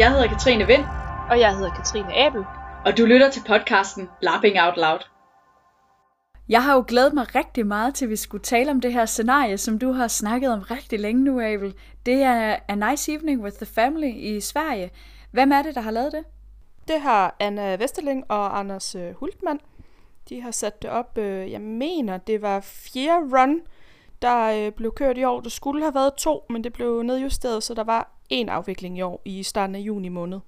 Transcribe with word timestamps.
Jeg 0.00 0.10
hedder 0.10 0.28
Katrine 0.28 0.66
Vind, 0.66 0.84
Og 1.30 1.40
jeg 1.40 1.56
hedder 1.56 1.70
Katrine 1.70 2.16
Abel. 2.16 2.44
og 2.86 2.98
du 2.98 3.04
lytter 3.04 3.30
til 3.30 3.42
podcasten 3.46 4.08
Lapping 4.22 4.60
Out 4.60 4.76
Loud. 4.76 4.98
Jeg 6.48 6.64
har 6.64 6.74
jo 6.74 6.84
glædet 6.88 7.14
mig 7.14 7.34
rigtig 7.34 7.66
meget 7.66 7.94
til, 7.94 8.04
at 8.04 8.10
vi 8.10 8.16
skulle 8.16 8.42
tale 8.42 8.70
om 8.70 8.80
det 8.80 8.92
her 8.92 9.06
scenarie, 9.06 9.58
som 9.58 9.78
du 9.78 9.92
har 9.92 10.08
snakket 10.08 10.52
om 10.52 10.60
rigtig 10.60 11.00
længe 11.00 11.24
nu, 11.24 11.40
Abel. 11.40 11.74
Det 12.06 12.22
er 12.22 12.56
A 12.68 12.74
Nice 12.74 13.12
Evening 13.12 13.42
with 13.42 13.56
the 13.56 13.66
Family 13.66 14.14
i 14.14 14.40
Sverige. 14.40 14.90
Hvem 15.30 15.52
er 15.52 15.62
det, 15.62 15.74
der 15.74 15.80
har 15.80 15.90
lavet 15.90 16.12
det? 16.12 16.24
Det 16.88 17.00
har 17.00 17.36
Anna 17.40 17.76
Vesterling 17.76 18.24
og 18.28 18.58
Anders 18.58 18.94
øh, 18.94 19.14
Hultmann. 19.14 19.60
De 20.28 20.40
har 20.40 20.50
sat 20.50 20.82
det 20.82 20.90
op, 20.90 21.18
øh, 21.18 21.52
jeg 21.52 21.60
mener, 21.60 22.16
det 22.16 22.42
var 22.42 22.60
fjerde 22.60 23.40
run, 23.40 23.60
der 24.22 24.66
øh, 24.66 24.72
blev 24.72 24.94
kørt 24.94 25.18
i 25.18 25.24
år. 25.24 25.40
Der 25.40 25.50
skulle 25.50 25.82
have 25.82 25.94
været 25.94 26.14
to, 26.14 26.46
men 26.50 26.64
det 26.64 26.72
blev 26.72 27.02
nedjusteret, 27.02 27.62
så 27.62 27.74
der 27.74 27.84
var 27.84 28.19
en 28.30 28.48
afvikling 28.48 28.98
i 28.98 29.02
år 29.02 29.22
i 29.24 29.42
starten 29.42 29.74
af 29.74 29.80
juni 29.80 30.08
måned. 30.08 30.38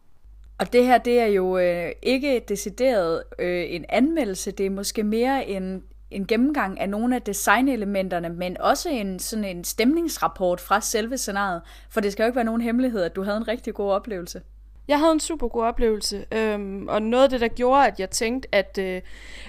Og 0.59 0.73
det 0.73 0.87
her, 0.87 0.99
det 0.99 1.21
er 1.21 1.27
jo 1.27 1.59
øh, 1.59 1.93
ikke 2.03 2.45
decideret 2.49 3.23
øh, 3.39 3.65
en 3.69 3.85
anmeldelse, 3.89 4.51
det 4.51 4.67
er 4.67 4.71
måske 4.71 5.03
mere 5.03 5.49
en, 5.49 5.83
en 6.11 6.27
gennemgang 6.27 6.81
af 6.81 6.89
nogle 6.89 7.17
af 7.17 7.23
designelementerne, 7.23 8.29
men 8.29 8.61
også 8.61 8.89
en 8.89 9.19
sådan 9.19 9.45
en 9.45 9.65
stemningsrapport 9.65 10.61
fra 10.61 10.81
selve 10.81 11.19
scenariet. 11.19 11.63
For 11.91 12.01
det 12.01 12.13
skal 12.13 12.23
jo 12.23 12.27
ikke 12.27 12.37
være 12.37 12.45
nogen 12.45 12.61
hemmelighed, 12.61 13.03
at 13.03 13.17
du 13.17 13.23
havde 13.23 13.37
en 13.37 13.49
rigtig 13.49 13.75
god 13.75 13.91
oplevelse. 13.91 14.43
Jeg 14.89 14.99
havde 14.99 15.13
en 15.13 15.21
super 15.21 15.49
god 15.49 15.63
oplevelse, 15.63 16.25
øhm, 16.33 16.89
og 16.89 17.03
noget 17.03 17.25
af 17.25 17.31
det, 17.31 17.41
der 17.41 17.49
gjorde, 17.49 17.87
at 17.87 18.01
jeg 18.01 18.11
tænkte, 18.11 18.49
at, 18.55 18.79
øh, 18.79 19.03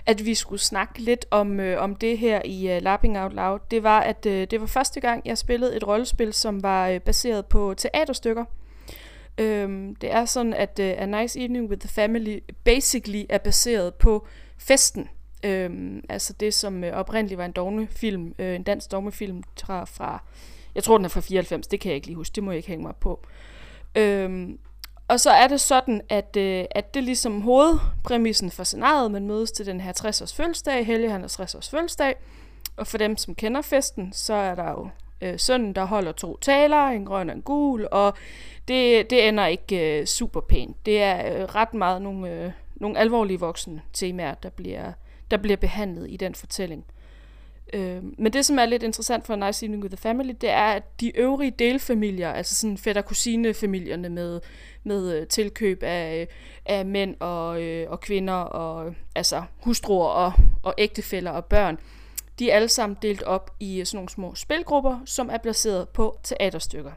at 0.06 0.26
vi 0.26 0.36
skulle 0.36 0.62
snakke 0.62 1.00
lidt 1.00 1.26
om, 1.32 1.60
øh, 1.60 1.82
om 1.82 1.96
det 1.96 2.18
her 2.18 2.42
i 2.46 2.72
øh, 2.72 2.82
Lapping 2.82 3.20
Out 3.20 3.34
Loud, 3.34 3.60
det 3.72 3.84
var, 3.84 4.00
at 4.00 4.26
øh, 4.26 4.48
det 4.52 4.62
var 4.62 4.68
første 4.68 5.00
gang, 5.00 5.22
jeg 5.26 5.38
spillede 5.38 5.76
et 5.76 5.88
rollespil, 5.88 6.34
som 6.34 6.64
var 6.64 6.90
øh, 6.90 7.00
baseret 7.00 7.46
på 7.46 7.74
teaterstykker. 7.78 8.46
Øhm, 9.38 9.96
det 9.96 10.12
er 10.12 10.26
sådan, 10.26 10.54
at 10.54 10.80
øh, 10.80 10.94
A 10.98 11.06
Nice 11.06 11.40
Evening 11.40 11.70
with 11.70 11.80
the 11.80 11.90
Family 11.90 12.40
basically 12.64 13.26
er 13.30 13.38
baseret 13.38 13.94
på 13.94 14.28
festen. 14.58 15.10
Øhm, 15.44 16.04
altså 16.10 16.34
det, 16.34 16.54
som 16.54 16.84
øh, 16.84 16.94
oprindeligt 16.94 17.38
var 17.38 17.46
en 17.46 17.52
dogmefilm, 17.52 18.36
øh, 18.40 18.56
en 18.56 18.64
dansk 18.64 18.92
dogmefilm 18.92 19.44
fra, 19.64 19.86
fra, 19.86 20.24
jeg 20.76 20.84
tror 20.84 20.98
den 20.98 21.06
er 21.06 21.10
fra 21.10 21.22
94, 21.22 21.68
det 21.68 21.80
kan 21.80 21.90
jeg 21.90 21.96
ikke 21.96 22.08
lige 22.08 22.18
huske, 22.18 22.36
det 22.36 22.44
må 22.44 22.52
jeg 22.52 22.58
ikke 22.58 22.70
hænge 22.70 22.84
mig 22.84 22.96
på. 22.96 23.26
Øhm, 23.96 24.60
og 25.14 25.20
så 25.20 25.32
er 25.32 25.48
det 25.48 25.62
sådan, 25.62 26.02
at, 26.10 26.38
øh, 26.38 26.66
at 26.72 26.94
det 26.94 27.00
er 27.00 27.04
ligesom 27.04 27.42
hovedpræmissen 27.42 28.52
for 28.52 28.64
scenariet. 28.64 29.12
Man 29.12 29.28
mødes 29.28 29.52
til 29.52 29.66
den 29.66 29.82
her 29.82 29.94
60-års 30.00 30.34
fødselsdag, 30.34 30.86
Helge 30.86 31.10
han 31.10 31.24
60-års 31.24 31.70
fødselsdag. 31.70 32.16
Og 32.78 32.88
for 32.88 32.98
dem, 32.98 33.18
som 33.18 33.36
kender 33.36 33.62
festen, 33.62 34.14
så 34.14 34.34
er 34.34 34.56
der 34.56 34.70
jo 34.70 34.90
øh, 35.22 35.40
sønnen, 35.40 35.74
der 35.76 35.86
holder 35.86 36.12
to 36.12 36.38
taler, 36.38 36.88
en 36.88 37.06
grøn 37.06 37.30
og 37.30 37.36
en 37.36 37.42
gul, 37.42 37.88
og 37.92 38.14
det, 38.68 39.10
det 39.10 39.28
ender 39.28 39.46
ikke 39.46 40.00
øh, 40.00 40.06
super 40.06 40.42
pænt. 40.42 40.86
Det 40.86 41.02
er 41.02 41.38
øh, 41.38 41.44
ret 41.44 41.74
meget 41.74 42.02
nogle, 42.02 42.30
øh, 42.30 42.52
nogle 42.76 43.00
alvorlige 43.00 43.40
voksne 43.40 43.82
temaer, 43.94 44.34
der 44.34 44.50
bliver, 44.50 44.92
der 45.32 45.38
bliver 45.38 45.58
behandlet 45.58 46.12
i 46.12 46.18
den 46.18 46.36
fortælling. 46.36 46.86
Øh, 46.88 47.03
men 48.18 48.34
det, 48.34 48.46
som 48.46 48.60
er 48.60 48.66
lidt 48.66 48.84
interessant 48.84 49.26
for 49.26 49.36
Nice 49.36 49.66
Evening 49.66 49.84
with 49.84 49.96
the 49.96 50.02
Family, 50.02 50.34
det 50.42 50.50
er, 50.50 50.66
at 50.66 51.00
de 51.00 51.18
øvrige 51.18 51.52
delfamilier, 51.52 52.32
altså 52.32 52.56
sådan 52.56 52.78
fætter-kusine-familierne 52.78 54.10
med, 54.10 54.42
med 54.84 55.14
øh, 55.14 55.28
tilkøb 55.28 55.84
af, 55.84 56.28
af 56.66 56.86
mænd 56.86 57.16
og, 57.20 57.62
øh, 57.62 57.92
og 57.92 58.00
kvinder, 58.00 58.34
og 58.34 58.96
altså 59.16 59.44
hustruer 59.60 60.08
og, 60.08 60.34
og 60.64 60.74
ægtefæller 60.78 61.32
og 61.32 61.46
børn, 61.46 61.78
de 62.40 62.52
er 62.52 62.56
alle 62.56 62.70
sammen 62.70 62.98
delt 63.02 63.24
op 63.24 63.56
i 63.60 63.86
sådan 63.86 63.98
nogle 63.98 64.10
små 64.10 64.36
spilgrupper, 64.36 65.00
som 65.06 65.30
er 65.30 65.38
placeret 65.38 65.90
på 65.90 66.20
teaterstykker. 66.24 66.92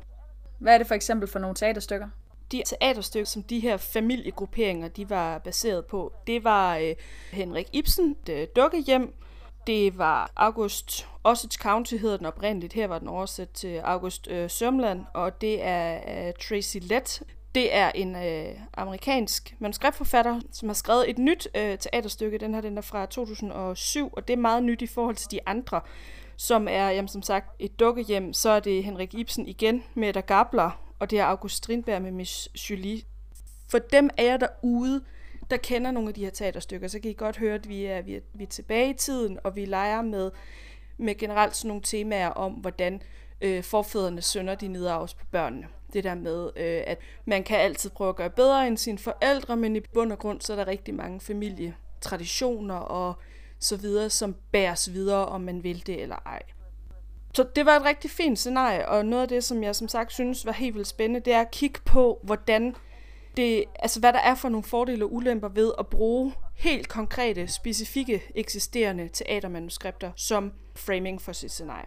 Hvad 0.59 0.75
er 0.75 0.79
det 0.79 0.87
for 0.87 0.95
eksempel 0.95 1.29
for 1.29 1.39
nogle 1.39 1.55
teaterstykker? 1.55 2.09
De 2.53 2.63
teaterstykker, 2.67 3.27
som 3.27 3.43
de 3.43 3.61
her 3.61 3.77
familiegrupperinger, 3.77 4.89
de 4.89 5.11
var 5.11 5.39
baseret 5.39 5.85
på, 5.85 6.13
det 6.27 6.45
var 6.45 6.77
øh, 6.77 6.95
Henrik 7.33 7.67
Ibsen, 7.73 8.17
dukkehjem, 8.57 9.15
det 9.67 9.99
var 9.99 10.31
August 10.37 11.09
Osage 11.25 11.59
County 11.59 11.95
hedder 11.95 12.17
den 12.17 12.27
oprindeligt. 12.27 12.73
Her 12.73 12.87
var 12.87 12.99
den 12.99 13.09
oversat 13.09 13.51
til 13.51 13.79
August 13.79 14.29
øh, 14.31 14.51
Sørmland, 14.51 15.05
og 15.15 15.41
det 15.41 15.63
er 15.63 16.01
øh, 16.29 16.33
Tracy 16.49 16.77
Lett. 16.81 17.23
Det 17.55 17.75
er 17.75 17.91
en 17.95 18.17
øh, 18.17 18.61
amerikansk 18.77 19.55
manuskriptforfatter, 19.59 20.41
som 20.53 20.69
har 20.69 20.75
skrevet 20.75 21.11
et 21.11 21.19
nyt 21.19 21.49
øh, 21.55 21.79
teaterstykke. 21.79 22.39
Den 22.39 22.55
her 22.55 22.61
den 22.61 22.79
er 22.79 22.83
fra 22.83 23.07
2007, 23.07 24.09
og 24.13 24.29
det 24.29 24.35
er 24.35 24.41
meget 24.41 24.63
nyt 24.63 24.83
i 24.83 24.87
forhold 24.87 25.17
til 25.17 25.31
de 25.31 25.41
andre, 25.47 25.81
som 26.37 26.69
er, 26.71 26.91
jamen, 26.91 27.09
som 27.09 27.23
sagt, 27.23 27.47
et 27.59 27.81
dukkehjem. 27.81 28.33
Så 28.33 28.51
er 28.51 28.61
det 28.61 28.85
Henrik 28.85 29.15
Ibsen 29.15 29.47
igen 29.47 29.85
med 29.95 30.13
der 30.13 30.21
Gabler, 30.21 30.71
og 30.99 31.11
det 31.11 31.19
er 31.19 31.25
August 31.25 31.57
Strindberg 31.57 32.03
med 32.03 32.11
Miss 32.11 32.49
Julie. 32.71 33.03
For 33.69 33.79
dem 33.79 34.11
er 34.17 34.25
jeg 34.25 34.41
derude, 34.41 35.05
der 35.51 35.57
kender 35.57 35.91
nogle 35.91 36.09
af 36.09 36.15
de 36.15 36.25
her 36.25 36.31
teaterstykker, 36.31 36.89
så 36.89 37.01
kan 37.01 37.11
I 37.11 37.15
godt 37.15 37.37
høre, 37.37 37.55
at 37.55 37.69
vi 37.69 37.85
er, 37.85 38.03
vi 38.03 38.15
er, 38.15 38.21
vi 38.35 38.45
er 38.45 38.49
tilbage 38.49 38.91
i 38.91 38.95
tiden, 38.95 39.39
og 39.45 39.57
vi 39.57 39.65
leger 39.65 40.03
med, 40.03 40.31
med 40.99 41.15
generelt 41.15 41.57
sådan 41.57 41.69
nogle 41.69 41.83
temaer 41.83 42.29
om, 42.29 42.53
hvordan 42.53 43.03
øh, 43.41 43.63
forfædrene 43.63 44.23
sønder 44.23 44.55
de 44.55 44.69
nedarves 44.69 45.15
på 45.15 45.27
børnene. 45.31 45.67
Det 45.93 46.05
der 46.05 46.15
med, 46.15 46.51
øh, 46.57 46.83
at 46.87 46.99
man 47.25 47.45
kan 47.45 47.59
altid 47.59 47.91
prøve 47.91 48.09
at 48.09 48.17
gøre 48.17 48.31
bedre 48.31 48.67
end 48.67 48.77
sine 48.77 48.99
forældre, 48.99 49.57
men 49.57 49.77
i 49.77 49.81
bund 49.81 50.13
og 50.13 50.19
grund, 50.19 50.41
så 50.41 50.53
er 50.53 50.57
der 50.57 50.67
rigtig 50.67 50.95
mange 50.95 51.21
familietraditioner 51.21 52.75
og 52.75 53.15
så 53.59 53.77
videre, 53.77 54.11
som 54.11 54.37
bæres 54.53 54.93
videre, 54.93 55.27
om 55.27 55.41
man 55.41 55.63
vil 55.63 55.87
det 55.87 56.03
eller 56.03 56.17
ej. 56.27 56.43
Så 57.35 57.47
det 57.57 57.67
var 57.67 57.77
et 57.77 57.85
rigtig 57.85 58.11
fint 58.11 58.39
scenarie, 58.39 58.89
og 58.89 59.07
noget 59.07 59.23
af 59.23 59.29
det, 59.29 59.45
som 59.45 59.63
jeg 59.63 59.77
som 59.77 59.89
sagt 59.89 60.13
synes 60.13 60.47
var 60.47 60.53
helt 60.53 60.75
vildt 60.75 60.89
spændende, 60.89 61.21
det 61.21 61.33
er 61.33 61.41
at 61.41 61.51
kigge 61.51 61.81
på, 61.85 62.21
hvordan 62.23 62.77
det, 63.37 63.65
altså 63.79 64.01
hvad 64.01 64.13
der 64.13 64.19
er 64.19 64.35
for 64.35 64.49
nogle 64.49 64.65
fordele 64.65 65.05
og 65.05 65.15
ulemper 65.15 65.49
ved 65.49 65.73
at 65.79 65.87
bruge 65.87 66.33
helt 66.55 66.89
konkrete, 66.89 67.49
specifikke, 67.49 68.23
eksisterende 68.35 69.09
teatermanuskripter 69.09 70.11
som 70.17 70.53
framing 70.77 71.23
for 71.23 71.33
sit 71.33 71.51
scenarie. 71.51 71.87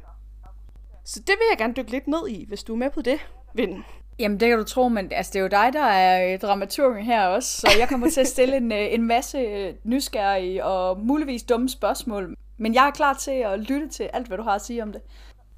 Så 1.05 1.19
det 1.19 1.35
vil 1.37 1.45
jeg 1.49 1.57
gerne 1.57 1.73
dykke 1.73 1.91
lidt 1.91 2.07
ned 2.07 2.27
i, 2.27 2.45
hvis 2.47 2.63
du 2.63 2.73
er 2.73 2.77
med 2.77 2.89
på 2.89 3.01
det, 3.01 3.19
Vind. 3.53 3.83
Jamen, 4.19 4.39
det 4.39 4.49
kan 4.49 4.57
du 4.57 4.63
tro, 4.63 4.89
men 4.89 5.11
altså, 5.11 5.31
det 5.33 5.39
er 5.39 5.43
jo 5.43 5.47
dig, 5.47 5.69
der 5.73 5.85
er 5.85 6.37
dramaturgen 6.37 7.05
her 7.05 7.27
også, 7.27 7.57
så 7.57 7.67
jeg 7.79 7.89
kommer 7.89 8.09
til 8.09 8.21
at 8.21 8.27
stille 8.27 8.57
en, 8.57 8.71
øh, 8.71 8.93
en 8.93 9.03
masse 9.03 9.73
nysgerrige 9.83 10.65
og 10.65 10.99
muligvis 10.99 11.43
dumme 11.43 11.69
spørgsmål. 11.69 12.35
Men 12.57 12.73
jeg 12.73 12.87
er 12.87 12.91
klar 12.91 13.13
til 13.13 13.31
at 13.31 13.59
lytte 13.59 13.89
til 13.89 14.03
alt, 14.03 14.27
hvad 14.27 14.37
du 14.37 14.43
har 14.43 14.55
at 14.55 14.65
sige 14.65 14.83
om 14.83 14.91
det. 14.91 15.01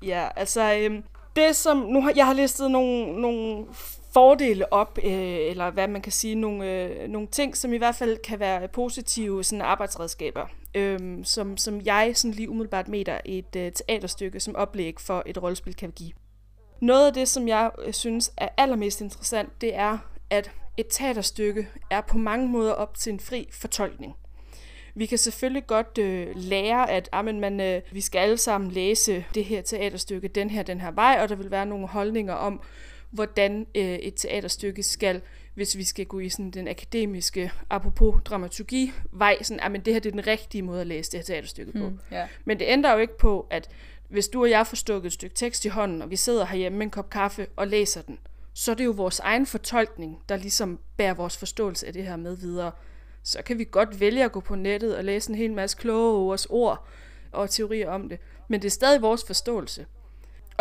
Ja, 0.03 0.27
altså, 0.35 0.73
øhm, 0.73 1.03
det 1.35 1.55
som, 1.55 1.77
nu 1.77 2.01
har, 2.01 2.13
jeg 2.15 2.25
har 2.25 2.33
listet 2.33 2.71
nogle, 2.71 3.21
nogle 3.21 3.65
fordele 4.13 4.73
op, 4.73 4.99
øh, 5.03 5.11
eller 5.49 5.71
hvad 5.71 5.87
man 5.87 6.01
kan 6.01 6.11
sige, 6.11 6.35
nogle, 6.35 6.71
øh, 6.71 7.07
nogle 7.07 7.27
ting, 7.27 7.57
som 7.57 7.73
i 7.73 7.77
hvert 7.77 7.95
fald 7.95 8.17
kan 8.17 8.39
være 8.39 8.67
positive 8.67 9.43
sådan 9.43 9.61
arbejdsredskaber, 9.61 10.47
øh, 10.75 10.99
som, 11.23 11.57
som 11.57 11.81
jeg 11.85 12.11
sådan 12.15 12.33
lige 12.33 12.49
umiddelbart 12.49 12.87
mener 12.87 13.19
et 13.25 13.55
øh, 13.55 13.71
teaterstykke 13.71 14.39
som 14.39 14.55
oplæg 14.55 14.95
for 14.99 15.23
et 15.25 15.43
rollespil 15.43 15.75
kan 15.75 15.91
give. 15.91 16.11
Noget 16.81 17.07
af 17.07 17.13
det, 17.13 17.27
som 17.27 17.47
jeg 17.47 17.71
øh, 17.85 17.93
synes 17.93 18.33
er 18.37 18.49
allermest 18.57 19.01
interessant, 19.01 19.61
det 19.61 19.75
er, 19.75 19.97
at 20.29 20.51
et 20.77 20.87
teaterstykke 20.89 21.67
er 21.89 22.01
på 22.01 22.17
mange 22.17 22.47
måder 22.47 22.73
op 22.73 22.97
til 22.97 23.13
en 23.13 23.19
fri 23.19 23.49
fortolkning. 23.51 24.13
Vi 24.95 25.05
kan 25.05 25.17
selvfølgelig 25.17 25.67
godt 25.67 25.97
øh, 25.97 26.27
lære, 26.35 26.89
at 26.89 27.09
amen, 27.11 27.39
man, 27.39 27.59
øh, 27.59 27.81
vi 27.91 28.01
skal 28.01 28.19
alle 28.19 28.37
sammen 28.37 28.71
læse 28.71 29.25
det 29.35 29.45
her 29.45 29.61
teaterstykke 29.61 30.27
den 30.27 30.49
her, 30.49 30.63
den 30.63 30.81
her 30.81 30.91
vej, 30.91 31.19
og 31.21 31.29
der 31.29 31.35
vil 31.35 31.51
være 31.51 31.65
nogle 31.65 31.87
holdninger 31.87 32.33
om, 32.33 32.61
hvordan 33.11 33.67
øh, 33.75 33.83
et 33.83 34.15
teaterstykke 34.15 34.83
skal, 34.83 35.21
hvis 35.53 35.77
vi 35.77 35.83
skal 35.83 36.05
gå 36.05 36.19
i 36.19 36.29
sådan 36.29 36.51
den 36.51 36.67
akademiske, 36.67 37.51
apropos 37.69 38.21
dramaturgi, 38.25 38.91
vej, 39.11 39.43
sådan, 39.43 39.75
at 39.75 39.85
det 39.85 39.93
her 39.93 39.99
det 39.99 40.09
er 40.09 40.11
den 40.11 40.27
rigtige 40.27 40.61
måde 40.61 40.81
at 40.81 40.87
læse 40.87 41.11
det 41.11 41.19
her 41.19 41.23
teaterstykke 41.23 41.71
på. 41.71 41.89
Mm, 41.89 41.99
yeah. 42.13 42.27
Men 42.45 42.59
det 42.59 42.65
ændrer 42.67 42.93
jo 42.93 42.99
ikke 42.99 43.17
på, 43.17 43.47
at 43.49 43.69
hvis 44.09 44.27
du 44.27 44.41
og 44.41 44.49
jeg 44.49 44.67
får 44.67 44.75
stukket 44.75 45.07
et 45.07 45.13
stykke 45.13 45.35
tekst 45.35 45.65
i 45.65 45.67
hånden, 45.67 46.01
og 46.01 46.09
vi 46.09 46.15
sidder 46.15 46.45
herhjemme 46.45 46.77
med 46.77 46.85
en 46.85 46.91
kop 46.91 47.09
kaffe 47.09 47.47
og 47.55 47.67
læser 47.67 48.01
den, 48.01 48.19
så 48.53 48.71
er 48.71 48.75
det 48.75 48.85
jo 48.85 48.91
vores 48.91 49.19
egen 49.19 49.45
fortolkning, 49.45 50.23
der 50.29 50.37
ligesom 50.37 50.79
bærer 50.97 51.13
vores 51.13 51.37
forståelse 51.37 51.87
af 51.87 51.93
det 51.93 52.03
her 52.03 52.15
med 52.15 52.37
videre. 52.37 52.71
Så 53.23 53.41
kan 53.41 53.57
vi 53.59 53.67
godt 53.71 53.99
vælge 53.99 54.23
at 54.23 54.31
gå 54.31 54.39
på 54.39 54.55
nettet 54.55 54.97
og 54.97 55.03
læse 55.03 55.29
en 55.29 55.35
hel 55.35 55.53
masse 55.53 55.77
kloge 55.77 56.25
vores 56.25 56.47
ord 56.49 56.87
og 57.31 57.49
teorier 57.49 57.89
om 57.89 58.09
det, 58.09 58.19
men 58.47 58.61
det 58.61 58.67
er 58.67 58.71
stadig 58.71 59.01
vores 59.01 59.23
forståelse. 59.23 59.85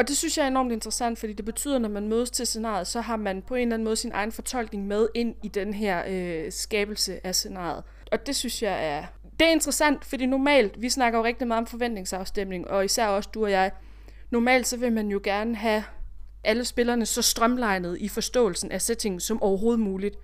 Og 0.01 0.09
det 0.09 0.17
synes 0.17 0.39
jeg 0.39 0.45
er 0.45 0.49
enormt 0.49 0.73
interessant, 0.73 1.19
fordi 1.19 1.33
det 1.33 1.45
betyder, 1.45 1.79
når 1.79 1.89
man 1.89 2.09
mødes 2.09 2.31
til 2.31 2.47
scenariet, 2.47 2.87
så 2.87 3.01
har 3.01 3.17
man 3.17 3.43
på 3.43 3.55
en 3.55 3.63
eller 3.63 3.75
anden 3.75 3.85
måde 3.85 3.97
sin 3.97 4.13
egen 4.13 4.33
fortolkning 4.33 4.87
med 4.87 5.09
ind 5.15 5.35
i 5.43 5.49
den 5.49 5.75
her 5.75 6.03
øh, 6.09 6.53
skabelse 6.53 7.27
af 7.27 7.35
scenariet. 7.35 7.85
Og 8.13 8.27
det 8.27 8.37
synes 8.37 8.63
jeg 8.63 8.87
er... 8.87 9.05
Det 9.41 9.47
er 9.47 9.51
interessant, 9.53 10.05
fordi 10.05 10.27
normalt, 10.27 10.83
vi 10.83 10.89
snakker 10.89 11.19
jo 11.19 11.25
rigtig 11.25 11.49
meget 11.49 11.59
om 11.59 11.67
forventningsafstemning, 11.67 12.71
og 12.71 12.85
især 12.85 13.07
også 13.07 13.31
du 13.35 13.45
og 13.45 13.51
jeg. 13.51 13.71
Normalt 14.31 14.67
så 14.67 14.77
vil 14.77 14.93
man 14.93 15.09
jo 15.09 15.21
gerne 15.25 15.57
have 15.57 15.85
alle 16.45 16.65
spillerne 16.65 17.07
så 17.07 17.23
strømlegnet 17.23 17.99
i 17.99 18.09
forståelsen 18.09 18.73
af 18.73 18.83
settingen 18.83 19.21
som 19.21 19.43
overhovedet 19.43 19.81
muligt. 19.81 20.17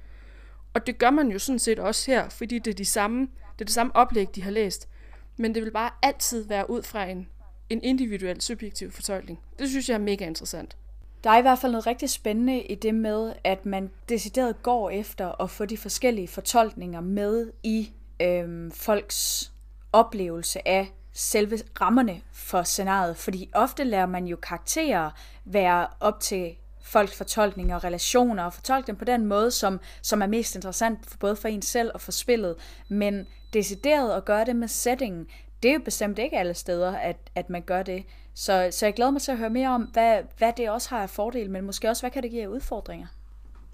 Og 0.74 0.86
det 0.86 0.98
gør 0.98 1.10
man 1.10 1.28
jo 1.28 1.38
sådan 1.38 1.58
set 1.58 1.78
også 1.78 2.10
her, 2.10 2.28
fordi 2.28 2.58
det 2.58 2.70
er, 2.70 2.74
de 2.74 2.84
samme, 2.84 3.20
det 3.20 3.60
er 3.60 3.64
det 3.64 3.74
samme 3.74 3.96
oplæg, 3.96 4.34
de 4.34 4.42
har 4.42 4.50
læst. 4.50 4.88
Men 5.36 5.54
det 5.54 5.62
vil 5.62 5.70
bare 5.70 5.90
altid 6.02 6.48
være 6.48 6.70
ud 6.70 6.82
fra 6.82 7.04
en 7.04 7.28
en 7.70 7.80
individuel, 7.82 8.40
subjektiv 8.40 8.90
fortolkning. 8.90 9.38
Det 9.58 9.68
synes 9.68 9.88
jeg 9.88 9.94
er 9.94 9.98
mega 9.98 10.26
interessant. 10.26 10.76
Der 11.24 11.30
er 11.30 11.38
i 11.38 11.42
hvert 11.42 11.58
fald 11.58 11.72
noget 11.72 11.86
rigtig 11.86 12.10
spændende 12.10 12.62
i 12.62 12.74
det 12.74 12.94
med, 12.94 13.32
at 13.44 13.66
man 13.66 13.90
decideret 14.08 14.62
går 14.62 14.90
efter 14.90 15.42
at 15.42 15.50
få 15.50 15.64
de 15.64 15.76
forskellige 15.76 16.28
fortolkninger 16.28 17.00
med 17.00 17.52
i 17.62 17.90
øhm, 18.22 18.72
folks 18.72 19.52
oplevelse 19.92 20.68
af 20.68 20.92
selve 21.12 21.58
rammerne 21.80 22.20
for 22.32 22.62
scenariet. 22.62 23.16
Fordi 23.16 23.50
ofte 23.54 23.84
lærer 23.84 24.06
man 24.06 24.26
jo 24.26 24.36
karakterer 24.36 25.10
være 25.44 25.86
op 26.00 26.20
til 26.20 26.56
folks 26.82 27.16
fortolkninger 27.16 27.76
og 27.76 27.84
relationer, 27.84 28.44
og 28.44 28.54
fortolke 28.54 28.86
dem 28.86 28.96
på 28.96 29.04
den 29.04 29.26
måde, 29.26 29.50
som, 29.50 29.80
som 30.02 30.22
er 30.22 30.26
mest 30.26 30.54
interessant 30.54 30.98
for 31.06 31.18
både 31.18 31.36
for 31.36 31.48
en 31.48 31.62
selv 31.62 31.90
og 31.94 32.00
for 32.00 32.12
spillet. 32.12 32.56
Men 32.88 33.26
decideret 33.52 34.16
at 34.16 34.24
gøre 34.24 34.44
det 34.44 34.56
med 34.56 34.68
settingen, 34.68 35.26
det 35.66 35.70
er 35.70 35.74
jo 35.74 35.84
bestemt 35.84 36.18
ikke 36.18 36.38
alle 36.38 36.54
steder, 36.54 36.96
at, 36.96 37.16
at 37.34 37.50
man 37.50 37.62
gør 37.62 37.82
det. 37.82 38.04
Så, 38.34 38.68
så 38.70 38.86
jeg 38.86 38.94
glæder 38.94 39.10
mig 39.10 39.22
til 39.22 39.32
at 39.32 39.38
høre 39.38 39.50
mere 39.50 39.68
om, 39.68 39.82
hvad, 39.82 40.22
hvad 40.38 40.52
det 40.56 40.70
også 40.70 40.90
har 40.90 41.02
af 41.02 41.10
fordel, 41.10 41.50
men 41.50 41.64
måske 41.64 41.88
også, 41.88 42.02
hvad 42.02 42.10
kan 42.10 42.22
det 42.22 42.30
give 42.30 42.42
af 42.42 42.46
udfordringer? 42.46 43.06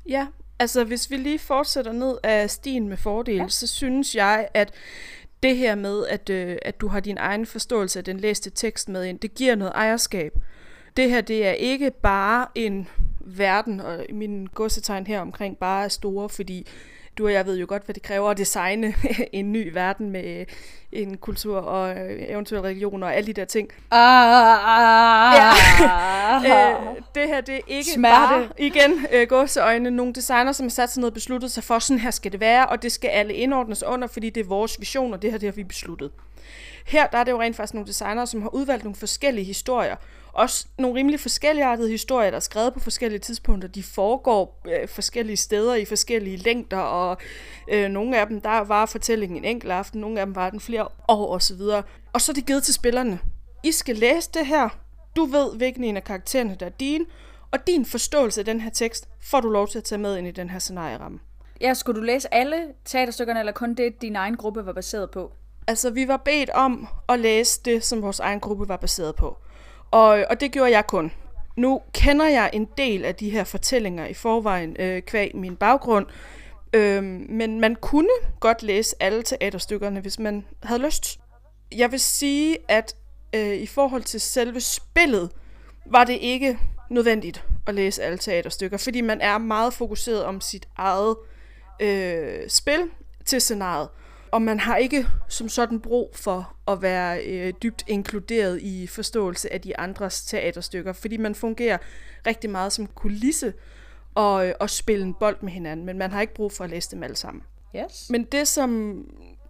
Ja, 0.08 0.26
altså 0.58 0.84
hvis 0.84 1.10
vi 1.10 1.16
lige 1.16 1.38
fortsætter 1.38 1.92
ned 1.92 2.18
af 2.22 2.50
stien 2.50 2.88
med 2.88 2.96
fordel, 2.96 3.36
ja. 3.36 3.48
så 3.48 3.66
synes 3.66 4.14
jeg, 4.14 4.48
at 4.54 4.72
det 5.42 5.56
her 5.56 5.74
med, 5.74 6.06
at, 6.06 6.30
øh, 6.30 6.58
at 6.62 6.80
du 6.80 6.88
har 6.88 7.00
din 7.00 7.18
egen 7.18 7.46
forståelse 7.46 7.98
af 7.98 8.04
den 8.04 8.20
læste 8.20 8.50
tekst 8.50 8.88
med 8.88 9.04
ind, 9.04 9.18
det 9.18 9.34
giver 9.34 9.54
noget 9.54 9.72
ejerskab. 9.74 10.32
Det 10.96 11.10
her, 11.10 11.20
det 11.20 11.46
er 11.46 11.52
ikke 11.52 11.90
bare 11.90 12.46
en 12.54 12.88
verden, 13.20 13.80
og 13.80 14.06
min 14.10 14.46
godsetegn 14.46 15.06
her 15.06 15.20
omkring 15.20 15.58
bare 15.58 15.84
er 15.84 15.88
store, 15.88 16.28
fordi 16.28 16.66
du 17.18 17.26
og 17.26 17.32
jeg 17.32 17.46
ved 17.46 17.56
jo 17.58 17.66
godt, 17.68 17.84
hvad 17.84 17.94
det 17.94 18.02
kræver 18.02 18.30
at 18.30 18.36
designe 18.36 18.94
en 19.32 19.52
ny 19.52 19.72
verden 19.72 20.10
med 20.10 20.46
en 20.92 21.16
kultur 21.16 21.58
og 21.58 21.94
eventuelle 22.28 22.68
religion 22.68 23.02
og 23.02 23.14
alle 23.14 23.26
de 23.26 23.32
der 23.32 23.44
ting. 23.44 23.68
Ah, 23.90 25.34
ja. 26.44 26.70
øh, 26.76 26.96
det 27.14 27.28
her, 27.28 27.40
det 27.40 27.54
er 27.54 27.60
ikke 27.66 27.90
Smerte. 27.90 28.16
bare, 28.16 28.48
igen, 28.58 29.06
øh, 29.12 29.28
gåseøjne, 29.28 29.90
nogle 29.90 30.12
designer, 30.12 30.52
som 30.52 30.64
har 30.66 30.70
sat 30.70 30.92
sig 30.92 31.00
ned 31.00 31.08
og 31.08 31.14
besluttet 31.14 31.52
sig 31.52 31.64
for, 31.64 31.78
sådan 31.78 32.00
her 32.00 32.10
skal 32.10 32.32
det 32.32 32.40
være, 32.40 32.66
og 32.66 32.82
det 32.82 32.92
skal 32.92 33.08
alle 33.08 33.34
indordnes 33.34 33.82
under, 33.82 34.08
fordi 34.08 34.30
det 34.30 34.40
er 34.40 34.48
vores 34.48 34.80
vision, 34.80 35.12
og 35.12 35.22
det 35.22 35.30
her, 35.30 35.38
det 35.38 35.46
har 35.46 35.54
vi 35.54 35.64
besluttet. 35.64 36.10
Her 36.86 37.06
der 37.06 37.18
er 37.18 37.24
det 37.24 37.32
jo 37.32 37.40
rent 37.40 37.56
faktisk 37.56 37.74
nogle 37.74 37.88
designere, 37.88 38.26
som 38.26 38.42
har 38.42 38.54
udvalgt 38.54 38.84
nogle 38.84 38.96
forskellige 38.96 39.44
historier, 39.44 39.96
også 40.32 40.66
nogle 40.78 40.98
rimelig 40.98 41.20
forskelligartede 41.20 41.90
historier, 41.90 42.30
der 42.30 42.36
er 42.36 42.40
skrevet 42.40 42.74
på 42.74 42.80
forskellige 42.80 43.18
tidspunkter. 43.18 43.68
De 43.68 43.82
foregår 43.82 44.60
øh, 44.66 44.88
forskellige 44.88 45.36
steder 45.36 45.74
i 45.74 45.84
forskellige 45.84 46.36
længder, 46.36 46.78
og 46.78 47.16
øh, 47.68 47.88
nogle 47.88 48.20
af 48.20 48.26
dem, 48.26 48.40
der 48.40 48.58
var 48.58 48.86
fortællingen 48.86 49.38
en 49.38 49.44
enkelt 49.44 49.72
aften, 49.72 50.00
nogle 50.00 50.20
af 50.20 50.26
dem 50.26 50.34
var 50.34 50.50
den 50.50 50.60
flere 50.60 50.88
år 51.08 51.34
osv. 51.34 51.60
Og 52.12 52.20
så 52.20 52.32
er 52.32 52.34
det 52.34 52.46
givet 52.46 52.62
til 52.62 52.74
spillerne. 52.74 53.18
I 53.62 53.72
skal 53.72 53.96
læse 53.96 54.30
det 54.34 54.46
her. 54.46 54.68
Du 55.16 55.24
ved, 55.24 55.56
hvilken 55.56 55.84
en 55.84 55.96
af 55.96 56.04
karaktererne, 56.04 56.56
der 56.60 56.66
er 56.66 56.70
din, 56.70 57.06
og 57.50 57.66
din 57.66 57.86
forståelse 57.86 58.40
af 58.40 58.44
den 58.44 58.60
her 58.60 58.70
tekst, 58.70 59.08
får 59.22 59.40
du 59.40 59.48
lov 59.48 59.68
til 59.68 59.78
at 59.78 59.84
tage 59.84 59.98
med 59.98 60.16
ind 60.16 60.26
i 60.26 60.30
den 60.30 60.50
her 60.50 60.58
scenarieramme. 60.58 61.18
Ja, 61.60 61.74
skulle 61.74 62.00
du 62.00 62.04
læse 62.04 62.34
alle 62.34 62.56
teaterstykkerne, 62.84 63.40
eller 63.40 63.52
kun 63.52 63.74
det, 63.74 64.02
din 64.02 64.16
egen 64.16 64.36
gruppe 64.36 64.66
var 64.66 64.72
baseret 64.72 65.10
på? 65.10 65.32
Altså, 65.66 65.90
vi 65.90 66.08
var 66.08 66.16
bedt 66.16 66.50
om 66.50 66.88
at 67.08 67.20
læse 67.20 67.60
det, 67.64 67.84
som 67.84 68.02
vores 68.02 68.20
egen 68.20 68.40
gruppe 68.40 68.68
var 68.68 68.76
baseret 68.76 69.16
på. 69.16 69.36
Og, 69.92 70.24
og 70.30 70.40
det 70.40 70.52
gjorde 70.52 70.70
jeg 70.70 70.86
kun. 70.86 71.12
Nu 71.56 71.80
kender 71.94 72.28
jeg 72.28 72.50
en 72.52 72.68
del 72.76 73.04
af 73.04 73.14
de 73.14 73.30
her 73.30 73.44
fortællinger 73.44 74.06
i 74.06 74.14
forvejen, 74.14 74.76
øh, 74.78 75.02
kvæg 75.02 75.36
min 75.36 75.56
baggrund, 75.56 76.06
øh, 76.72 77.02
men 77.28 77.60
man 77.60 77.74
kunne 77.74 78.08
godt 78.40 78.62
læse 78.62 78.96
alle 79.00 79.22
teaterstykkerne, 79.22 80.00
hvis 80.00 80.18
man 80.18 80.44
havde 80.62 80.82
lyst. 80.82 81.20
Jeg 81.72 81.92
vil 81.92 82.00
sige, 82.00 82.58
at 82.68 82.96
øh, 83.34 83.54
i 83.54 83.66
forhold 83.66 84.02
til 84.02 84.20
selve 84.20 84.60
spillet, 84.60 85.30
var 85.86 86.04
det 86.04 86.18
ikke 86.20 86.58
nødvendigt 86.90 87.44
at 87.66 87.74
læse 87.74 88.02
alle 88.02 88.18
teaterstykker, 88.18 88.76
fordi 88.76 89.00
man 89.00 89.20
er 89.20 89.38
meget 89.38 89.74
fokuseret 89.74 90.24
om 90.24 90.40
sit 90.40 90.68
eget 90.76 91.16
øh, 91.80 92.48
spil 92.48 92.90
til 93.24 93.40
scenariet 93.40 93.88
og 94.32 94.42
man 94.42 94.60
har 94.60 94.76
ikke 94.76 95.06
som 95.28 95.48
sådan 95.48 95.80
brug 95.80 96.10
for 96.14 96.54
at 96.68 96.82
være 96.82 97.24
øh, 97.24 97.52
dybt 97.62 97.84
inkluderet 97.86 98.62
i 98.62 98.86
forståelse 98.86 99.52
af 99.52 99.60
de 99.60 99.80
andres 99.80 100.24
teaterstykker, 100.24 100.92
fordi 100.92 101.16
man 101.16 101.34
fungerer 101.34 101.78
rigtig 102.26 102.50
meget 102.50 102.72
som 102.72 102.86
kulisse 102.86 103.52
og, 104.14 104.48
øh, 104.48 104.54
og 104.60 104.70
spille 104.70 105.04
en 105.04 105.14
bold 105.14 105.36
med 105.40 105.52
hinanden, 105.52 105.86
men 105.86 105.98
man 105.98 106.10
har 106.10 106.20
ikke 106.20 106.34
brug 106.34 106.52
for 106.52 106.64
at 106.64 106.70
læse 106.70 106.90
dem 106.90 107.02
alle 107.02 107.16
sammen. 107.16 107.42
Yes. 107.76 108.10
Men 108.10 108.24
det 108.24 108.48
som 108.48 108.70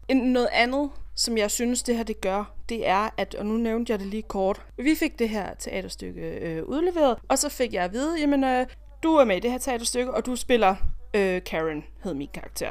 noget 0.09 0.49
andet, 0.53 0.91
som 1.15 1.39
jeg 1.39 1.51
synes, 1.51 1.83
det 1.83 1.97
her 1.97 2.05
det 2.05 2.21
gør, 2.21 2.55
det 2.69 2.89
er, 2.89 3.09
at, 3.17 3.35
og 3.35 3.47
nu 3.47 3.57
nævnte 3.57 3.91
jeg 3.93 3.99
det 3.99 4.07
lige 4.07 4.23
kort, 4.23 4.63
vi 4.77 4.95
fik 4.95 5.19
det 5.19 5.29
her 5.29 5.55
teaterstykke 5.55 6.21
øh, 6.21 6.65
udleveret, 6.65 7.19
og 7.29 7.39
så 7.39 7.49
fik 7.49 7.73
jeg 7.73 7.85
at 7.85 7.93
vide, 7.93 8.21
jamen, 8.21 8.45
øh, 8.45 8.67
du 9.03 9.15
er 9.15 9.25
med 9.25 9.37
i 9.37 9.41
det 9.41 9.51
her 9.51 9.59
teaterstykke, 9.59 10.15
og 10.15 10.27
du 10.27 10.37
spiller 10.37 10.77
øh, 11.15 11.45
Karen, 11.45 11.85
hed 12.05 12.15
min 12.15 12.29
karakter. 12.35 12.71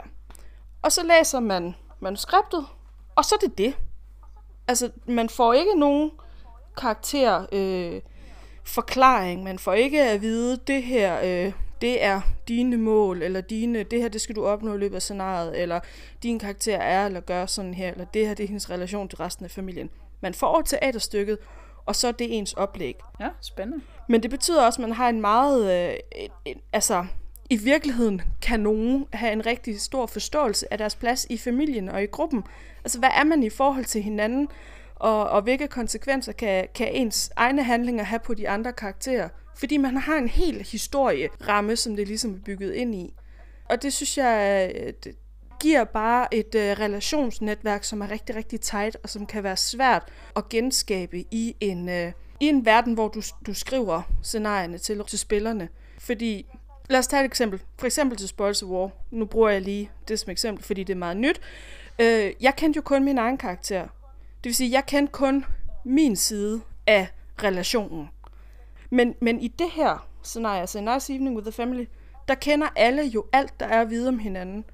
Og 0.82 0.92
så 0.92 1.04
læser 1.04 1.40
man 1.40 1.76
manuskriptet, 2.02 2.66
og 3.16 3.26
så 3.26 3.36
er 3.36 3.48
det 3.48 3.58
det. 3.58 3.74
Altså, 4.68 4.90
man 5.06 5.30
får 5.30 5.54
ikke 5.54 5.80
nogen 5.80 6.12
karakter 6.78 7.46
øh, 7.52 8.02
forklaring, 8.64 9.44
man 9.44 9.60
får 9.60 9.74
ikke 9.74 10.04
at 10.04 10.22
vide, 10.22 10.58
det 10.68 10.84
her, 10.84 11.20
øh, 11.24 11.54
det 11.82 12.04
er 12.04 12.22
dine 12.48 12.78
mål, 12.78 13.22
eller 13.22 13.42
dine, 13.42 13.84
det 13.84 14.02
her, 14.02 14.10
det 14.10 14.22
skal 14.22 14.36
du 14.36 14.46
opnå 14.46 14.74
i 14.74 14.78
løbet 14.78 14.96
af 14.96 15.02
scenariet, 15.02 15.62
eller 15.62 15.80
din 16.24 16.40
karakter 16.40 16.78
er, 16.78 17.06
eller 17.06 17.20
gør 17.20 17.46
sådan 17.46 17.74
her, 17.74 17.92
eller 17.92 18.06
det 18.06 18.28
her, 18.28 18.34
det 18.34 18.44
er 18.44 18.48
hendes 18.48 18.70
relation 18.70 19.10
til 19.10 19.18
resten 19.18 19.46
af 19.46 19.52
familien. 19.52 19.90
Man 20.22 20.34
får 20.34 20.62
teaterstykket, 20.62 21.38
og 21.86 21.96
så 21.96 22.08
er 22.08 22.12
det 22.12 22.38
ens 22.38 22.54
oplæg. 22.54 22.96
Ja, 23.20 23.30
spændende. 23.42 23.84
Men 24.10 24.24
det 24.24 24.32
betyder 24.32 24.66
også, 24.66 24.82
at 24.82 24.88
man 24.88 24.96
har 24.96 25.10
en 25.10 25.22
meget, 25.22 25.72
øh, 25.72 25.96
et, 26.16 26.32
et, 26.46 26.58
altså, 26.74 27.06
i 27.52 27.56
virkeligheden 27.56 28.22
kan 28.42 28.60
nogen 28.60 29.06
have 29.14 29.34
en 29.34 29.46
rigtig 29.46 29.82
stor 29.82 30.06
forståelse 30.06 30.74
af 30.74 30.78
deres 30.78 30.96
plads 30.96 31.28
i 31.30 31.38
familien 31.38 31.90
og 31.90 32.04
i 32.04 32.06
gruppen. 32.06 32.44
Altså, 32.84 33.00
hvad 33.00 33.10
er 33.16 33.24
man 33.24 33.44
i 33.44 33.50
forhold 33.50 33.86
til 33.86 34.04
hinanden, 34.04 34.48
og, 34.96 35.30
og 35.30 35.42
hvilke 35.42 35.68
konsekvenser 35.68 36.32
kan, 36.32 36.68
kan 36.76 36.88
ens 36.94 37.32
egne 37.36 37.64
handlinger 37.64 38.04
have 38.04 38.20
på 38.20 38.34
de 38.34 38.50
andre 38.50 38.74
karakterer? 38.74 39.30
Fordi 39.58 39.78
man 39.78 39.98
har 39.98 40.18
en 40.18 40.28
hel 40.28 40.68
historieramme, 40.72 41.76
som 41.76 41.96
det 41.96 42.08
ligesom 42.08 42.34
er 42.34 42.40
bygget 42.46 42.74
ind 42.74 42.96
i. 42.96 43.14
Og 43.70 43.82
det 43.82 43.94
synes 43.94 44.18
jeg 44.18 44.72
øh, 44.76 44.94
det 45.04 45.16
giver 45.62 45.84
bare 45.84 46.34
et 46.34 46.56
uh, 46.56 46.62
relationsnetværk, 46.62 47.84
som 47.84 48.02
er 48.02 48.12
rigtig, 48.12 48.36
rigtig 48.36 48.62
tight, 48.62 48.98
og 49.04 49.10
som 49.10 49.26
kan 49.26 49.44
være 49.44 49.58
svært 49.58 50.04
at 50.36 50.50
genskabe 50.50 51.24
i 51.32 51.56
en, 51.60 51.90
uh, 51.90 52.12
i 52.40 52.48
en 52.48 52.66
verden, 52.66 52.94
hvor 52.94 53.08
du, 53.08 53.22
du 53.48 53.54
skriver 53.54 54.02
scenarierne 54.24 54.78
til, 54.78 55.04
til 55.08 55.20
spillerne. 55.20 55.70
Fordi 56.00 56.46
Lad 56.92 57.00
os 57.00 57.08
tage 57.08 57.22
et 57.22 57.26
eksempel. 57.26 57.62
For 57.80 57.86
eksempel 57.86 58.18
til 58.18 58.28
Spoils 58.28 58.64
of 58.64 58.70
War. 58.70 58.90
Nu 59.12 59.26
bruger 59.26 59.50
jeg 59.50 59.62
lige 59.62 59.92
det 60.08 60.20
som 60.20 60.32
eksempel, 60.32 60.64
fordi 60.64 60.84
det 60.84 60.94
er 60.94 60.98
meget 60.98 61.18
nyt. 61.18 61.42
Øh, 62.00 62.34
jeg 62.42 62.56
kendte 62.56 62.78
jo 62.78 62.82
kun 62.82 63.04
min 63.04 63.18
egen 63.18 63.38
karakter. 63.38 63.82
Det 64.44 64.44
vil 64.44 64.56
sige, 64.56 64.72
jeg 64.72 64.86
kendte 64.86 65.12
kun 65.12 65.46
min 65.84 66.16
side 66.16 66.62
af 66.88 67.08
relationen. 67.44 68.10
Men, 68.90 69.16
men 69.22 69.40
i 69.40 69.48
det 69.48 69.72
her 69.72 70.08
scenarie, 70.24 70.62
altså 70.62 70.82
Nice 70.82 71.14
Evening 71.14 71.36
with 71.36 71.46
the 71.46 71.52
Family, 71.52 71.86
der 72.28 72.36
kender 72.36 72.68
alle 72.76 73.04
jo 73.04 73.26
alt, 73.34 73.60
der 73.60 73.66
er 73.66 73.82
at 73.82 73.90
vide 73.90 74.08
om 74.08 74.20
hinanden. 74.20 74.66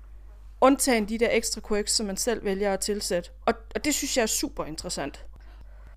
Undtagen 0.62 1.10
de 1.10 1.18
der 1.18 1.30
ekstra 1.32 1.62
quirks, 1.68 1.92
som 1.92 2.06
man 2.06 2.18
selv 2.18 2.46
vælger 2.46 2.74
at 2.74 2.80
tilsætte. 2.80 3.30
Og, 3.46 3.54
og 3.76 3.86
det 3.86 3.96
synes 3.96 4.18
jeg 4.18 4.24
er 4.24 4.28
super 4.28 4.66
interessant. 4.66 5.26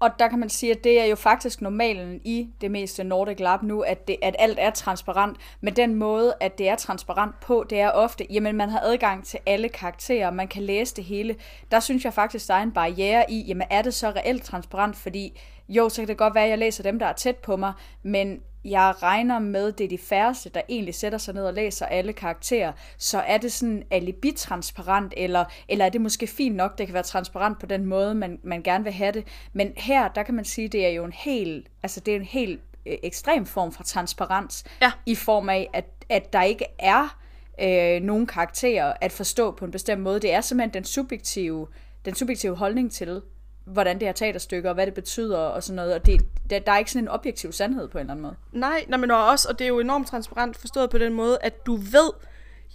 Og 0.00 0.11
der 0.19 0.28
kan 0.28 0.38
man 0.38 0.49
sige, 0.49 0.73
at 0.73 0.85
det 0.85 1.00
er 1.00 1.04
jo 1.04 1.16
faktisk 1.16 1.61
normalen 1.61 2.21
i 2.25 2.49
det 2.61 2.71
meste 2.71 3.04
Nordic 3.04 3.40
Lab 3.40 3.62
nu, 3.62 3.80
at, 3.80 4.09
det, 4.09 4.16
at 4.23 4.37
alt 4.38 4.59
er 4.61 4.71
transparent. 4.71 5.37
Men 5.61 5.76
den 5.76 5.95
måde, 5.95 6.35
at 6.40 6.59
det 6.59 6.69
er 6.69 6.76
transparent 6.76 7.40
på, 7.40 7.64
det 7.71 7.80
er 7.80 7.90
ofte, 7.90 8.26
jamen 8.30 8.57
man 8.57 8.69
har 8.69 8.80
adgang 8.80 9.25
til 9.25 9.40
alle 9.47 9.69
karakterer, 9.69 10.30
man 10.30 10.49
kan 10.49 10.62
læse 10.62 10.97
det 10.97 11.04
hele. 11.04 11.37
Der 11.71 11.80
synes 11.80 12.04
jeg 12.04 12.14
faktisk, 12.14 12.49
der 12.49 12.54
er 12.54 12.62
en 12.62 12.73
barriere 12.73 13.30
i, 13.30 13.45
jamen 13.49 13.66
er 13.71 13.83
det 13.83 13.95
så 13.95 14.11
reelt 14.11 14.45
transparent, 14.45 14.97
fordi 14.97 15.40
jo, 15.69 15.88
så 15.88 16.00
kan 16.02 16.09
det 16.09 16.16
godt 16.16 16.35
være, 16.35 16.45
at 16.45 16.50
jeg 16.50 16.59
læser 16.59 16.83
dem, 16.83 16.99
der 16.99 17.07
er 17.07 17.12
tæt 17.12 17.37
på 17.37 17.57
mig, 17.57 17.73
men 18.02 18.40
jeg 18.64 18.95
regner 19.02 19.38
med, 19.38 19.73
det 19.73 19.85
er 19.85 19.88
de 19.88 19.99
færreste, 19.99 20.49
der 20.49 20.61
egentlig 20.69 20.95
sætter 20.95 21.19
sig 21.19 21.35
ned 21.35 21.45
og 21.45 21.55
læser 21.55 21.87
alle 21.87 22.12
karakterer, 22.12 22.73
så 22.99 23.19
er 23.19 23.38
det 23.38 23.52
sådan 23.52 23.83
alibi-transparent, 23.90 25.14
eller, 25.17 25.45
eller 25.69 25.85
er 25.85 25.88
det 25.88 26.00
måske 26.00 26.26
fint 26.26 26.57
nok, 26.57 26.79
det 26.79 26.87
kan 26.87 26.95
være 26.95 27.02
transparent 27.02 27.59
på 27.59 27.67
den 27.67 27.87
måde, 27.87 28.14
man, 28.14 28.38
man 28.43 28.62
gerne 28.62 28.85
vil 28.85 28.93
have 28.93 29.12
det. 29.12 29.26
Men 29.52 29.73
her, 29.76 30.09
der 30.09 30.23
kan 30.23 30.35
man 30.35 30.45
sige, 30.45 30.69
det 30.69 30.87
er 30.87 30.90
jo 30.90 31.05
en 31.05 31.12
helt, 31.12 31.67
altså 31.83 32.00
det 32.00 32.12
er 32.12 32.17
en 32.17 32.25
helt 32.25 32.61
øh, 32.87 32.97
ekstrem 33.02 33.47
form 33.47 33.73
for 33.73 33.83
transparens, 33.83 34.64
ja. 34.83 34.93
i 35.07 35.14
form 35.14 35.49
af, 35.49 35.71
at, 35.73 35.85
at 36.09 36.33
der 36.33 36.43
ikke 36.43 36.64
er 36.79 37.19
øh, 37.62 38.02
nogen 38.02 38.26
karakterer 38.26 38.93
at 39.00 39.12
forstå 39.12 39.50
på 39.50 39.64
en 39.64 39.71
bestemt 39.71 40.02
måde. 40.02 40.21
Det 40.21 40.33
er 40.33 40.40
simpelthen 40.40 40.75
den 40.75 40.85
subjektive, 40.85 41.67
den 42.05 42.14
subjektive 42.14 42.57
holdning 42.57 42.93
til, 42.93 43.23
hvordan 43.64 43.99
det 43.99 44.09
her 44.09 44.12
teaterstykke, 44.12 44.69
og 44.69 44.75
hvad 44.75 44.87
det 44.87 44.95
betyder, 44.95 45.38
og 45.38 45.62
sådan 45.62 45.76
noget. 45.76 45.95
Og 45.95 46.07
det, 46.07 46.21
der, 46.50 46.59
der 46.59 46.73
er 46.73 46.79
ikke 46.79 46.90
sådan 46.90 47.05
en 47.05 47.09
objektiv 47.09 47.52
sandhed 47.52 47.88
på 47.88 47.99
en 47.99 48.00
eller 48.00 48.12
anden 48.12 48.23
måde. 48.23 48.35
Nej, 48.52 48.85
nej 48.88 48.99
men 48.99 49.11
også, 49.11 49.49
og 49.49 49.59
det 49.59 49.64
er 49.64 49.69
jo 49.69 49.81
enormt 49.81 50.07
transparent 50.07 50.57
forstået 50.57 50.90
på 50.90 50.99
den 50.99 51.12
måde, 51.12 51.38
at 51.40 51.67
du 51.67 51.76
ved, 51.76 52.11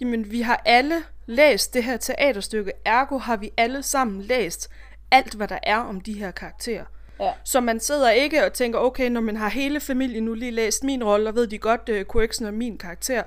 jamen 0.00 0.30
vi 0.30 0.40
har 0.40 0.62
alle 0.64 0.96
læst 1.26 1.74
det 1.74 1.84
her 1.84 1.96
teaterstykke, 1.96 2.72
ergo 2.84 3.18
har 3.18 3.36
vi 3.36 3.50
alle 3.56 3.82
sammen 3.82 4.22
læst 4.22 4.70
alt, 5.10 5.34
hvad 5.34 5.48
der 5.48 5.58
er 5.62 5.78
om 5.78 6.00
de 6.00 6.12
her 6.12 6.30
karakterer. 6.30 6.84
Ja. 7.20 7.32
Så 7.44 7.60
man 7.60 7.80
sidder 7.80 8.10
ikke 8.10 8.44
og 8.44 8.52
tænker, 8.52 8.78
okay, 8.78 9.10
når 9.10 9.20
man 9.20 9.36
har 9.36 9.48
hele 9.48 9.80
familien 9.80 10.24
nu 10.24 10.34
lige 10.34 10.50
læst 10.50 10.84
min 10.84 11.04
rolle, 11.04 11.28
og 11.28 11.34
ved 11.34 11.46
de 11.46 11.58
godt, 11.58 11.88
uh, 11.88 12.12
Quirksen 12.12 12.46
er 12.46 12.50
min 12.50 12.78
karakter. 12.78 13.22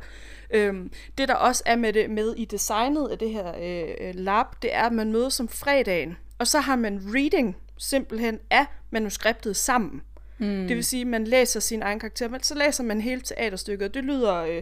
Øhm, 0.52 0.92
det 1.18 1.28
der 1.28 1.36
også 1.36 1.64
er 1.66 1.76
med, 1.76 1.94
det, 1.94 2.10
med 2.10 2.36
i 2.38 2.46
designet 2.46 3.08
af 3.08 3.18
det 3.18 3.30
her 3.30 3.54
øh, 3.62 4.16
lab, 4.16 4.46
det 4.62 4.76
er, 4.76 4.84
at 4.84 4.94
man 4.94 5.12
mødes 5.12 5.40
om 5.40 5.48
fredagen, 5.48 6.18
og 6.40 6.48
så 6.48 6.60
har 6.60 6.76
man 6.76 7.02
reading 7.16 7.58
simpelthen 7.78 8.40
af 8.50 8.66
manuskriptet 8.92 9.56
sammen. 9.56 10.02
Mm. 10.38 10.68
Det 10.68 10.76
vil 10.76 10.84
sige, 10.84 11.02
at 11.02 11.08
man 11.08 11.24
læser 11.24 11.60
sin 11.60 11.82
egen 11.82 12.00
karakter, 12.00 12.30
men 12.30 12.44
så 12.44 12.56
læser 12.56 12.84
man 12.84 13.02
hele 13.02 13.22
teaterstykket, 13.22 13.88
og 13.88 13.94
det 13.94 14.04
lyder... 14.04 14.36
Øh, 14.36 14.62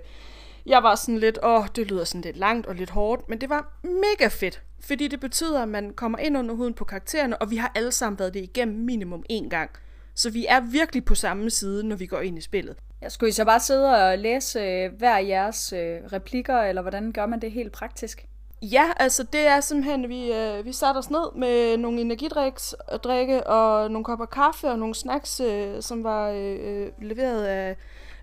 jeg 0.66 0.84
var 0.84 0.96
sådan 0.96 1.18
lidt, 1.18 1.40
åh, 1.44 1.66
det 1.76 1.88
lyder 1.88 2.04
sådan 2.04 2.22
lidt 2.22 2.38
langt 2.38 2.68
og 2.68 2.76
lidt 2.76 2.90
hårdt, 2.90 3.30
men 3.30 3.42
det 3.42 3.50
var 3.50 3.80
mega 3.84 4.28
fedt, 4.28 4.62
fordi 4.80 5.08
det 5.08 5.20
betyder, 5.20 5.62
at 5.62 5.70
man 5.70 5.94
kommer 5.94 6.18
ind 6.18 6.38
under 6.38 6.56
huden 6.56 6.74
på 6.74 6.86
karaktererne, 6.86 7.38
og 7.38 7.52
vi 7.52 7.56
har 7.56 7.72
alle 7.76 7.92
sammen 7.92 8.20
været 8.20 8.34
det 8.34 8.44
igennem 8.44 8.86
minimum 8.86 9.24
én 9.32 9.50
gang. 9.50 9.70
Så 10.16 10.30
vi 10.30 10.46
er 10.50 10.60
virkelig 10.60 11.06
på 11.06 11.16
samme 11.16 11.50
side, 11.50 11.84
når 11.84 11.96
vi 11.96 12.06
går 12.06 12.20
ind 12.20 12.38
i 12.38 12.42
spillet. 12.42 12.76
Jeg 13.02 13.12
skulle 13.12 13.30
I 13.30 13.34
så 13.34 13.46
bare 13.46 13.60
sidde 13.60 14.10
og 14.10 14.18
læse 14.18 14.60
øh, 14.60 14.92
hver 14.98 15.18
jeres 15.18 15.74
øh, 15.74 16.00
replikker, 16.14 16.58
eller 16.58 16.82
hvordan 16.82 17.12
gør 17.12 17.26
man 17.26 17.42
det 17.42 17.52
helt 17.52 17.72
praktisk? 17.72 18.26
Ja, 18.62 18.92
altså 18.98 19.24
det 19.24 19.48
er 19.48 19.60
simpelthen, 19.60 20.10
vi, 20.10 20.34
øh, 20.34 20.66
vi 20.66 20.74
satte 20.74 20.98
os 20.98 21.10
ned 21.10 21.36
med 21.36 21.78
nogle 21.78 22.02
energidriks 22.02 22.76
øh, 22.94 23.00
drikke 23.00 23.48
og 23.48 23.92
nogle 23.92 24.06
kopper 24.06 24.26
kaffe 24.26 24.68
og 24.68 24.80
nogle 24.80 24.96
snacks, 24.96 25.40
øh, 25.40 25.82
som 25.82 26.04
var 26.04 26.30
øh, 26.30 26.58
øh, 26.62 26.92
leveret 27.02 27.44
af, 27.44 27.76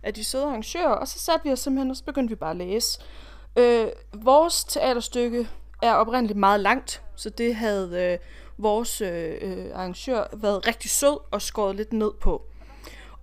af 0.02 0.14
de 0.14 0.24
søde 0.24 0.44
arrangører, 0.44 0.88
og 0.88 1.08
så 1.08 1.18
satte 1.18 1.44
vi 1.44 1.52
os 1.52 1.60
simpelthen, 1.60 1.90
og 1.90 1.96
så 1.96 2.04
begyndte 2.04 2.28
vi 2.28 2.34
bare 2.34 2.50
at 2.50 2.56
læse. 2.56 3.00
Øh, 3.56 3.86
vores 4.12 4.64
teaterstykke 4.64 5.48
er 5.82 5.94
oprindeligt 5.94 6.38
meget 6.38 6.60
langt, 6.60 7.02
så 7.16 7.30
det 7.30 7.54
havde 7.54 8.02
øh, 8.02 8.18
vores 8.58 9.00
øh, 9.00 9.34
øh 9.40 9.66
arrangør 9.74 10.24
været 10.36 10.66
rigtig 10.66 10.90
sød 10.90 11.18
og 11.30 11.42
skåret 11.42 11.76
lidt 11.76 11.92
ned 11.92 12.10
på. 12.20 12.42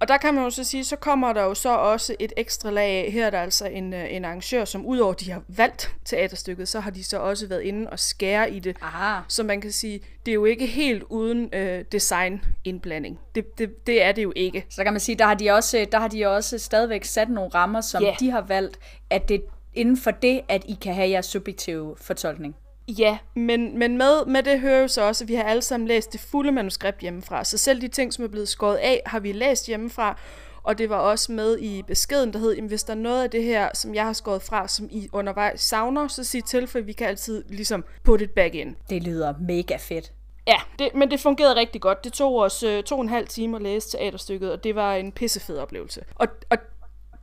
Og 0.01 0.07
der 0.07 0.17
kan 0.17 0.33
man 0.33 0.43
jo 0.43 0.49
så 0.49 0.63
sige, 0.63 0.85
så 0.85 0.95
kommer 0.95 1.33
der 1.33 1.43
jo 1.43 1.53
så 1.53 1.77
også 1.77 2.15
et 2.19 2.33
ekstra 2.37 2.71
lag 2.71 3.05
af. 3.05 3.11
Her 3.11 3.25
er 3.25 3.29
der 3.29 3.41
altså 3.41 3.65
en, 3.65 3.93
øh, 3.93 4.13
en 4.13 4.25
arrangør, 4.25 4.65
som 4.65 4.85
udover 4.85 5.13
de 5.13 5.31
har 5.31 5.41
valgt 5.47 5.95
teaterstykket, 6.05 6.67
så 6.67 6.79
har 6.79 6.91
de 6.91 7.03
så 7.03 7.19
også 7.19 7.47
været 7.47 7.61
inde 7.61 7.89
og 7.89 7.99
skære 7.99 8.51
i 8.51 8.59
det. 8.59 8.77
Aha. 8.81 9.21
Så 9.27 9.43
man 9.43 9.61
kan 9.61 9.71
sige, 9.71 9.99
det 10.25 10.31
er 10.31 10.35
jo 10.35 10.45
ikke 10.45 10.65
helt 10.65 11.03
uden 11.03 11.49
øh, 11.53 11.85
design-indblanding. 11.91 13.19
Det, 13.35 13.57
det, 13.57 13.87
det 13.87 14.03
er 14.03 14.11
det 14.11 14.23
jo 14.23 14.33
ikke. 14.35 14.65
Så 14.69 14.83
kan 14.83 14.93
man 14.93 14.99
sige, 14.99 15.15
der 15.15 15.25
har 15.25 15.35
de 15.35 15.51
også, 15.51 15.85
der 15.91 15.99
har 15.99 16.07
de 16.07 16.25
også 16.25 16.57
stadigvæk 16.57 17.03
sat 17.03 17.29
nogle 17.29 17.49
rammer, 17.49 17.81
som 17.81 18.03
yeah. 18.03 18.19
de 18.19 18.31
har 18.31 18.41
valgt, 18.41 18.79
at 19.09 19.29
det 19.29 19.43
inden 19.73 19.97
for 19.97 20.11
det, 20.11 20.41
at 20.49 20.63
I 20.65 20.77
kan 20.81 20.93
have 20.93 21.09
jeres 21.09 21.25
subjektive 21.25 21.95
fortolkning. 22.01 22.55
Ja, 22.97 23.17
men, 23.35 23.79
men 23.79 23.97
med, 23.97 24.25
med 24.25 24.43
det 24.43 24.59
hører 24.59 24.81
jo 24.81 24.87
så 24.87 25.01
også, 25.01 25.23
at 25.23 25.27
vi 25.27 25.35
har 25.35 25.43
alle 25.43 25.61
sammen 25.61 25.87
læst 25.87 26.13
det 26.13 26.21
fulde 26.21 26.51
manuskript 26.51 26.99
hjemmefra. 26.99 27.43
Så 27.43 27.57
selv 27.57 27.81
de 27.81 27.87
ting, 27.87 28.13
som 28.13 28.23
er 28.23 28.27
blevet 28.29 28.47
skåret 28.47 28.75
af, 28.75 29.01
har 29.05 29.19
vi 29.19 29.31
læst 29.31 29.67
hjemmefra. 29.67 30.17
Og 30.63 30.77
det 30.77 30.89
var 30.89 30.97
også 30.97 31.31
med 31.31 31.59
i 31.59 31.81
beskeden, 31.87 32.33
der 32.33 32.39
hed, 32.39 32.57
at 32.57 32.63
hvis 32.63 32.83
der 32.83 32.93
er 32.93 32.97
noget 32.97 33.23
af 33.23 33.29
det 33.29 33.43
her, 33.43 33.69
som 33.73 33.95
jeg 33.95 34.05
har 34.05 34.13
skåret 34.13 34.41
fra, 34.41 34.67
som 34.67 34.87
I 34.91 35.09
undervejs 35.13 35.61
savner, 35.61 36.07
så 36.07 36.23
sig 36.23 36.43
til, 36.43 36.67
for 36.67 36.79
vi 36.79 36.93
kan 36.93 37.07
altid 37.07 37.43
ligesom 37.47 37.83
put 38.03 38.21
it 38.21 38.31
back 38.31 38.55
in. 38.55 38.75
Det 38.89 39.03
lyder 39.03 39.33
mega 39.39 39.77
fedt. 39.77 40.11
Ja, 40.47 40.57
det, 40.79 40.89
men 40.95 41.11
det 41.11 41.19
fungerede 41.19 41.55
rigtig 41.55 41.81
godt. 41.81 42.03
Det 42.03 42.13
tog 42.13 42.35
os 42.35 42.63
øh, 42.63 42.83
to 42.83 42.95
og 42.95 43.01
en 43.01 43.09
halv 43.09 43.27
time 43.27 43.55
at 43.55 43.61
læse 43.61 43.89
teaterstykket, 43.89 44.51
og 44.51 44.63
det 44.63 44.75
var 44.75 44.95
en 44.95 45.11
pissefed 45.11 45.57
oplevelse. 45.57 46.01
Og, 46.15 46.27
og 46.49 46.57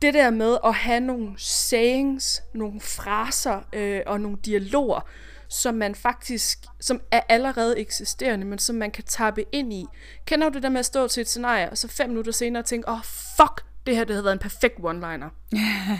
det 0.01 0.13
der 0.13 0.29
med 0.29 0.57
at 0.65 0.73
have 0.73 0.99
nogle 0.99 1.33
sayings, 1.37 2.43
nogle 2.53 2.81
fraser 2.81 3.59
øh, 3.73 4.01
og 4.05 4.21
nogle 4.21 4.37
dialoger, 4.45 5.07
som 5.49 5.75
man 5.75 5.95
faktisk, 5.95 6.65
som 6.79 7.01
er 7.11 7.21
allerede 7.29 7.79
eksisterende, 7.79 8.45
men 8.45 8.59
som 8.59 8.75
man 8.75 8.91
kan 8.91 9.03
tappe 9.03 9.45
ind 9.51 9.73
i. 9.73 9.85
Kender 10.25 10.49
du 10.49 10.53
det 10.53 10.63
der 10.63 10.69
med 10.69 10.79
at 10.79 10.85
stå 10.85 11.07
til 11.07 11.21
et 11.21 11.29
scenarie, 11.29 11.69
og 11.69 11.77
så 11.77 11.87
fem 11.87 12.09
minutter 12.09 12.31
senere 12.31 12.63
tænke, 12.63 12.89
åh 12.89 12.93
oh, 12.93 13.03
fuck, 13.37 13.65
det 13.85 13.95
her 13.95 14.03
det 14.03 14.13
havde 14.13 14.23
været 14.23 14.33
en 14.33 14.39
perfekt 14.39 14.79
one-liner. 14.79 15.29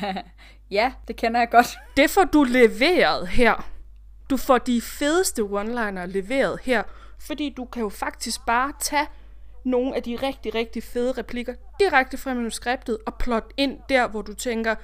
ja, 0.78 0.94
det 1.08 1.16
kender 1.16 1.40
jeg 1.40 1.50
godt. 1.50 1.78
Det 1.98 2.10
får 2.10 2.24
du 2.24 2.44
leveret 2.44 3.28
her. 3.28 3.70
Du 4.30 4.38
får 4.38 4.58
de 4.58 4.82
fedeste 4.82 5.42
one-liner 5.42 6.06
leveret 6.06 6.60
her, 6.64 6.84
fordi 7.20 7.54
du 7.58 7.66
kan 7.66 7.82
jo 7.82 7.90
faktisk 7.90 8.46
bare 8.46 8.74
tage 8.82 9.08
nogle 9.66 9.96
af 9.96 10.04
de 10.04 10.16
rigtig, 10.16 10.56
rigtig 10.56 10.84
fede 10.84 11.12
replikker 11.12 11.54
direkte 11.80 12.18
fra 12.18 12.34
manuskriptet 12.34 12.98
og 13.06 13.16
plot 13.16 13.54
ind 13.58 13.80
der, 13.90 14.08
hvor 14.08 14.22
du 14.22 14.34
tænker, 14.34 14.76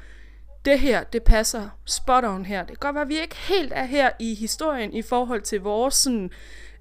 det 0.66 0.80
her, 0.80 1.04
det 1.04 1.24
passer 1.24 1.70
spot 1.86 2.24
on 2.24 2.46
her. 2.46 2.60
Det 2.60 2.68
kan 2.68 2.78
godt 2.80 2.96
være, 2.96 3.02
at 3.02 3.10
vi 3.10 3.20
ikke 3.22 3.36
helt 3.36 3.74
er 3.76 3.84
her 3.84 4.10
i 4.20 4.36
historien 4.36 4.94
i 4.94 5.02
forhold 5.02 5.42
til 5.42 5.62
vores 5.62 5.94
sådan, 5.94 6.32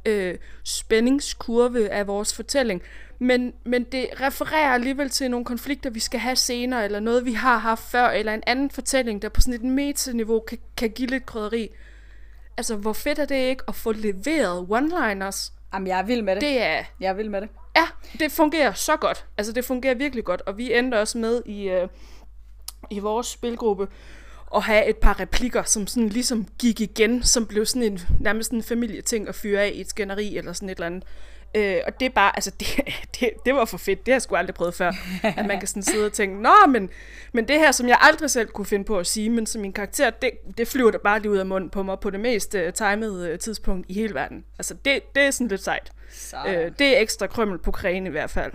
øh, 0.04 0.34
spændingskurve 0.64 1.90
af 1.90 2.06
vores 2.06 2.34
fortælling, 2.34 2.82
men, 3.18 3.52
men 3.64 3.84
det 3.84 4.06
refererer 4.20 4.68
alligevel 4.68 5.10
til 5.10 5.30
nogle 5.30 5.44
konflikter, 5.44 5.90
vi 5.90 6.00
skal 6.00 6.20
have 6.20 6.36
senere, 6.36 6.84
eller 6.84 7.00
noget, 7.00 7.24
vi 7.24 7.32
har 7.32 7.58
haft 7.58 7.82
før, 7.82 8.08
eller 8.08 8.34
en 8.34 8.42
anden 8.46 8.70
fortælling, 8.70 9.22
der 9.22 9.28
på 9.28 9.40
sådan 9.40 9.54
et 9.54 9.62
meta-niveau 9.62 10.40
kan, 10.40 10.58
kan 10.76 10.90
give 10.90 11.08
lidt 11.08 11.26
krydderi. 11.26 11.68
Altså, 12.56 12.76
hvor 12.76 12.92
fedt 12.92 13.18
er 13.18 13.24
det 13.24 13.34
ikke 13.34 13.62
at 13.68 13.74
få 13.74 13.92
leveret 13.92 14.66
one-liners? 14.70 15.52
Jamen, 15.74 15.88
jeg 15.88 15.98
er 15.98 16.02
vild 16.02 16.22
med 16.22 16.34
det. 16.34 16.42
Det 16.42 16.62
er... 16.62 16.84
Jeg 17.00 17.08
er 17.08 17.14
vild 17.14 17.28
med 17.28 17.40
det. 17.40 17.48
Ja, 17.76 17.86
det 18.18 18.32
fungerer 18.32 18.72
så 18.72 18.96
godt. 18.96 19.26
Altså, 19.38 19.52
det 19.52 19.64
fungerer 19.64 19.94
virkelig 19.94 20.24
godt, 20.24 20.40
og 20.40 20.58
vi 20.58 20.74
endte 20.74 21.00
også 21.00 21.18
med 21.18 21.42
i... 21.46 21.68
Øh, 21.68 21.88
i 22.94 22.98
vores 22.98 23.26
spilgruppe 23.26 23.88
og 24.46 24.64
have 24.64 24.86
et 24.86 24.96
par 24.96 25.20
replikker, 25.20 25.62
som 25.62 25.86
sådan 25.86 26.08
ligesom 26.08 26.46
gik 26.58 26.80
igen, 26.80 27.22
som 27.22 27.46
blev 27.46 27.66
sådan 27.66 27.82
en, 27.82 28.00
nærmest 28.20 28.50
en 28.50 28.62
familieting 28.62 29.28
at 29.28 29.34
fyre 29.34 29.62
af 29.62 29.72
i 29.74 29.80
et 29.80 29.88
skænderi 29.88 30.36
eller 30.36 30.52
sådan 30.52 30.68
et 30.68 30.74
eller 30.74 30.86
andet. 30.86 31.04
Øh, 31.56 31.76
og 31.86 32.00
det 32.00 32.06
er 32.06 32.10
bare, 32.10 32.36
altså 32.36 32.50
det, 32.60 32.68
det, 33.20 33.30
det 33.44 33.54
var 33.54 33.64
for 33.64 33.78
fedt, 33.78 34.06
det 34.06 34.12
har 34.12 34.14
jeg 34.14 34.22
sgu 34.22 34.36
aldrig 34.36 34.54
prøvet 34.54 34.74
før, 34.74 34.92
at 35.22 35.46
man 35.46 35.58
kan 35.58 35.68
sådan 35.68 35.82
sidde 35.82 36.06
og 36.06 36.12
tænke, 36.12 36.42
nå, 36.42 36.54
men, 36.68 36.90
men 37.32 37.48
det 37.48 37.58
her, 37.58 37.72
som 37.72 37.88
jeg 37.88 37.98
aldrig 38.00 38.30
selv 38.30 38.48
kunne 38.48 38.66
finde 38.66 38.84
på 38.84 38.98
at 38.98 39.06
sige, 39.06 39.30
men 39.30 39.46
som 39.46 39.60
min 39.60 39.72
karakter, 39.72 40.10
det, 40.10 40.30
det 40.58 40.68
flyver 40.68 40.90
der 40.90 40.98
bare 40.98 41.20
lige 41.20 41.30
ud 41.30 41.38
af 41.38 41.46
munden 41.46 41.70
på 41.70 41.82
mig 41.82 42.00
på 42.00 42.10
det 42.10 42.20
mest 42.20 42.54
uh, 42.54 42.72
timede 42.74 43.32
uh, 43.32 43.38
tidspunkt 43.38 43.86
i 43.88 43.94
hele 43.94 44.14
verden. 44.14 44.44
Altså 44.58 44.74
det, 44.84 45.14
det 45.14 45.22
er 45.22 45.30
sådan 45.30 45.48
lidt 45.48 45.64
sejt. 45.64 45.92
Så. 46.12 46.36
Øh, 46.46 46.72
det 46.78 46.96
er 46.96 47.00
ekstra 47.00 47.26
krømmel 47.26 47.58
på 47.58 47.70
krægen 47.70 48.06
i 48.06 48.10
hvert 48.10 48.30
fald. 48.30 48.52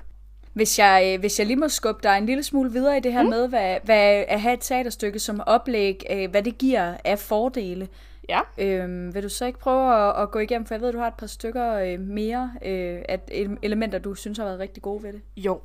Hvis 0.59 0.79
jeg, 0.79 1.11
øh, 1.13 1.19
hvis 1.19 1.39
jeg 1.39 1.47
lige 1.47 1.57
må 1.57 1.67
skubbe 1.67 1.99
dig 2.03 2.17
en 2.17 2.25
lille 2.25 2.43
smule 2.43 2.71
videre 2.71 2.97
i 2.97 2.99
det 2.99 3.13
her 3.13 3.23
mm. 3.23 3.29
med, 3.29 3.47
hvad, 3.47 3.77
hvad 3.83 4.23
at 4.27 4.41
have 4.41 4.53
et 4.53 4.59
teaterstykke 4.59 5.19
som 5.19 5.41
oplæg, 5.45 6.03
øh, 6.11 6.31
hvad 6.31 6.43
det 6.43 6.57
giver 6.57 6.93
af 7.05 7.19
fordele, 7.19 7.87
Ja. 8.29 8.39
Øhm, 8.57 9.13
vil 9.13 9.23
du 9.23 9.29
så 9.29 9.45
ikke 9.45 9.59
prøve 9.59 10.09
at, 10.09 10.21
at 10.21 10.31
gå 10.31 10.39
igennem, 10.39 10.65
for 10.65 10.73
jeg 10.73 10.81
ved, 10.81 10.87
at 10.87 10.93
du 10.93 10.99
har 10.99 11.07
et 11.07 11.13
par 11.13 11.27
stykker 11.27 11.73
øh, 11.73 11.99
mere 11.99 12.51
øh, 12.65 13.01
at 13.09 13.31
elementer, 13.61 13.99
du 13.99 14.15
synes 14.15 14.37
har 14.37 14.45
været 14.45 14.59
rigtig 14.59 14.83
gode 14.83 15.03
ved 15.03 15.13
det. 15.13 15.21
Jo. 15.37 15.61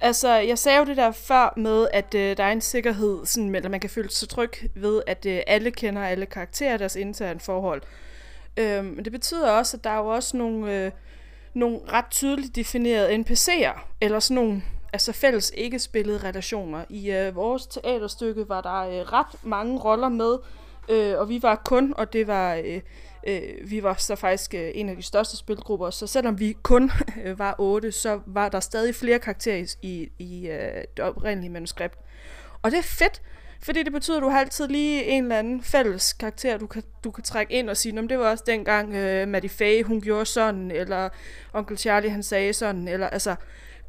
Altså, 0.00 0.34
jeg 0.34 0.58
sagde 0.58 0.78
jo 0.78 0.84
det 0.84 0.96
der 0.96 1.10
før 1.10 1.54
med, 1.56 1.88
at 1.92 2.14
øh, 2.14 2.36
der 2.36 2.44
er 2.44 2.52
en 2.52 2.60
sikkerhed, 2.60 3.26
sådan, 3.26 3.54
eller 3.54 3.68
man 3.68 3.80
kan 3.80 3.90
føle 3.90 4.10
sig 4.10 4.28
tryg 4.28 4.52
ved, 4.74 5.02
at 5.06 5.26
øh, 5.26 5.40
alle 5.46 5.70
kender 5.70 6.02
alle 6.02 6.26
karakterer 6.26 6.76
deres 6.76 6.96
interne 6.96 7.40
forhold. 7.40 7.82
Øhm, 8.56 8.84
men 8.84 9.04
det 9.04 9.12
betyder 9.12 9.50
også, 9.50 9.76
at 9.76 9.84
der 9.84 9.90
er 9.90 9.98
jo 9.98 10.06
også 10.06 10.36
nogle... 10.36 10.84
Øh, 10.84 10.90
nogle 11.58 11.78
ret 11.92 12.04
tydeligt 12.10 12.56
definerede 12.56 13.14
NPC'er, 13.14 13.80
eller 14.00 14.20
sådan 14.20 14.34
nogle 14.34 14.62
altså 14.92 15.12
fælles 15.12 15.52
ikke 15.56 15.78
spillede 15.78 16.18
relationer. 16.18 16.84
I 16.88 17.10
øh, 17.10 17.36
vores 17.36 17.66
teaterstykke 17.66 18.48
var 18.48 18.60
der 18.60 18.80
øh, 18.80 19.12
ret 19.12 19.44
mange 19.44 19.78
roller 19.78 20.08
med, 20.08 20.38
øh, 20.88 21.18
og 21.18 21.28
vi 21.28 21.42
var 21.42 21.62
kun, 21.64 21.94
og 21.96 22.12
det 22.12 22.26
var, 22.26 22.54
øh, 22.54 22.80
øh, 23.26 23.70
vi 23.70 23.82
var 23.82 23.94
så 23.94 24.16
faktisk 24.16 24.54
øh, 24.54 24.70
en 24.74 24.88
af 24.88 24.96
de 24.96 25.02
største 25.02 25.36
spilgrupper, 25.36 25.90
så 25.90 26.06
selvom 26.06 26.38
vi 26.38 26.56
kun 26.62 26.90
øh, 27.24 27.38
var 27.38 27.54
otte, 27.58 27.92
så 27.92 28.20
var 28.26 28.48
der 28.48 28.60
stadig 28.60 28.94
flere 28.94 29.18
karakterer 29.18 29.74
i, 29.82 30.08
i 30.18 30.48
øh, 30.48 30.84
det 30.96 31.04
oprindelige 31.04 31.50
manuskript. 31.50 31.98
Og 32.62 32.70
det 32.70 32.78
er 32.78 32.82
fedt, 32.82 33.22
fordi 33.60 33.82
det 33.82 33.92
betyder, 33.92 34.16
at 34.16 34.22
du 34.22 34.28
har 34.28 34.40
altid 34.40 34.68
lige 34.68 35.04
en 35.04 35.22
eller 35.22 35.38
anden 35.38 35.62
fælles 35.62 36.12
karakter, 36.12 36.58
du 36.58 36.66
kan, 36.66 36.82
du 37.04 37.10
kan 37.10 37.24
trække 37.24 37.52
ind 37.52 37.70
og 37.70 37.76
sige, 37.76 37.98
om 37.98 38.08
det 38.08 38.18
var 38.18 38.30
også 38.30 38.44
dengang 38.46 38.94
øh, 38.94 39.28
Maddie 39.28 39.50
Faye, 39.50 39.82
hun 39.82 40.00
gjorde 40.00 40.26
sådan, 40.26 40.70
eller 40.70 41.08
Onkel 41.52 41.78
Charlie, 41.78 42.10
han 42.10 42.22
sagde 42.22 42.52
sådan, 42.52 42.88
eller 42.88 43.08
altså... 43.08 43.34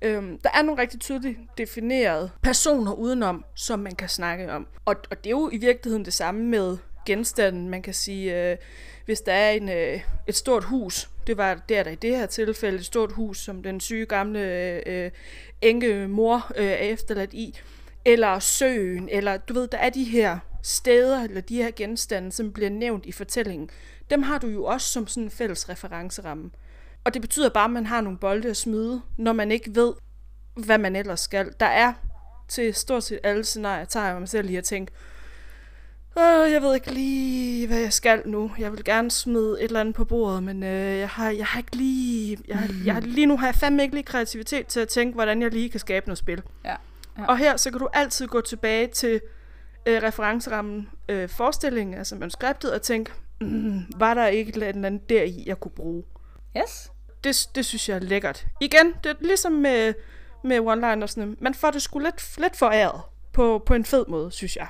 Øhm, 0.01 0.39
der 0.43 0.49
er 0.53 0.61
nogle 0.61 0.81
rigtig 0.81 0.99
tydeligt 0.99 1.37
definerede 1.57 2.29
personer 2.43 2.93
udenom, 2.93 3.45
som 3.55 3.79
man 3.79 3.95
kan 3.95 4.09
snakke 4.09 4.51
om. 4.51 4.67
Og, 4.85 4.95
og 5.11 5.23
det 5.23 5.25
er 5.25 5.31
jo 5.31 5.49
i 5.53 5.57
virkeligheden 5.57 6.05
det 6.05 6.13
samme 6.13 6.41
med 6.43 6.77
genstanden. 7.05 7.69
Man 7.69 7.81
kan 7.81 7.93
sige, 7.93 8.51
øh, 8.51 8.57
hvis 9.05 9.21
der 9.21 9.33
er 9.33 9.51
en, 9.51 9.69
øh, 9.69 10.01
et 10.27 10.35
stort 10.35 10.63
hus, 10.63 11.09
det 11.27 11.37
var 11.37 11.55
der, 11.69 11.83
der 11.83 11.91
i 11.91 11.95
det 11.95 12.17
her 12.17 12.25
tilfælde 12.25 12.77
et 12.77 12.85
stort 12.85 13.11
hus, 13.11 13.37
som 13.39 13.63
den 13.63 13.79
syge 13.79 14.05
gamle 14.05 14.39
øh, 14.39 14.81
øh 14.85 15.11
enke 15.61 16.07
mor 16.07 16.51
øh, 16.55 16.65
er 16.65 16.75
efterladt 16.75 17.33
i, 17.33 17.59
eller 18.11 18.39
søen, 18.39 19.09
eller 19.09 19.37
du 19.37 19.53
ved, 19.53 19.67
der 19.67 19.77
er 19.77 19.89
de 19.89 20.03
her 20.03 20.39
steder, 20.63 21.23
eller 21.23 21.41
de 21.41 21.55
her 21.55 21.71
genstande, 21.75 22.31
som 22.31 22.53
bliver 22.53 22.69
nævnt 22.69 23.05
i 23.05 23.11
fortællingen. 23.11 23.69
Dem 24.09 24.23
har 24.23 24.37
du 24.37 24.47
jo 24.47 24.65
også 24.65 24.87
som 24.87 25.07
sådan 25.07 25.23
en 25.23 25.31
fælles 25.31 25.69
referenceramme. 25.69 26.51
Og 27.03 27.13
det 27.13 27.21
betyder 27.21 27.49
bare, 27.49 27.65
at 27.65 27.71
man 27.71 27.85
har 27.85 28.01
nogle 28.01 28.17
bolde 28.17 28.49
at 28.49 28.57
smide, 28.57 29.01
når 29.17 29.33
man 29.33 29.51
ikke 29.51 29.75
ved, 29.75 29.93
hvad 30.55 30.77
man 30.77 30.95
ellers 30.95 31.19
skal. 31.19 31.53
Der 31.59 31.65
er 31.65 31.93
til 32.47 32.73
stort 32.73 33.03
set 33.03 33.19
alle 33.23 33.43
scenarier, 33.43 33.85
tager 33.85 34.07
jeg 34.07 34.19
mig 34.19 34.29
selv 34.29 34.47
lige 34.47 34.57
at 34.57 34.63
tænke, 34.63 34.91
Øh, 36.17 36.51
jeg 36.51 36.61
ved 36.61 36.75
ikke 36.75 36.91
lige, 36.91 37.67
hvad 37.67 37.79
jeg 37.79 37.93
skal 37.93 38.21
nu. 38.25 38.51
Jeg 38.59 38.71
vil 38.71 38.83
gerne 38.83 39.11
smide 39.11 39.57
et 39.59 39.63
eller 39.63 39.79
andet 39.79 39.95
på 39.95 40.05
bordet, 40.05 40.43
men 40.43 40.63
øh, 40.63 40.97
jeg, 40.97 41.09
har, 41.09 41.29
jeg 41.29 41.45
har 41.45 41.59
ikke 41.59 41.75
lige... 41.75 42.37
Jeg, 42.47 42.69
jeg, 42.85 43.01
lige 43.01 43.25
nu 43.25 43.37
har 43.37 43.47
jeg 43.47 43.55
fandme 43.55 43.83
ikke 43.83 43.95
lige 43.95 44.03
kreativitet 44.03 44.67
til 44.67 44.79
at 44.79 44.87
tænke, 44.87 45.13
hvordan 45.13 45.41
jeg 45.41 45.51
lige 45.51 45.69
kan 45.69 45.79
skabe 45.79 46.07
noget 46.07 46.17
spil. 46.17 46.41
Ja. 46.65 46.75
Ja. 47.19 47.25
Og 47.25 47.37
her, 47.37 47.57
så 47.57 47.71
kan 47.71 47.79
du 47.79 47.87
altid 47.93 48.27
gå 48.27 48.41
tilbage 48.41 48.87
til 48.87 49.21
øh, 49.85 50.03
referencerammen, 50.03 50.89
øh, 51.09 51.29
forestillingen, 51.29 51.97
altså 51.97 52.15
manuskriptet, 52.15 52.73
og 52.73 52.81
tænke, 52.81 53.11
mm, 53.41 53.85
var 53.95 54.13
der 54.13 54.27
ikke 54.27 54.49
et 54.49 54.53
eller 54.53 54.67
andet 54.67 55.09
deri, 55.09 55.43
jeg 55.45 55.59
kunne 55.59 55.71
bruge? 55.71 56.03
Yes. 56.57 56.91
Det, 57.23 57.49
det 57.55 57.65
synes 57.65 57.89
jeg 57.89 57.95
er 57.95 57.99
lækkert. 57.99 58.45
Igen, 58.59 58.93
det 59.03 59.09
er 59.09 59.15
ligesom 59.19 59.51
med, 59.51 59.93
med 60.43 60.59
one-linersne. 60.59 61.35
Man 61.39 61.53
får 61.53 61.71
det 61.71 61.81
sgu 61.81 61.99
lidt, 61.99 62.37
lidt 62.37 62.55
foræret 62.55 63.01
på, 63.33 63.63
på 63.65 63.73
en 63.73 63.85
fed 63.85 64.05
måde, 64.07 64.31
synes 64.31 64.55
jeg. 64.55 64.67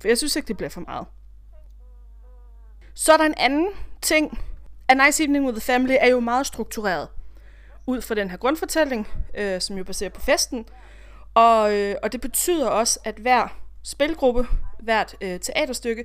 For 0.00 0.08
jeg 0.08 0.18
synes 0.18 0.36
ikke, 0.36 0.48
det 0.48 0.56
bliver 0.56 0.70
for 0.70 0.80
meget. 0.80 1.06
Så 2.94 3.12
er 3.12 3.16
der 3.16 3.24
en 3.24 3.34
anden 3.36 3.68
ting. 4.02 4.40
A 4.88 4.94
Nice 4.94 5.24
Evening 5.24 5.44
with 5.44 5.54
the 5.54 5.60
Family 5.60 5.94
er 6.00 6.08
jo 6.08 6.20
meget 6.20 6.46
struktureret. 6.46 7.08
Ud 7.86 8.00
fra 8.00 8.14
den 8.14 8.30
her 8.30 8.36
grundfortælling, 8.36 9.08
øh, 9.34 9.60
som 9.60 9.78
jo 9.78 9.84
baserer 9.84 10.10
på 10.10 10.20
festen. 10.20 10.66
Og, 11.34 11.74
øh, 11.74 11.96
og 12.02 12.12
det 12.12 12.20
betyder 12.20 12.68
også, 12.68 13.00
at 13.04 13.14
hver 13.14 13.58
spilgruppe, 13.82 14.46
hvert 14.78 15.16
øh, 15.20 15.40
teaterstykke, 15.40 16.04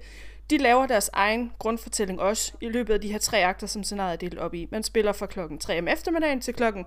de 0.50 0.58
laver 0.58 0.88
deres 0.88 1.10
egen 1.14 1.52
grundfortælling 1.60 2.22
også 2.22 2.54
i 2.62 2.70
løbet 2.70 2.94
af 2.94 3.02
de 3.02 3.12
her 3.12 3.20
tre 3.20 3.46
akter, 3.46 3.68
som 3.68 3.84
scenariet 3.84 4.14
er 4.14 4.18
delt 4.18 4.40
op 4.40 4.54
i. 4.54 4.68
Man 4.72 4.84
spiller 4.84 5.12
fra 5.12 5.26
klokken 5.26 5.58
3 5.58 5.80
om 5.80 5.88
eftermiddagen 5.88 6.42
til 6.42 6.54
klokken 6.54 6.86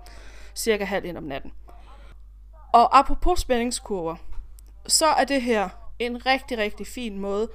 cirka 0.55 0.83
halv 0.83 1.05
ind 1.05 1.17
om 1.17 1.23
natten. 1.23 1.51
Og 2.73 2.99
apropos 2.99 3.39
spændingskurver, 3.39 4.15
så 4.87 5.05
er 5.05 5.23
det 5.23 5.41
her 5.41 5.69
en 5.99 6.25
rigtig, 6.25 6.57
rigtig 6.57 6.87
fin 6.87 7.19
måde 7.19 7.49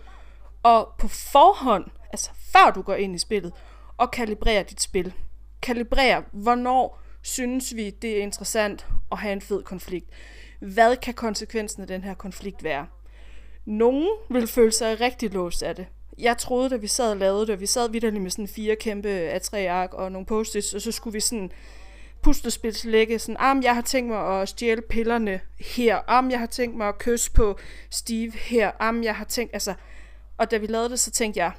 at 0.65 0.85
på 0.99 1.09
forhånd, 1.09 1.85
altså 2.13 2.31
før 2.53 2.71
du 2.71 2.83
går 2.83 2.95
ind 2.95 3.15
i 3.15 3.19
spillet, 3.19 3.53
og 3.97 4.11
kalibrere 4.11 4.63
dit 4.63 4.83
spil. 4.83 5.13
Kalibrere, 5.63 6.23
hvornår 6.33 7.01
synes 7.23 7.77
vi, 7.77 7.91
det 7.91 8.19
er 8.19 8.23
interessant 8.23 8.87
at 9.13 9.19
have 9.19 9.33
en 9.33 9.41
fed 9.41 9.63
konflikt. 9.63 10.11
Hvad 10.75 10.97
kan 10.97 11.15
konsekvensen 11.15 11.83
af 11.83 11.89
den 11.89 12.05
her 12.05 12.15
konflikt 12.15 12.65
være? 12.65 12.87
Nogen 13.65 14.09
vil 14.31 14.47
føle 14.47 14.73
sig 14.73 15.01
rigtig 15.01 15.33
låst 15.33 15.63
af 15.63 15.77
det. 15.77 15.87
Jeg 16.19 16.39
troede, 16.39 16.71
da 16.71 16.77
vi 16.77 16.87
sad 16.87 17.11
og 17.11 17.17
lavede 17.17 17.47
det, 17.47 17.61
vi 17.61 17.67
sad 17.67 17.91
vidderligt 17.91 18.23
med 18.23 18.31
sådan 18.31 18.49
fire 18.49 18.77
kæmpe 18.77 19.37
A3-ark 19.37 19.95
og 19.95 20.13
nogle 20.13 20.27
post 20.27 20.57
og 20.75 20.81
så 20.81 20.93
skulle 20.93 21.13
vi 21.13 21.21
sådan 21.21 21.53
puslespilslægge, 22.23 23.19
sådan, 23.19 23.37
om 23.37 23.63
jeg 23.63 23.75
har 23.75 23.83
tænkt 23.83 24.11
mig 24.11 24.43
at 24.43 24.49
stjæle 24.49 24.83
pillerne 24.83 25.41
her, 25.61 25.97
om 25.97 26.31
jeg 26.31 26.39
har 26.39 26.47
tænkt 26.47 26.77
mig 26.77 26.89
at 26.89 26.99
kysse 26.99 27.33
på 27.33 27.59
Steve 27.91 28.33
her, 28.33 28.71
om 28.79 29.05
jeg 29.05 29.17
har 29.17 29.25
tænkt, 29.25 29.55
altså, 29.55 29.75
og 30.39 30.51
da 30.51 30.57
vi 30.57 30.67
lavede 30.67 30.89
det, 30.89 31.01
så 31.01 31.11
tænkte 31.11 31.41
jeg, 31.41 31.53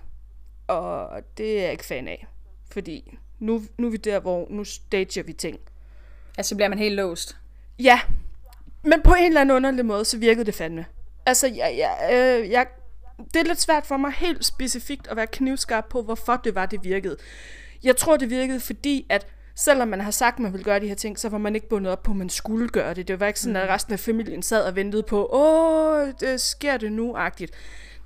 og 0.68 1.10
det 1.38 1.58
er 1.58 1.62
jeg 1.62 1.72
ikke 1.72 1.86
fan 1.86 2.08
af, 2.08 2.28
fordi 2.72 3.18
nu, 3.40 3.64
nu 3.78 3.88
er 3.88 3.92
vi 3.92 3.98
der, 3.98 4.20
hvor 4.20 4.48
nu 4.50 4.64
stager 4.64 5.24
vi 5.24 5.34
ting. 5.34 5.60
Altså 6.38 6.56
bliver 6.56 6.70
man 6.70 6.80
helt 6.80 6.96
låst. 6.96 7.38
Ja, 7.80 8.00
men 8.84 9.02
på 9.02 9.14
en 9.14 9.26
eller 9.26 9.42
anden 9.42 9.56
underlig 9.56 9.86
måde, 9.86 10.06
så 10.06 10.18
virkede 10.18 10.46
det 10.46 10.54
fandme. 10.54 10.86
Altså, 11.26 11.48
jeg, 11.48 11.76
jeg, 11.78 12.10
øh, 12.14 12.50
jeg, 12.50 12.68
det 13.34 13.40
er 13.40 13.44
lidt 13.44 13.62
svært 13.62 13.86
for 13.86 13.98
mig 13.98 14.12
helt 14.12 14.46
specifikt 14.46 15.08
at 15.08 15.18
være 15.18 15.28
knivskarp 15.28 15.86
på, 15.90 16.02
hvorfor 16.02 16.42
det 16.44 16.56
var, 16.56 16.66
det 16.66 16.84
virkede. 16.84 17.18
Jeg 17.84 17.98
tror, 17.98 18.18
det 18.18 18.30
virkede, 18.30 18.60
fordi 18.60 19.06
at 19.10 19.28
selvom 19.56 19.88
man 19.88 20.02
har 20.02 20.12
sagt, 20.12 20.34
at 20.34 20.40
man 20.40 20.54
vil 20.54 20.64
gøre 20.64 20.80
de 20.80 20.88
her 20.88 20.96
ting, 20.96 21.20
så 21.20 21.30
var 21.30 21.38
man 21.38 21.56
ikke 21.56 21.70
bundet 21.70 21.92
op 21.92 22.04
på, 22.04 22.12
at 22.12 22.18
man 22.18 22.30
skulle 22.30 22.70
gøre 22.70 22.94
det. 22.94 23.08
Det 23.08 23.20
var 23.20 23.28
ikke 23.28 23.40
sådan, 23.40 23.56
at 23.56 23.70
resten 23.70 23.94
af 23.94 24.00
familien 24.00 24.42
sad 24.42 24.64
og 24.64 24.76
ventede 24.76 25.04
på, 25.04 25.30
åh, 25.34 26.08
det 26.20 26.42
sker 26.42 26.78
det 26.78 26.92
nu-agtigt. 26.92 27.52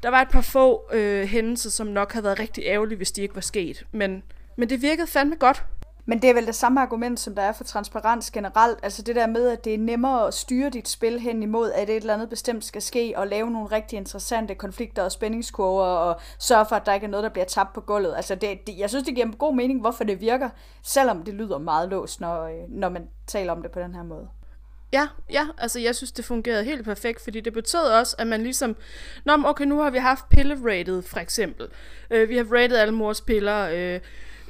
Der 0.03 0.09
var 0.09 0.21
et 0.21 0.29
par 0.29 0.41
få 0.41 0.89
øh, 0.93 1.27
hændelser, 1.27 1.69
som 1.69 1.87
nok 1.87 2.11
havde 2.11 2.23
været 2.23 2.39
rigtig 2.39 2.63
ærgerlige, 2.67 2.97
hvis 2.97 3.11
de 3.11 3.21
ikke 3.21 3.35
var 3.35 3.41
sket. 3.41 3.85
Men, 3.91 4.23
men 4.57 4.69
det 4.69 4.81
virkede 4.81 5.07
fandme 5.07 5.35
godt. 5.35 5.63
Men 6.11 6.21
det 6.21 6.29
er 6.29 6.33
vel 6.33 6.47
det 6.47 6.55
samme 6.55 6.81
argument, 6.81 7.19
som 7.19 7.35
der 7.35 7.41
er 7.41 7.51
for 7.51 7.63
transparens 7.63 8.31
generelt. 8.31 8.79
Altså 8.83 9.01
det 9.01 9.15
der 9.15 9.27
med, 9.27 9.49
at 9.49 9.65
det 9.65 9.73
er 9.73 9.77
nemmere 9.77 10.27
at 10.27 10.33
styre 10.33 10.69
dit 10.69 10.87
spil 10.87 11.19
hen 11.19 11.43
imod, 11.43 11.71
at 11.71 11.89
et 11.89 11.95
eller 11.95 12.13
andet 12.13 12.29
bestemt 12.29 12.65
skal 12.65 12.81
ske, 12.81 13.13
og 13.15 13.27
lave 13.27 13.51
nogle 13.51 13.67
rigtig 13.67 13.97
interessante 13.97 14.55
konflikter 14.55 15.03
og 15.03 15.11
spændingskurver, 15.11 15.83
og 15.83 16.21
sørge 16.39 16.65
for, 16.69 16.75
at 16.75 16.85
der 16.85 16.93
ikke 16.93 17.05
er 17.05 17.09
noget, 17.09 17.23
der 17.23 17.29
bliver 17.29 17.45
tabt 17.45 17.73
på 17.73 17.81
gulvet. 17.81 18.13
Altså 18.15 18.35
det, 18.35 18.67
det, 18.67 18.77
jeg 18.77 18.89
synes, 18.89 19.05
det 19.05 19.15
giver 19.15 19.31
god 19.37 19.55
mening, 19.55 19.81
hvorfor 19.81 20.03
det 20.03 20.21
virker, 20.21 20.49
selvom 20.83 21.23
det 21.23 21.33
lyder 21.33 21.57
meget 21.57 21.89
låst, 21.89 22.21
når, 22.21 22.43
øh, 22.43 22.69
når 22.69 22.89
man 22.89 23.07
taler 23.27 23.51
om 23.51 23.61
det 23.61 23.71
på 23.71 23.79
den 23.79 23.95
her 23.95 24.03
måde. 24.03 24.27
Ja, 24.93 25.07
ja, 25.29 25.47
altså 25.57 25.79
jeg 25.79 25.95
synes, 25.95 26.11
det 26.11 26.25
fungerede 26.25 26.63
helt 26.63 26.85
perfekt, 26.85 27.23
fordi 27.23 27.39
det 27.39 27.53
betød 27.53 27.79
også, 27.99 28.15
at 28.19 28.27
man 28.27 28.43
ligesom, 28.43 28.75
Nå, 29.25 29.33
okay, 29.45 29.65
nu 29.65 29.79
har 29.79 29.89
vi 29.89 29.97
haft 29.97 30.29
pillerated, 30.29 31.01
for 31.01 31.19
eksempel. 31.19 31.67
Øh, 32.09 32.29
vi 32.29 32.37
har 32.37 32.43
rated 32.43 32.77
alle 32.77 32.93
mors 32.93 33.21
piller, 33.21 33.69
øh, 33.73 33.99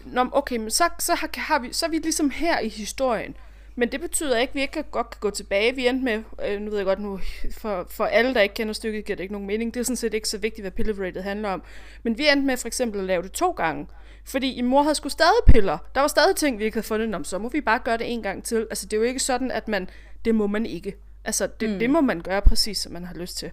Nå, 0.06 0.30
okay, 0.32 0.58
men 0.58 0.72
så, 0.72 0.84
så, 1.00 1.16
har, 1.16 1.30
har 1.34 1.60
vi, 1.60 1.74
så 1.74 1.86
er 1.86 1.90
vi 1.90 1.98
ligesom 1.98 2.30
her 2.30 2.60
i 2.60 2.70
historien. 2.70 3.36
Men 3.76 3.92
det 3.92 4.02
betyder 4.02 4.38
ikke, 4.38 4.52
at 4.52 4.56
vi 4.56 4.62
ikke 4.62 4.74
kan, 4.74 4.84
godt 4.92 5.10
kan 5.10 5.18
gå 5.20 5.30
tilbage. 5.30 5.76
Vi 5.76 5.88
endte 5.88 6.06
med, 6.06 6.24
øh, 6.48 6.62
nu 6.62 6.70
ved 6.70 6.78
jeg 6.78 6.86
godt 6.86 7.00
nu, 7.00 7.20
for, 7.58 7.88
for 7.90 8.06
alle, 8.06 8.34
der 8.34 8.42
ikke 8.42 8.56
kender 8.56 8.74
stykket, 8.74 9.06
giver 9.06 9.16
det 9.16 9.24
ikke 9.24 9.34
nogen 9.34 9.48
mening. 9.48 9.74
Det 9.74 9.80
er 9.80 9.84
sådan 9.84 9.96
set 9.96 10.14
ikke 10.14 10.30
så 10.30 10.38
vigtigt, 10.38 10.64
hvad 10.64 10.72
pillerated 10.72 11.22
handler 11.22 11.50
om. 11.50 11.64
Men 12.04 12.18
vi 12.18 12.28
endte 12.28 12.46
med 12.46 12.58
for 12.58 12.68
eksempel 12.68 13.00
at 13.00 13.06
lave 13.06 13.24
det 13.24 13.32
to 13.32 13.52
gange. 13.52 13.88
Fordi 14.26 14.54
i 14.54 14.62
mor 14.62 14.82
havde 14.82 14.96
skulle 14.96 15.14
stadig 15.14 15.44
piller. 15.48 15.78
Der 15.96 16.02
var 16.02 16.08
stadig 16.08 16.36
ting, 16.36 16.60
vi 16.60 16.64
ikke 16.64 16.76
havde 16.76 16.88
fundet 16.88 17.16
om. 17.16 17.24
Så 17.24 17.38
må 17.38 17.50
vi 17.50 17.62
bare 17.62 17.80
gøre 17.80 17.98
det 17.98 18.14
en 18.14 18.24
gang 18.24 18.44
til. 18.44 18.68
Altså, 18.70 18.86
det 18.86 18.94
er 18.94 18.98
jo 18.98 19.04
ikke 19.04 19.20
sådan, 19.20 19.52
at 19.52 19.68
man, 19.68 19.90
det 20.26 20.36
må 20.36 20.48
man 20.48 20.66
ikke. 20.66 20.96
Altså, 21.26 21.48
det, 21.60 21.70
mm. 21.70 21.80
det 21.80 21.90
må 21.90 22.02
man 22.02 22.22
gøre 22.22 22.42
præcis, 22.42 22.78
som 22.78 22.92
man 22.92 23.04
har 23.04 23.14
lyst 23.14 23.38
til. 23.38 23.52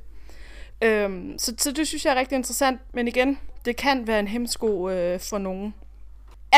Øhm, 0.83 1.39
så, 1.39 1.55
så 1.59 1.73
det 1.73 1.89
synes 1.89 2.05
jeg 2.05 2.11
er 2.11 2.21
rigtig 2.21 2.37
interessant. 2.37 2.81
Men 2.95 3.09
igen, 3.09 3.39
det 3.65 3.77
kan 3.77 4.07
være 4.07 4.21
en 4.21 4.29
hemsko 4.29 4.91
øh, 4.91 5.21
for 5.21 5.39
nogen. 5.39 5.75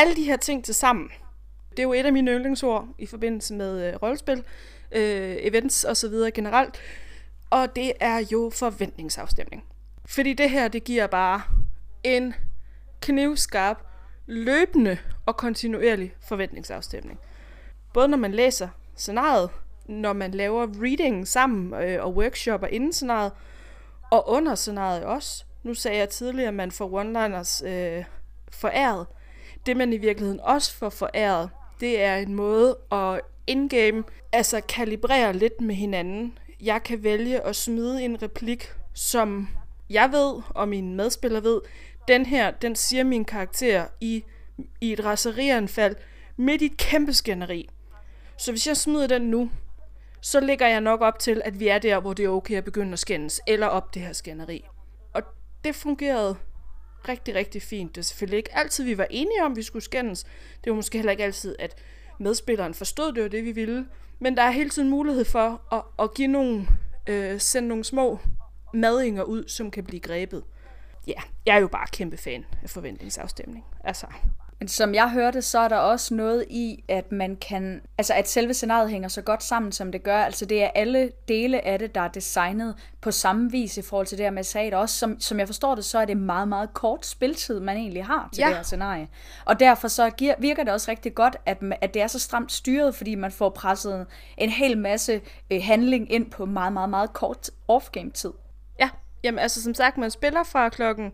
Alle 0.01 0.15
de 0.15 0.23
her 0.23 0.37
ting 0.37 0.65
til 0.65 0.75
sammen, 0.75 1.09
det 1.71 1.79
er 1.79 1.83
jo 1.83 1.93
et 1.93 2.05
af 2.05 2.13
mine 2.13 2.31
yndlingsord 2.31 2.87
i 2.97 3.05
forbindelse 3.05 3.53
med 3.53 3.87
øh, 3.87 3.95
rollespil, 4.01 4.43
øh, 4.91 5.35
events 5.39 5.83
og 5.83 5.97
så 5.97 6.09
videre 6.09 6.31
generelt. 6.31 6.79
Og 7.49 7.75
det 7.75 7.93
er 7.99 8.25
jo 8.31 8.51
forventningsafstemning. 8.53 9.63
Fordi 10.05 10.33
det 10.33 10.49
her, 10.49 10.67
det 10.67 10.83
giver 10.83 11.07
bare 11.07 11.41
en 12.03 12.33
knivskarp, 13.01 13.77
løbende 14.25 14.97
og 15.25 15.37
kontinuerlig 15.37 16.13
forventningsafstemning. 16.21 17.19
Både 17.93 18.07
når 18.07 18.17
man 18.17 18.31
læser 18.31 18.69
scenariet, 18.95 19.49
når 19.85 20.13
man 20.13 20.31
laver 20.31 20.67
reading 20.81 21.27
sammen 21.27 21.73
øh, 21.83 22.05
og 22.05 22.15
workshopper 22.15 22.67
inden 22.67 22.93
scenariet, 22.93 23.31
og 24.11 24.29
under 24.29 24.55
scenariet 24.55 25.03
også. 25.03 25.45
Nu 25.63 25.73
sagde 25.73 25.97
jeg 25.97 26.09
tidligere, 26.09 26.47
at 26.47 26.53
man 26.53 26.71
får 26.71 27.01
one-liners 27.01 27.67
øh, 27.67 28.03
foræret. 28.51 29.05
Det 29.65 29.77
man 29.77 29.93
i 29.93 29.97
virkeligheden 29.97 30.39
også 30.39 30.73
får 30.73 30.89
foræret, 30.89 31.49
det 31.79 32.01
er 32.01 32.15
en 32.15 32.35
måde 32.35 32.77
at 32.91 33.21
indgame, 33.47 34.03
altså 34.31 34.61
kalibrere 34.61 35.33
lidt 35.33 35.61
med 35.61 35.75
hinanden. 35.75 36.37
Jeg 36.61 36.83
kan 36.83 37.03
vælge 37.03 37.41
at 37.41 37.55
smide 37.55 38.03
en 38.03 38.21
replik, 38.21 38.73
som 38.93 39.49
jeg 39.89 40.11
ved, 40.11 40.41
og 40.49 40.67
mine 40.67 40.95
medspillere 40.95 41.43
ved, 41.43 41.61
den 42.07 42.25
her, 42.25 42.51
den 42.51 42.75
siger 42.75 43.03
min 43.03 43.25
karakter 43.25 43.85
i, 44.01 44.23
i 44.81 44.93
et 44.93 45.05
raserianfald 45.05 45.95
midt 46.37 46.61
i 46.61 46.65
et 46.65 46.77
kæmpe 46.77 47.13
skænderi. 47.13 47.69
Så 48.37 48.51
hvis 48.51 48.67
jeg 48.67 48.77
smider 48.77 49.07
den 49.07 49.21
nu, 49.21 49.51
så 50.21 50.39
ligger 50.39 50.67
jeg 50.67 50.81
nok 50.81 51.01
op 51.01 51.19
til, 51.19 51.41
at 51.45 51.59
vi 51.59 51.67
er 51.67 51.79
der, 51.79 51.99
hvor 51.99 52.13
det 52.13 52.25
er 52.25 52.29
okay 52.29 52.55
at 52.55 52.63
begynde 52.63 52.93
at 52.93 52.99
skændes, 52.99 53.41
eller 53.47 53.67
op 53.67 53.93
det 53.93 54.01
her 54.01 54.13
skænderi. 54.13 54.65
Og 55.13 55.21
det 55.63 55.75
fungerede 55.75 56.35
rigtig, 57.07 57.35
rigtig 57.35 57.61
fint. 57.61 57.95
Det 57.95 58.01
er 58.01 58.05
selvfølgelig 58.05 58.37
ikke 58.37 58.57
altid, 58.57 58.83
vi 58.83 58.97
var 58.97 59.07
enige 59.09 59.43
om, 59.43 59.51
at 59.51 59.55
vi 59.55 59.63
skulle 59.63 59.83
skændes. 59.83 60.23
Det 60.63 60.69
var 60.69 60.75
måske 60.75 60.97
heller 60.97 61.11
ikke 61.11 61.23
altid, 61.23 61.55
at 61.59 61.75
medspilleren 62.19 62.73
forstod, 62.73 63.13
det 63.13 63.23
var 63.23 63.29
det, 63.29 63.45
vi 63.45 63.51
ville. 63.51 63.87
Men 64.19 64.37
der 64.37 64.43
er 64.43 64.51
hele 64.51 64.69
tiden 64.69 64.89
mulighed 64.89 65.25
for 65.25 65.73
at, 65.73 65.83
at 65.99 66.13
give 66.13 66.27
nogle, 66.27 66.67
øh, 67.07 67.39
sende 67.39 67.67
nogle 67.67 67.83
små 67.83 68.19
madinger 68.73 69.23
ud, 69.23 69.47
som 69.47 69.71
kan 69.71 69.83
blive 69.83 69.99
grebet. 69.99 70.43
Ja, 71.07 71.21
jeg 71.45 71.55
er 71.55 71.59
jo 71.59 71.67
bare 71.67 71.87
kæmpe 71.91 72.17
fan 72.17 72.45
af 72.63 72.69
forventningsafstemning. 72.69 73.65
Altså, 73.83 74.07
men 74.61 74.67
som 74.67 74.93
jeg 74.93 75.09
hørte, 75.09 75.41
så 75.41 75.59
er 75.59 75.67
der 75.67 75.77
også 75.77 76.13
noget 76.13 76.45
i, 76.49 76.83
at 76.87 77.11
man 77.11 77.35
kan, 77.35 77.81
altså 77.97 78.13
at 78.13 78.29
selve 78.29 78.53
scenariet 78.53 78.89
hænger 78.89 79.09
så 79.09 79.21
godt 79.21 79.43
sammen, 79.43 79.71
som 79.71 79.91
det 79.91 80.03
gør. 80.03 80.17
Altså 80.17 80.45
det 80.45 80.63
er 80.63 80.69
alle 80.75 81.11
dele 81.27 81.65
af 81.65 81.79
det, 81.79 81.95
der 81.95 82.01
er 82.01 82.07
designet 82.07 82.75
på 83.01 83.11
samme 83.11 83.51
vis 83.51 83.77
i 83.77 83.81
forhold 83.81 84.07
til 84.07 84.17
det 84.17 84.25
her 84.25 84.31
med 84.31 84.43
sagde 84.43 84.73
også. 84.73 84.95
Som, 84.95 85.19
som 85.19 85.39
jeg 85.39 85.47
forstår 85.47 85.75
det, 85.75 85.85
så 85.85 85.99
er 85.99 86.05
det 86.05 86.17
meget, 86.17 86.47
meget 86.47 86.73
kort 86.73 87.05
spiltid, 87.05 87.59
man 87.59 87.77
egentlig 87.77 88.05
har 88.05 88.29
til 88.33 88.41
ja. 88.41 88.47
det 88.47 88.55
her 88.55 88.63
scenarie. 88.63 89.07
Og 89.45 89.59
derfor 89.59 89.87
så 89.87 90.09
giver, 90.09 90.35
virker 90.39 90.63
det 90.63 90.73
også 90.73 90.91
rigtig 90.91 91.15
godt, 91.15 91.37
at, 91.45 91.57
at 91.81 91.93
det 91.93 92.01
er 92.01 92.07
så 92.07 92.19
stramt 92.19 92.51
styret, 92.51 92.95
fordi 92.95 93.15
man 93.15 93.31
får 93.31 93.49
presset 93.49 94.05
en 94.37 94.49
hel 94.49 94.77
masse 94.77 95.21
øh, 95.51 95.61
handling 95.63 96.11
ind 96.11 96.31
på 96.31 96.45
meget, 96.45 96.73
meget, 96.73 96.89
meget 96.89 97.13
kort 97.13 97.49
off-game-tid. 97.67 98.31
Ja, 98.79 98.89
jamen 99.23 99.39
altså 99.39 99.63
som 99.63 99.73
sagt, 99.73 99.97
man 99.97 100.11
spiller 100.11 100.43
fra 100.43 100.69
klokken 100.69 101.11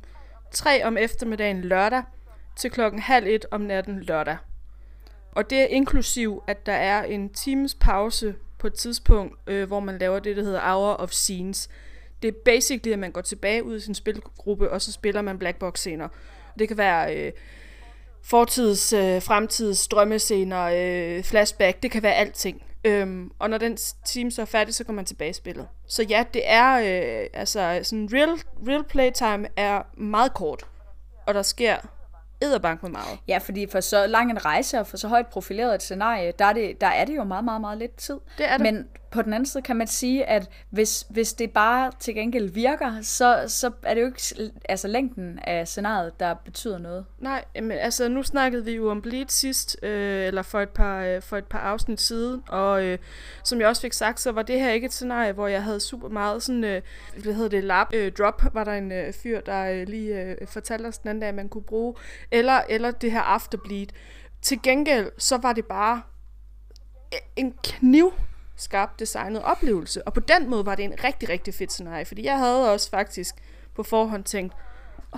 3 0.51 0.85
om 0.85 0.97
eftermiddagen 0.97 1.61
lørdag, 1.61 2.03
til 2.57 2.71
klokken 2.71 3.01
halv 3.01 3.27
et 3.27 3.45
om 3.51 3.61
natten 3.61 4.03
lørdag. 4.03 4.37
Og 5.31 5.49
det 5.49 5.57
er 5.57 5.65
inklusiv, 5.65 6.43
at 6.47 6.65
der 6.65 6.73
er 6.73 7.03
en 7.03 7.29
times 7.29 7.75
pause 7.75 8.35
på 8.59 8.67
et 8.67 8.73
tidspunkt, 8.73 9.39
øh, 9.47 9.67
hvor 9.67 9.79
man 9.79 9.97
laver 9.97 10.19
det, 10.19 10.37
der 10.37 10.43
hedder 10.43 10.73
Hour 10.73 10.93
of 10.93 11.09
Scenes. 11.09 11.69
Det 12.21 12.27
er 12.27 12.37
basically, 12.45 12.93
at 12.93 12.99
man 12.99 13.11
går 13.11 13.21
tilbage 13.21 13.63
ud 13.63 13.75
i 13.75 13.79
sin 13.79 13.95
spilgruppe, 13.95 14.71
og 14.71 14.81
så 14.81 14.91
spiller 14.91 15.21
man 15.21 15.39
black 15.39 15.59
box 15.59 15.79
scener. 15.79 16.07
Det 16.59 16.67
kan 16.67 16.77
være 16.77 17.15
øh, 17.15 17.31
fortids, 18.23 18.93
øh, 18.93 19.21
fremtids, 19.21 19.87
drømmescener, 19.87 20.63
øh, 20.63 21.23
flashback, 21.23 21.83
det 21.83 21.91
kan 21.91 22.03
være 22.03 22.13
alting. 22.13 22.63
Øhm, 22.83 23.31
og 23.39 23.49
når 23.49 23.57
den 23.57 23.77
time 24.05 24.31
så 24.31 24.41
er 24.41 24.45
færdig, 24.45 24.75
så 24.75 24.83
går 24.83 24.93
man 24.93 25.05
tilbage 25.05 25.29
i 25.29 25.33
spillet. 25.33 25.67
Så 25.87 26.03
ja, 26.03 26.25
det 26.33 26.41
er, 26.45 26.73
øh, 26.73 27.27
altså 27.33 27.79
sådan 27.83 28.09
real, 28.13 28.29
real 28.67 28.83
playtime 28.83 29.47
er 29.55 29.81
meget 29.97 30.33
kort, 30.33 30.65
og 31.25 31.33
der 31.33 31.41
sker 31.41 31.77
edderbank 32.41 32.83
med 32.83 32.91
meget. 32.91 33.19
Ja, 33.27 33.37
fordi 33.37 33.67
for 33.71 33.79
så 33.79 34.07
lang 34.07 34.31
en 34.31 34.45
rejse 34.45 34.79
og 34.79 34.87
for 34.87 34.97
så 34.97 35.07
højt 35.07 35.27
profileret 35.27 35.75
et 35.75 35.83
scenarie, 35.83 36.33
der 36.39 36.45
er 36.45 36.53
det, 36.53 36.81
der 36.81 36.87
er 36.87 37.05
det 37.05 37.15
jo 37.15 37.23
meget, 37.23 37.45
meget, 37.45 37.61
meget 37.61 37.77
lidt 37.77 37.95
tid. 37.95 38.19
Det 38.37 38.49
er 38.49 38.57
det. 38.57 38.61
Men 38.61 38.87
på 39.11 39.21
den 39.21 39.33
anden 39.33 39.45
side 39.45 39.63
kan 39.63 39.75
man 39.75 39.87
sige, 39.87 40.25
at 40.25 40.49
hvis, 40.69 41.05
hvis 41.09 41.33
det 41.33 41.51
bare 41.51 41.91
til 41.99 42.15
gengæld 42.15 42.49
virker, 42.49 43.01
så, 43.01 43.43
så 43.47 43.71
er 43.83 43.93
det 43.93 44.01
jo 44.01 44.05
ikke 44.05 44.51
altså 44.69 44.87
længden 44.87 45.39
af 45.43 45.67
scenariet, 45.67 46.19
der 46.19 46.33
betyder 46.33 46.77
noget. 46.77 47.05
Nej, 47.19 47.45
men 47.55 47.71
altså 47.71 48.09
nu 48.09 48.23
snakkede 48.23 48.65
vi 48.65 48.71
jo 48.71 48.91
om 48.91 49.01
Bleed 49.01 49.25
sidst, 49.27 49.77
øh, 49.83 50.27
eller 50.27 50.41
for 50.41 50.59
et, 50.61 50.69
par, 50.69 51.03
øh, 51.03 51.21
for 51.21 51.37
et 51.37 51.45
par 51.45 51.59
afsnit 51.59 52.01
siden, 52.01 52.43
og 52.47 52.83
øh, 52.85 52.97
som 53.43 53.59
jeg 53.59 53.67
også 53.67 53.81
fik 53.81 53.93
sagt, 53.93 54.19
så 54.19 54.31
var 54.31 54.41
det 54.41 54.59
her 54.59 54.71
ikke 54.71 54.85
et 54.85 54.93
scenarie, 54.93 55.31
hvor 55.31 55.47
jeg 55.47 55.63
havde 55.63 55.79
super 55.79 56.09
meget 56.09 56.43
sådan, 56.43 56.63
øh, 56.63 56.81
hvad 57.23 57.33
hedder 57.33 57.49
det, 57.49 57.63
lab, 57.63 57.87
øh, 57.93 58.11
drop, 58.11 58.43
var 58.53 58.63
der 58.63 58.73
en 58.73 58.91
øh, 58.91 59.13
fyr, 59.13 59.41
der 59.41 59.71
øh, 59.71 59.87
lige 59.87 60.21
øh, 60.21 60.47
fortalte 60.47 60.87
os 60.87 60.97
den 60.97 61.09
anden 61.09 61.19
dag, 61.19 61.29
at 61.29 61.35
man 61.35 61.49
kunne 61.49 61.63
bruge, 61.63 61.95
eller, 62.31 62.61
eller 62.69 62.91
det 62.91 63.11
her 63.11 63.21
afterbleed. 63.21 63.87
Til 64.41 64.61
gengæld, 64.61 65.11
så 65.17 65.37
var 65.37 65.53
det 65.53 65.65
bare 65.65 66.01
en 67.35 67.53
kniv 67.63 68.13
skarpt 68.57 68.99
designet 68.99 69.43
oplevelse. 69.43 70.07
Og 70.07 70.13
på 70.13 70.19
den 70.19 70.49
måde 70.49 70.65
var 70.65 70.75
det 70.75 70.85
en 70.85 71.03
rigtig, 71.03 71.29
rigtig 71.29 71.53
fedt 71.53 71.71
scenarie, 71.71 72.05
fordi 72.05 72.23
jeg 72.23 72.37
havde 72.37 72.73
også 72.73 72.89
faktisk 72.89 73.35
på 73.75 73.83
forhånd 73.83 74.23
tænkt, 74.23 74.53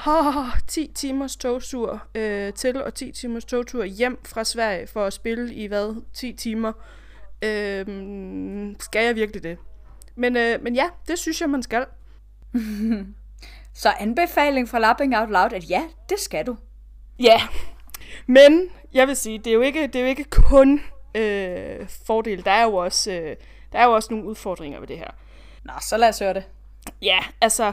oh, 0.08 0.46
10 0.68 0.92
timers 0.96 1.36
togstur 1.36 2.04
øh, 2.16 2.54
til 2.54 2.84
og 2.84 2.94
10 2.94 3.12
timers 3.12 3.46
togtur 3.46 3.84
hjem 3.84 4.20
fra 4.26 4.44
Sverige 4.44 4.88
for 4.88 5.06
at 5.06 5.14
spille 5.14 5.54
i 5.54 5.66
hvad? 5.68 6.02
10 6.14 6.34
timer. 6.34 6.72
Øh, 7.42 7.86
skal 8.80 9.06
jeg 9.06 9.16
virkelig 9.16 9.44
det? 9.44 9.58
Men, 10.16 10.38
øh, 10.38 10.64
men 10.64 10.76
ja, 10.76 10.90
det 11.08 11.20
synes 11.20 11.42
jeg, 11.42 11.50
man 11.50 11.64
skal. 11.64 11.86
Så 13.74 13.94
anbefaling 14.00 14.70
fra 14.70 14.80
Lapping 14.80 15.18
Out 15.18 15.30
Loud, 15.30 15.54
at 15.54 15.70
ja, 15.70 15.84
det 16.10 16.20
skal 16.20 16.46
du. 16.46 16.58
Ja, 17.20 17.42
men 18.28 18.70
jeg 18.94 19.08
vil 19.08 19.16
sige, 19.16 19.38
det 19.38 19.48
er 19.48 19.54
jo 19.54 19.62
ikke, 19.62 19.88
det 19.88 19.96
er 19.96 20.00
jo 20.00 20.08
ikke 20.08 20.24
kun 20.24 20.82
øh, 21.16 21.90
fordele. 22.06 22.42
Der 22.42 22.52
er 22.52 22.64
jo 22.64 22.76
også, 22.76 23.12
øh, 23.12 23.36
der 23.72 23.80
er 23.80 23.86
jo 23.86 23.92
også 23.92 24.08
nogle 24.12 24.26
udfordringer 24.26 24.80
ved 24.80 24.88
det 24.88 24.98
her. 24.98 25.12
Nå, 25.64 25.74
så 25.82 25.98
lad 25.98 26.10
os 26.10 26.20
høre 26.20 26.34
det. 26.34 26.44
Ja, 27.02 27.20
altså 27.42 27.72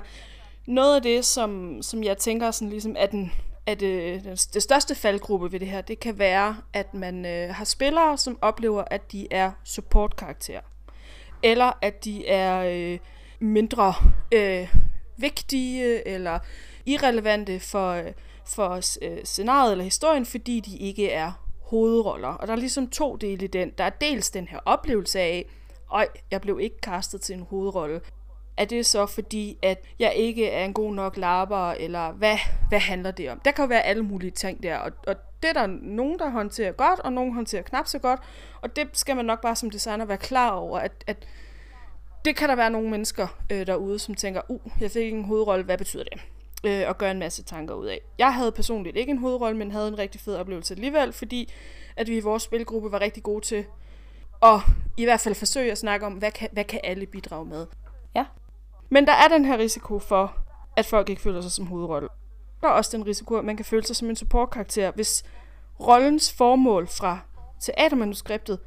noget 0.67 0.97
af 0.97 1.03
det, 1.03 1.25
som, 1.25 1.83
som 1.83 2.05
jeg 2.05 2.19
tænker 2.19 2.51
sådan 2.51 2.71
ligesom, 2.71 2.97
at, 2.99 3.11
den, 3.11 3.33
at 3.67 3.83
øh, 3.83 4.25
det 4.25 4.63
største 4.63 4.95
faldgruppe 4.95 5.53
ved 5.53 5.61
det 5.61 5.69
her, 5.69 5.81
det 5.81 6.01
kan 6.01 6.19
være, 6.19 6.57
at 6.73 6.95
man 6.95 7.27
øh, 7.27 7.55
har 7.55 7.65
spillere, 7.65 8.19
som 8.19 8.39
oplever, 8.41 8.85
at 8.91 9.13
de 9.13 9.27
er 9.31 9.51
supportkarakterer. 9.65 10.61
Eller 11.43 11.73
at 11.83 12.05
de 12.05 12.29
er 12.29 12.65
øh, 12.93 12.99
mindre 13.41 13.95
øh, 14.33 14.75
vigtige 15.17 16.09
eller 16.09 16.39
irrelevante 16.87 17.61
for, 17.61 17.91
øh, 17.91 18.13
for 18.47 18.81
øh, 19.03 19.25
scenariet 19.25 19.73
eller 19.73 19.85
historien, 19.85 20.27
fordi 20.27 20.61
de 20.61 20.77
ikke 20.77 21.11
er 21.11 21.33
hovedroller. 21.67 22.29
Og 22.29 22.47
der 22.47 22.53
er 22.53 22.57
ligesom 22.57 22.91
to 22.91 23.17
dele 23.17 23.45
i 23.45 23.49
den. 23.49 23.71
Der 23.79 23.85
er 23.85 23.91
dels 23.91 24.31
den 24.31 24.49
her 24.49 24.59
oplevelse 24.65 25.21
af, 25.21 25.51
at 25.95 26.09
jeg 26.31 26.41
blev 26.41 26.61
ikke 26.61 26.81
kastet 26.81 27.21
til 27.21 27.35
en 27.35 27.47
hovedrolle. 27.51 28.01
Er 28.57 28.65
det 28.65 28.87
så 28.87 29.07
fordi, 29.07 29.59
at 29.63 29.85
jeg 29.99 30.15
ikke 30.15 30.51
er 30.51 30.65
en 30.65 30.73
god 30.73 30.95
nok 30.95 31.17
lapper, 31.17 31.71
eller 31.71 32.13
hvad, 32.13 32.37
hvad 32.69 32.79
handler 32.79 33.11
det 33.11 33.31
om? 33.31 33.41
Der 33.45 33.51
kan 33.51 33.65
jo 33.65 33.69
være 33.69 33.83
alle 33.83 34.03
mulige 34.03 34.31
ting 34.31 34.63
der, 34.63 34.77
og, 34.77 34.93
og 35.07 35.17
det 35.43 35.49
er 35.49 35.53
der 35.53 35.67
nogen, 35.67 36.19
der 36.19 36.31
håndterer 36.31 36.73
godt, 36.73 37.01
og 37.01 37.13
nogen 37.13 37.35
håndterer 37.35 37.63
knap 37.63 37.87
så 37.87 37.99
godt, 37.99 38.21
og 38.61 38.77
det 38.77 38.89
skal 38.93 39.17
man 39.17 39.25
nok 39.25 39.41
bare 39.41 39.57
som 39.57 39.71
designer 39.71 40.05
være 40.05 40.17
klar 40.17 40.51
over, 40.51 40.79
at, 40.79 40.93
at 41.07 41.27
det 42.25 42.37
kan 42.37 42.49
der 42.49 42.57
være 42.57 42.71
nogle 42.71 42.91
mennesker 42.91 43.27
øh, 43.53 43.67
derude, 43.67 43.99
som 43.99 44.15
tænker, 44.15 44.41
uh, 44.49 44.61
jeg 44.81 44.91
fik 44.91 45.03
ikke 45.03 45.19
en 45.19 45.25
hovedrolle, 45.25 45.65
hvad 45.65 45.79
betyder 45.79 46.05
det? 46.05 46.21
Øh, 46.65 46.85
og 46.89 46.99
gøre 46.99 47.11
en 47.11 47.19
masse 47.19 47.43
tanker 47.43 47.75
ud 47.75 47.87
af. 47.87 48.01
Jeg 48.19 48.35
havde 48.35 48.53
personligt 48.53 48.97
ikke 48.97 49.11
en 49.11 49.19
hovedrolle, 49.19 49.59
men 49.59 49.71
havde 49.71 49.89
en 49.89 49.99
rigtig 49.99 50.21
fed 50.21 50.37
oplevelse 50.37 50.75
alligevel, 50.75 51.13
fordi 51.13 51.53
at 51.97 52.09
vi 52.09 52.17
i 52.17 52.21
vores 52.21 52.43
spilgruppe 52.43 52.93
var 52.93 53.01
rigtig 53.01 53.23
gode 53.23 53.45
til 53.45 53.65
at 54.43 54.61
i 54.97 55.05
hvert 55.05 55.21
fald 55.21 55.35
forsøge 55.35 55.73
at 55.73 55.79
snakke 55.79 56.07
om, 56.07 56.13
hvad 56.13 56.31
kan, 56.31 56.49
hvad 56.53 56.65
kan 56.65 56.81
alle 56.85 57.07
bidrage 57.07 57.45
med. 57.45 57.67
Ja. 58.15 58.25
Men 58.89 59.07
der 59.07 59.13
er 59.13 59.29
den 59.29 59.45
her 59.45 59.59
risiko 59.59 59.99
for, 59.99 60.37
at 60.77 60.87
folk 60.87 61.09
ikke 61.09 61.23
føler 61.23 61.41
sig 61.41 61.53
som 61.53 61.67
hovedrolle. 61.67 62.09
Der 62.61 62.69
er 62.69 62.73
også 62.73 62.97
den 62.97 63.07
risiko, 63.07 63.35
at 63.35 63.45
man 63.45 63.57
kan 63.57 63.65
føle 63.65 63.87
sig 63.87 63.97
som 63.97 64.11
en 64.11 64.17
supportkarakter, 64.17 64.91
hvis 64.91 65.25
rollens 65.81 66.33
formål 66.33 66.89
fra 66.89 67.19
teatermanuskriptet 67.61 68.59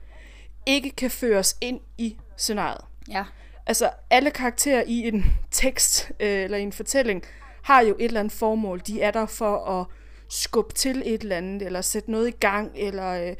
ikke 0.65 0.89
kan 0.89 1.11
føres 1.11 1.57
ind 1.61 1.79
i 1.97 2.17
scenariet. 2.37 2.85
Ja. 3.09 3.25
Altså 3.65 3.89
alle 4.09 4.31
karakterer 4.31 4.83
i 4.87 5.07
en 5.07 5.25
tekst 5.51 6.11
øh, 6.19 6.43
eller 6.43 6.57
i 6.57 6.61
en 6.61 6.73
fortælling 6.73 7.23
har 7.61 7.81
jo 7.81 7.95
et 7.99 8.05
eller 8.05 8.19
andet 8.19 8.33
formål. 8.33 8.81
De 8.87 9.01
er 9.01 9.11
der 9.11 9.25
for 9.25 9.65
at 9.65 9.85
skubbe 10.29 10.73
til 10.73 11.03
et 11.05 11.21
eller 11.21 11.37
andet, 11.37 11.61
eller 11.61 11.81
sætte 11.81 12.11
noget 12.11 12.27
i 12.27 12.31
gang, 12.31 12.71
eller 12.75 13.29
øh, 13.29 13.35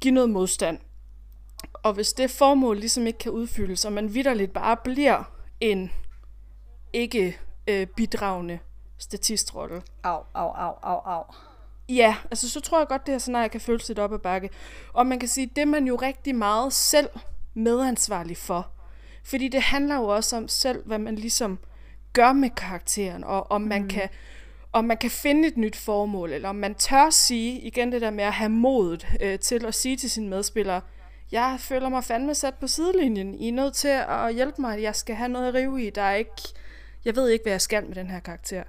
give 0.00 0.14
noget 0.14 0.30
modstand. 0.30 0.78
Og 1.72 1.92
hvis 1.92 2.12
det 2.12 2.30
formål 2.30 2.76
ligesom 2.76 3.06
ikke 3.06 3.18
kan 3.18 3.32
udfyldes, 3.32 3.84
og 3.84 3.92
man 3.92 4.14
vidderligt 4.14 4.52
bare 4.52 4.76
bliver 4.76 5.22
en 5.60 5.92
ikke 6.92 7.38
øh, 7.66 7.86
bidragende 7.86 8.58
statistrolle. 8.98 9.82
Au, 10.02 10.22
au, 10.34 10.48
au, 10.48 10.74
au, 10.82 10.98
au. 10.98 11.22
Ja, 11.88 12.16
altså 12.30 12.50
så 12.50 12.60
tror 12.60 12.78
jeg 12.78 12.88
godt, 12.88 13.06
det 13.06 13.14
her 13.14 13.18
scenarie 13.18 13.48
kan 13.48 13.60
føles 13.60 13.88
lidt 13.88 13.98
op 13.98 14.12
ad 14.12 14.18
bakke. 14.18 14.50
Og 14.92 15.06
man 15.06 15.18
kan 15.18 15.28
sige, 15.28 15.50
det 15.56 15.62
er 15.62 15.66
man 15.66 15.86
jo 15.86 15.96
rigtig 15.96 16.34
meget 16.34 16.72
selv 16.72 17.08
medansvarlig 17.54 18.36
for. 18.36 18.70
Fordi 19.24 19.48
det 19.48 19.62
handler 19.62 19.96
jo 19.96 20.04
også 20.04 20.36
om 20.36 20.48
selv, 20.48 20.86
hvad 20.86 20.98
man 20.98 21.14
ligesom 21.14 21.58
gør 22.12 22.32
med 22.32 22.50
karakteren, 22.50 23.24
og 23.24 23.50
om 23.50 23.60
man, 23.60 23.82
mm. 23.82 23.88
kan, 23.88 24.08
om 24.72 24.84
man 24.84 24.96
kan 24.96 25.10
finde 25.10 25.48
et 25.48 25.56
nyt 25.56 25.76
formål, 25.76 26.32
eller 26.32 26.48
om 26.48 26.56
man 26.56 26.74
tør 26.74 27.10
sige, 27.10 27.60
igen 27.60 27.92
det 27.92 28.00
der 28.00 28.10
med 28.10 28.24
at 28.24 28.32
have 28.32 28.48
modet 28.48 29.06
øh, 29.20 29.38
til 29.38 29.66
at 29.66 29.74
sige 29.74 29.96
til 29.96 30.10
sine 30.10 30.28
medspillere, 30.28 30.80
jeg 31.32 31.56
føler 31.58 31.88
mig 31.88 32.04
fandme 32.04 32.34
sat 32.34 32.54
på 32.54 32.66
sidelinjen. 32.66 33.34
I 33.34 33.48
er 33.48 33.52
nødt 33.52 33.74
til 33.74 33.88
at 33.88 34.34
hjælpe 34.34 34.60
mig. 34.62 34.82
Jeg 34.82 34.94
skal 34.94 35.16
have 35.16 35.28
noget 35.28 35.48
at 35.48 35.54
rive 35.54 35.86
i. 35.86 35.90
Der 35.90 36.02
er 36.02 36.14
ikke... 36.14 36.32
Jeg 37.04 37.16
ved 37.16 37.28
ikke, 37.28 37.42
hvad 37.42 37.52
jeg 37.52 37.60
skal 37.60 37.86
med 37.86 37.94
den 37.94 38.10
her 38.10 38.20
karakter. 38.20 38.62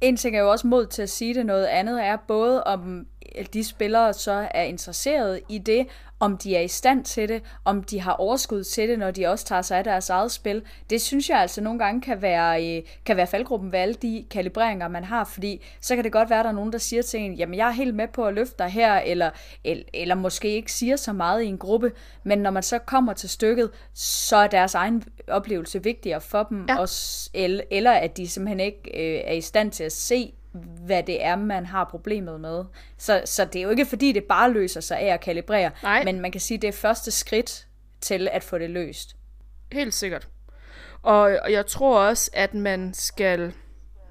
En 0.00 0.16
ting 0.16 0.36
er 0.36 0.40
jo 0.40 0.50
også 0.50 0.66
mod 0.66 0.86
til 0.86 1.02
at 1.02 1.10
sige 1.10 1.34
det. 1.34 1.46
Noget 1.46 1.66
andet 1.66 2.04
er 2.04 2.16
både, 2.16 2.64
om 2.64 3.06
de 3.54 3.64
spillere 3.64 4.12
så 4.12 4.48
er 4.50 4.62
interesseret 4.62 5.40
i 5.48 5.58
det, 5.58 5.86
om 6.20 6.36
de 6.36 6.56
er 6.56 6.60
i 6.60 6.68
stand 6.68 7.04
til 7.04 7.28
det, 7.28 7.42
om 7.64 7.82
de 7.82 8.00
har 8.00 8.12
overskud 8.12 8.64
til 8.64 8.88
det, 8.88 8.98
når 8.98 9.10
de 9.10 9.26
også 9.26 9.44
tager 9.44 9.62
sig 9.62 9.78
af 9.78 9.84
deres 9.84 10.10
eget 10.10 10.32
spil. 10.32 10.62
Det 10.90 11.02
synes 11.02 11.30
jeg 11.30 11.38
altså 11.38 11.60
nogle 11.60 11.78
gange 11.78 12.00
kan 12.00 12.22
være, 12.22 12.76
øh, 12.76 12.82
kan 13.04 13.16
være 13.16 13.26
faldgruppen 13.26 13.72
ved 13.72 13.78
alle 13.78 13.94
de 13.94 14.24
kalibreringer, 14.30 14.88
man 14.88 15.04
har, 15.04 15.24
fordi 15.24 15.64
så 15.80 15.94
kan 15.94 16.04
det 16.04 16.12
godt 16.12 16.30
være, 16.30 16.38
at 16.38 16.44
der 16.44 16.50
er 16.50 16.54
nogen, 16.54 16.72
der 16.72 16.78
siger 16.78 17.02
til 17.02 17.20
en, 17.20 17.34
jamen 17.34 17.54
jeg 17.54 17.68
er 17.68 17.72
helt 17.72 17.94
med 17.94 18.08
på 18.08 18.24
at 18.24 18.34
løfte 18.34 18.54
dig 18.58 18.68
her, 18.68 18.94
eller, 18.94 19.30
eller, 19.64 19.84
eller 19.94 20.14
måske 20.14 20.48
ikke 20.48 20.72
siger 20.72 20.96
så 20.96 21.12
meget 21.12 21.42
i 21.42 21.46
en 21.46 21.58
gruppe, 21.58 21.92
men 22.24 22.38
når 22.38 22.50
man 22.50 22.62
så 22.62 22.78
kommer 22.78 23.12
til 23.12 23.28
stykket, 23.28 23.70
så 23.94 24.36
er 24.36 24.46
deres 24.46 24.74
egen 24.74 25.04
oplevelse 25.28 25.82
vigtigere 25.82 26.20
for 26.20 26.42
dem, 26.42 26.66
ja. 26.68 26.78
og, 26.78 26.88
eller, 27.34 27.64
eller 27.70 27.92
at 27.92 28.16
de 28.16 28.28
simpelthen 28.28 28.60
ikke 28.60 28.80
øh, 28.94 29.20
er 29.24 29.32
i 29.32 29.40
stand 29.40 29.72
til 29.72 29.84
at 29.84 29.92
se 29.92 30.32
hvad 30.86 31.02
det 31.02 31.24
er, 31.24 31.36
man 31.36 31.66
har 31.66 31.84
problemet 31.84 32.40
med. 32.40 32.64
Så, 32.98 33.22
så 33.24 33.44
det 33.44 33.58
er 33.58 33.62
jo 33.62 33.70
ikke 33.70 33.86
fordi, 33.86 34.12
det 34.12 34.24
bare 34.24 34.52
løser 34.52 34.80
sig 34.80 34.98
af 34.98 35.14
at 35.14 35.20
kalibrere, 35.20 35.70
Nej. 35.82 36.04
men 36.04 36.20
man 36.20 36.32
kan 36.32 36.40
sige, 36.40 36.58
det 36.58 36.68
er 36.68 36.72
første 36.72 37.10
skridt 37.10 37.66
til 38.00 38.28
at 38.32 38.44
få 38.44 38.58
det 38.58 38.70
løst. 38.70 39.16
Helt 39.72 39.94
sikkert. 39.94 40.28
Og, 41.02 41.38
og 41.42 41.52
jeg 41.52 41.66
tror 41.66 42.00
også, 42.08 42.30
at 42.34 42.54
man 42.54 42.94
skal 42.94 43.52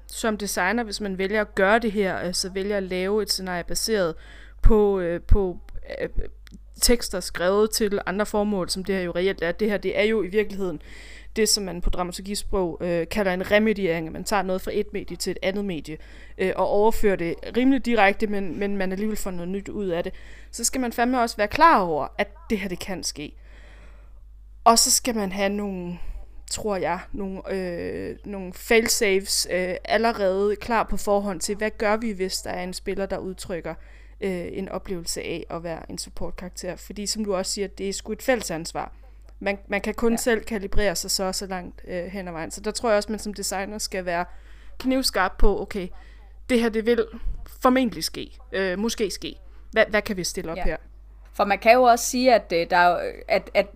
som 0.06 0.36
designer, 0.36 0.82
hvis 0.82 1.00
man 1.00 1.18
vælger 1.18 1.40
at 1.40 1.54
gøre 1.54 1.78
det 1.78 1.92
her, 1.92 2.16
altså 2.16 2.50
vælger 2.50 2.76
at 2.76 2.82
lave 2.82 3.22
et 3.22 3.30
scenarie 3.30 3.64
baseret 3.64 4.14
på, 4.62 5.00
øh, 5.00 5.20
på 5.22 5.58
øh, 6.00 6.08
tekster 6.80 7.20
skrevet 7.20 7.70
til 7.70 8.00
andre 8.06 8.26
formål, 8.26 8.70
som 8.70 8.84
det 8.84 8.94
her 8.94 9.02
jo 9.02 9.12
reelt 9.12 9.42
er. 9.42 9.52
Det 9.52 9.70
her, 9.70 9.78
det 9.78 9.98
er 9.98 10.02
jo 10.02 10.22
i 10.22 10.26
virkeligheden 10.26 10.82
det, 11.36 11.48
som 11.48 11.64
man 11.64 11.80
på 11.80 11.90
dramaturgisprog 11.90 12.78
øh, 12.80 13.08
kalder 13.08 13.32
en 13.32 13.50
remediering. 13.50 14.12
Man 14.12 14.24
tager 14.24 14.42
noget 14.42 14.62
fra 14.62 14.70
et 14.74 14.92
medie 14.92 15.16
til 15.16 15.30
et 15.30 15.38
andet 15.42 15.64
medie 15.64 15.98
øh, 16.38 16.52
og 16.56 16.68
overfører 16.68 17.16
det 17.16 17.34
rimelig 17.56 17.86
direkte, 17.86 18.26
men, 18.26 18.58
men 18.58 18.76
man 18.76 18.92
alligevel 18.92 19.16
får 19.16 19.30
noget 19.30 19.48
nyt 19.48 19.68
ud 19.68 19.88
af 19.88 20.04
det. 20.04 20.12
Så 20.50 20.64
skal 20.64 20.80
man 20.80 20.92
fandme 20.92 21.20
også 21.20 21.36
være 21.36 21.48
klar 21.48 21.80
over, 21.80 22.08
at 22.18 22.28
det 22.50 22.58
her 22.58 22.68
det 22.68 22.78
kan 22.78 23.02
ske. 23.02 23.32
Og 24.64 24.78
så 24.78 24.90
skal 24.90 25.14
man 25.14 25.32
have 25.32 25.48
nogle, 25.48 25.98
tror 26.50 26.76
jeg, 26.76 27.00
nogle, 27.12 27.42
øh, 27.50 28.16
nogle 28.24 28.52
failsafes 28.52 29.48
øh, 29.50 29.74
allerede 29.84 30.56
klar 30.56 30.82
på 30.82 30.96
forhånd 30.96 31.40
til, 31.40 31.56
hvad 31.56 31.70
gør 31.78 31.96
vi, 31.96 32.12
hvis 32.12 32.42
der 32.42 32.50
er 32.50 32.62
en 32.62 32.72
spiller, 32.72 33.06
der 33.06 33.18
udtrykker 33.18 33.74
øh, 34.20 34.46
en 34.52 34.68
oplevelse 34.68 35.22
af 35.22 35.46
at 35.50 35.62
være 35.62 35.90
en 35.90 35.98
supportkarakter. 35.98 36.76
Fordi 36.76 37.06
som 37.06 37.24
du 37.24 37.34
også 37.34 37.52
siger, 37.52 37.68
det 37.68 37.88
er 37.88 37.92
sgu 37.92 38.12
et 38.12 38.22
fælles 38.22 38.50
ansvar 38.50 38.92
man, 39.40 39.58
man 39.68 39.80
kan 39.80 39.94
kun 39.94 40.12
ja. 40.12 40.16
selv 40.16 40.44
kalibrere 40.44 40.94
sig 40.94 41.10
så 41.10 41.32
så 41.32 41.46
langt 41.46 41.82
øh, 41.88 42.04
hen 42.04 42.28
ad 42.28 42.32
vejen. 42.32 42.50
Så 42.50 42.60
der 42.60 42.70
tror 42.70 42.88
jeg 42.88 42.96
også, 42.96 43.06
at 43.06 43.10
man 43.10 43.18
som 43.18 43.34
designer 43.34 43.78
skal 43.78 44.04
være 44.04 44.24
knivskarp 44.78 45.32
på, 45.38 45.62
okay, 45.62 45.88
det 46.50 46.60
her 46.60 46.68
det 46.68 46.86
vil 46.86 47.06
formentlig 47.60 48.04
ske, 48.04 48.38
øh, 48.52 48.78
måske 48.78 49.10
ske. 49.10 49.36
Hvad, 49.72 49.84
hvad 49.88 50.02
kan 50.02 50.16
vi 50.16 50.24
stille 50.24 50.50
op 50.50 50.56
ja. 50.56 50.64
her? 50.64 50.76
For 51.32 51.44
man 51.44 51.58
kan 51.58 51.72
jo 51.72 51.82
også 51.82 52.04
sige, 52.04 52.34
at, 52.34 52.52
øh, 52.52 52.70
der 52.70 52.76
er, 52.76 53.12
at, 53.28 53.50
at 53.54 53.66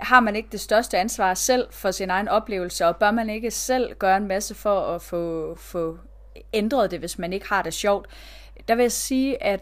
har 0.00 0.20
man 0.20 0.36
ikke 0.36 0.48
det 0.52 0.60
største 0.60 0.98
ansvar 0.98 1.34
selv 1.34 1.66
for 1.70 1.90
sin 1.90 2.10
egen 2.10 2.28
oplevelse, 2.28 2.86
og 2.86 2.96
bør 2.96 3.10
man 3.10 3.30
ikke 3.30 3.50
selv 3.50 3.94
gøre 3.94 4.16
en 4.16 4.28
masse 4.28 4.54
for 4.54 4.80
at 4.80 5.02
få, 5.02 5.54
få 5.54 5.98
ændret 6.52 6.90
det, 6.90 6.98
hvis 6.98 7.18
man 7.18 7.32
ikke 7.32 7.48
har 7.48 7.62
det 7.62 7.74
sjovt. 7.74 8.06
Der 8.68 8.74
vil 8.74 8.82
jeg 8.82 8.92
sige, 8.92 9.42
at 9.42 9.60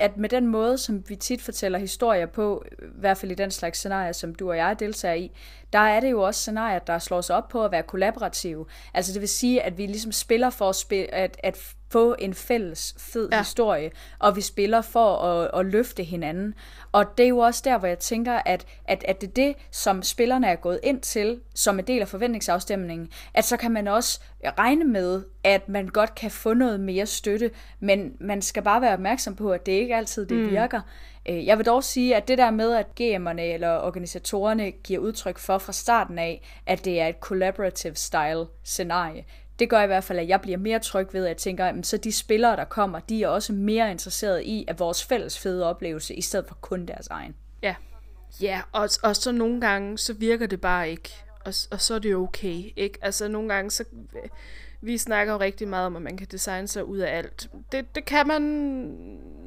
at 0.00 0.16
med 0.16 0.28
den 0.28 0.46
måde, 0.46 0.78
som 0.78 1.04
vi 1.08 1.16
tit 1.16 1.42
fortæller 1.42 1.78
historier 1.78 2.26
på, 2.26 2.64
i 2.82 2.84
hvert 2.94 3.18
fald 3.18 3.32
i 3.32 3.34
den 3.34 3.50
slags 3.50 3.78
scenarier, 3.78 4.12
som 4.12 4.34
du 4.34 4.50
og 4.50 4.56
jeg 4.56 4.76
deltager 4.80 5.14
i, 5.14 5.30
der 5.72 5.78
er 5.78 6.00
det 6.00 6.10
jo 6.10 6.22
også 6.22 6.40
scenarier, 6.40 6.78
der 6.78 6.98
slår 6.98 7.20
sig 7.20 7.36
op 7.36 7.48
på 7.48 7.64
at 7.64 7.72
være 7.72 7.82
kollaborative. 7.82 8.66
Altså 8.94 9.12
det 9.12 9.20
vil 9.20 9.28
sige, 9.28 9.62
at 9.62 9.78
vi 9.78 9.86
ligesom 9.86 10.12
spiller 10.12 10.50
for 10.50 10.68
at, 10.68 10.76
spille, 10.76 11.14
at, 11.14 11.36
at 11.42 11.74
få 11.90 12.16
en 12.18 12.34
fælles 12.34 12.94
fed 12.98 13.28
ja. 13.32 13.38
historie, 13.38 13.90
og 14.18 14.36
vi 14.36 14.40
spiller 14.40 14.80
for 14.80 15.16
at, 15.16 15.60
at 15.60 15.66
løfte 15.66 16.02
hinanden. 16.02 16.54
Og 16.92 17.18
det 17.18 17.24
er 17.24 17.28
jo 17.28 17.38
også 17.38 17.62
der, 17.64 17.78
hvor 17.78 17.88
jeg 17.88 17.98
tænker, 17.98 18.32
at, 18.46 18.66
at, 18.84 19.04
at 19.08 19.20
det 19.20 19.28
er 19.28 19.32
det, 19.32 19.54
som 19.70 20.02
spillerne 20.02 20.46
er 20.46 20.56
gået 20.56 20.80
ind 20.82 21.00
til, 21.00 21.40
som 21.54 21.78
en 21.78 21.86
del 21.86 22.00
af 22.00 22.08
forventningsafstemningen, 22.08 23.08
at 23.34 23.44
så 23.44 23.56
kan 23.56 23.70
man 23.70 23.88
også 23.88 24.20
regne 24.58 24.84
med, 24.84 25.22
at 25.44 25.68
man 25.68 25.86
godt 25.86 26.14
kan 26.14 26.30
få 26.30 26.54
noget 26.54 26.80
mere 26.80 27.06
støtte, 27.06 27.50
men 27.80 28.12
man 28.20 28.42
skal 28.42 28.62
bare 28.62 28.80
være 28.80 28.92
opmærksom 28.92 29.36
på, 29.36 29.52
at 29.52 29.66
det 29.66 29.72
ikke 29.72 29.96
altid 29.96 30.26
det 30.26 30.36
mm. 30.36 30.50
virker. 30.50 30.80
Øh, 31.28 31.46
jeg 31.46 31.58
vil 31.58 31.66
dog 31.66 31.84
sige, 31.84 32.16
at 32.16 32.28
det 32.28 32.38
der 32.38 32.50
med, 32.50 32.72
at 32.72 32.86
GM'erne 33.00 33.40
eller 33.40 33.78
organisatorerne 33.78 34.70
giver 34.70 35.00
udtryk 35.00 35.38
for 35.38 35.58
fra 35.58 35.72
starten 35.72 36.18
af, 36.18 36.62
at 36.66 36.84
det 36.84 37.00
er 37.00 37.06
et 37.06 37.16
collaborative 37.20 37.94
style 37.94 38.46
scenarie, 38.64 39.24
det 39.60 39.70
gør 39.70 39.82
i 39.82 39.86
hvert 39.86 40.04
fald, 40.04 40.18
at 40.18 40.28
jeg 40.28 40.40
bliver 40.40 40.58
mere 40.58 40.78
tryg 40.78 41.08
ved, 41.12 41.24
at 41.24 41.28
jeg 41.28 41.36
tænker, 41.36 41.66
at 41.66 41.86
så 41.86 41.96
de 41.96 42.12
spillere, 42.12 42.56
der 42.56 42.64
kommer, 42.64 43.00
de 43.00 43.22
er 43.22 43.28
også 43.28 43.52
mere 43.52 43.90
interesserede 43.90 44.44
i, 44.44 44.64
at 44.68 44.78
vores 44.78 45.04
fælles 45.04 45.38
fede 45.38 45.66
oplevelse, 45.66 46.14
i 46.14 46.20
stedet 46.20 46.46
for 46.48 46.54
kun 46.54 46.86
deres 46.86 47.06
egen. 47.06 47.34
Ja, 47.62 47.74
ja 48.40 48.60
og, 48.72 48.88
og 49.02 49.16
så 49.16 49.32
nogle 49.32 49.60
gange, 49.60 49.98
så 49.98 50.12
virker 50.12 50.46
det 50.46 50.60
bare 50.60 50.90
ikke, 50.90 51.10
og, 51.44 51.54
og 51.70 51.80
så 51.80 51.94
er 51.94 51.98
det 51.98 52.14
okay, 52.16 52.72
ikke? 52.76 52.98
Altså 53.02 53.28
nogle 53.28 53.48
gange, 53.54 53.70
så 53.70 53.84
vi 54.82 54.98
snakker 54.98 55.32
jo 55.32 55.40
rigtig 55.40 55.68
meget 55.68 55.86
om, 55.86 55.96
at 55.96 56.02
man 56.02 56.16
kan 56.16 56.26
designe 56.30 56.68
sig 56.68 56.84
ud 56.84 56.98
af 56.98 57.18
alt. 57.18 57.50
Det, 57.72 57.94
det 57.94 58.04
kan 58.04 58.26
man 58.26 58.42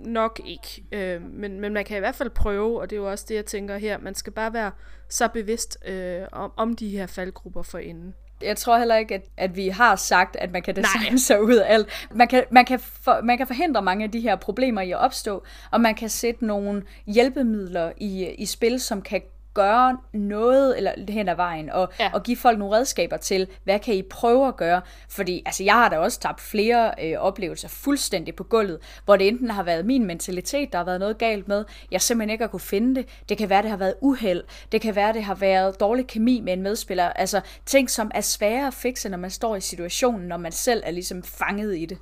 nok 0.06 0.42
ikke, 0.46 0.84
øh, 0.92 1.22
men, 1.22 1.60
men 1.60 1.74
man 1.74 1.86
kan 1.86 1.98
i 1.98 2.00
hvert 2.00 2.16
fald 2.16 2.30
prøve, 2.30 2.82
og 2.82 2.90
det 2.90 2.96
er 2.96 3.00
jo 3.00 3.12
også 3.12 3.26
det, 3.30 3.36
jeg 3.36 3.46
tænker 3.46 3.78
her. 3.78 3.98
Man 3.98 4.16
skal 4.16 4.34
bare 4.34 4.54
være 4.54 4.72
så 5.10 5.28
bevidst 5.28 5.78
øh, 5.86 6.22
om, 6.32 6.52
om 6.58 6.76
de 6.76 6.90
her 6.90 7.08
faldgrupper 7.08 7.62
for 7.62 7.78
inden. 7.78 8.16
Jeg 8.42 8.58
tror 8.58 8.78
heller 8.78 8.96
ikke, 8.96 9.16
at, 9.16 9.26
at 9.38 9.56
vi 9.56 9.68
har 9.68 9.96
sagt, 9.96 10.36
at 10.36 10.52
man 10.52 10.62
kan 10.62 10.76
designe 10.76 11.10
Nej. 11.10 11.18
sig 11.18 11.44
ud 11.44 11.56
af 11.56 11.74
alt. 11.74 12.08
Man 12.12 12.28
kan, 12.28 12.44
man, 12.52 12.66
kan 12.66 12.80
for, 12.80 13.22
man 13.24 13.38
kan 13.38 13.48
forhindre 13.48 13.82
mange 13.82 14.04
af 14.04 14.12
de 14.12 14.20
her 14.20 14.36
problemer 14.36 14.82
i 14.82 14.92
at 14.92 14.98
opstå, 14.98 15.44
og 15.72 15.82
man 15.82 15.96
kan 15.96 16.10
sætte 16.10 16.46
nogle 16.46 16.84
hjælpemidler 17.06 17.92
i, 17.98 18.28
i 18.28 18.46
spil, 18.46 18.80
som 18.80 19.02
kan 19.02 19.22
gøre 19.54 19.98
noget 20.14 20.78
eller 20.78 20.92
hen 21.10 21.30
ad 21.30 21.36
vejen, 21.36 21.70
og, 21.70 21.90
ja. 22.00 22.12
og 22.14 22.24
give 22.24 22.38
folk 22.38 22.60
nogle 22.60 22.76
redskaber 22.78 23.18
til, 23.18 23.48
hvad 23.64 23.80
kan 23.80 23.96
I 23.96 24.02
prøve 24.02 24.48
at 24.48 24.58
gøre? 24.58 24.82
Fordi 25.10 25.44
altså, 25.46 25.64
jeg 25.64 25.74
har 25.74 25.90
da 25.90 25.98
også 25.98 26.20
tabt 26.20 26.42
flere 26.42 26.92
øh, 27.04 27.18
oplevelser 27.20 27.68
fuldstændig 27.68 28.36
på 28.36 28.44
gulvet, 28.44 28.80
hvor 29.06 29.16
det 29.16 29.28
enten 29.28 29.50
har 29.50 29.64
været 29.64 29.86
min 29.86 30.06
mentalitet, 30.06 30.72
der 30.72 30.78
har 30.78 30.86
været 30.86 31.00
noget 31.00 31.18
galt 31.18 31.48
med, 31.48 31.66
jeg 31.92 32.02
simpelthen 32.02 32.30
ikke 32.30 32.44
har 32.44 32.50
kunne 32.50 32.60
finde 32.60 32.96
det. 32.96 33.10
Det 33.30 33.38
kan 33.38 33.50
være, 33.50 33.62
det 33.62 33.70
har 33.70 33.78
været 33.78 33.96
uheld. 34.02 34.44
Det 34.72 34.82
kan 34.82 34.96
være, 34.96 35.14
det 35.14 35.24
har 35.24 35.36
været 35.36 35.80
dårlig 35.80 36.08
kemi 36.08 36.40
med 36.40 36.54
en 36.54 36.62
medspiller. 36.62 37.10
Altså 37.10 37.42
ting, 37.66 37.90
som 37.90 38.12
er 38.16 38.22
svære 38.22 38.68
at 38.68 38.74
fikse, 38.74 39.10
når 39.10 39.18
man 39.18 39.32
står 39.32 39.56
i 39.56 39.62
situationen, 39.62 40.28
når 40.28 40.38
man 40.38 40.52
selv 40.52 40.84
er 40.86 40.92
ligesom 40.92 41.24
fanget 41.24 41.78
i 41.78 41.86
det. 41.86 41.98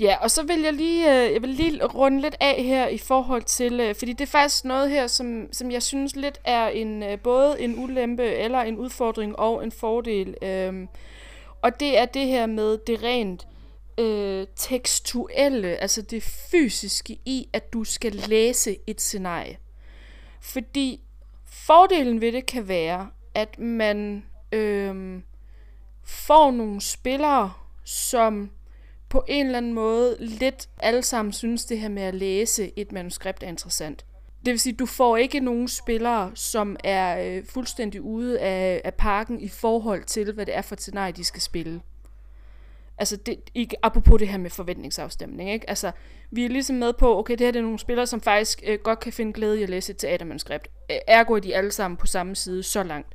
Ja, 0.00 0.16
og 0.20 0.30
så 0.30 0.42
vil 0.42 0.60
jeg 0.60 0.72
lige, 0.72 1.26
øh, 1.26 1.32
jeg 1.32 1.42
vil 1.42 1.50
lige 1.50 1.84
runde 1.84 2.20
lidt 2.20 2.36
af 2.40 2.62
her 2.62 2.88
i 2.88 2.98
forhold 2.98 3.42
til, 3.42 3.80
øh, 3.80 3.94
fordi 3.94 4.12
det 4.12 4.20
er 4.20 4.30
faktisk 4.30 4.64
noget 4.64 4.90
her, 4.90 5.06
som, 5.06 5.48
som 5.52 5.70
jeg 5.70 5.82
synes 5.82 6.16
lidt 6.16 6.40
er 6.44 6.68
en 6.68 7.02
øh, 7.02 7.18
både 7.18 7.60
en 7.60 7.78
ulempe 7.78 8.24
eller 8.24 8.60
en 8.60 8.76
udfordring 8.76 9.38
og 9.38 9.64
en 9.64 9.72
fordel. 9.72 10.34
Øh, 10.42 10.86
og 11.62 11.80
det 11.80 11.98
er 11.98 12.04
det 12.04 12.26
her 12.26 12.46
med 12.46 12.78
det 12.86 13.02
rent 13.02 13.46
øh, 13.98 14.46
tekstuelle, 14.56 15.76
altså 15.76 16.02
det 16.02 16.22
fysiske 16.22 17.18
i, 17.24 17.48
at 17.52 17.72
du 17.72 17.84
skal 17.84 18.12
læse 18.12 18.76
et 18.86 19.00
scenarie. 19.00 19.58
Fordi 20.40 21.00
fordelen 21.44 22.20
ved 22.20 22.32
det 22.32 22.46
kan 22.46 22.68
være, 22.68 23.08
at 23.34 23.58
man 23.58 24.24
øh, 24.52 25.20
får 26.04 26.50
nogle 26.50 26.80
spillere, 26.80 27.52
som 27.84 28.50
på 29.08 29.24
en 29.28 29.46
eller 29.46 29.58
anden 29.58 29.74
måde 29.74 30.16
lidt 30.20 30.68
alle 30.80 31.02
sammen 31.02 31.32
synes, 31.32 31.64
det 31.64 31.80
her 31.80 31.88
med 31.88 32.02
at 32.02 32.14
læse 32.14 32.72
et 32.76 32.92
manuskript 32.92 33.42
er 33.42 33.48
interessant. 33.48 34.04
Det 34.46 34.50
vil 34.52 34.60
sige, 34.60 34.72
du 34.72 34.86
får 34.86 35.16
ikke 35.16 35.40
nogen 35.40 35.68
spillere, 35.68 36.30
som 36.34 36.76
er 36.84 37.36
øh, 37.36 37.44
fuldstændig 37.46 38.02
ude 38.02 38.40
af, 38.40 38.80
af 38.84 38.94
parken 38.94 39.40
i 39.40 39.48
forhold 39.48 40.04
til, 40.04 40.32
hvad 40.32 40.46
det 40.46 40.56
er 40.56 40.62
for 40.62 40.74
et 40.74 40.80
scenarie, 40.80 41.12
de 41.12 41.24
skal 41.24 41.42
spille. 41.42 41.80
Altså, 42.98 43.16
det, 43.16 43.40
ikke, 43.54 43.76
apropos 43.82 44.18
det 44.18 44.28
her 44.28 44.38
med 44.38 44.50
forventningsafstemning, 44.50 45.50
ikke? 45.50 45.70
Altså, 45.70 45.92
vi 46.30 46.44
er 46.44 46.48
ligesom 46.48 46.76
med 46.76 46.92
på, 46.92 47.18
okay, 47.18 47.32
det 47.32 47.40
her 47.40 47.52
det 47.52 47.58
er 47.58 47.62
nogle 47.62 47.78
spillere, 47.78 48.06
som 48.06 48.20
faktisk 48.20 48.62
øh, 48.66 48.78
godt 48.78 49.00
kan 49.00 49.12
finde 49.12 49.32
glæde 49.32 49.60
i 49.60 49.62
at 49.62 49.70
læse 49.70 49.90
et 49.90 49.96
teatermanuskript. 49.96 50.68
Ergo 50.88 51.34
er 51.34 51.40
de 51.40 51.56
alle 51.56 51.72
sammen 51.72 51.96
på 51.96 52.06
samme 52.06 52.36
side 52.36 52.62
så 52.62 52.82
langt. 52.82 53.14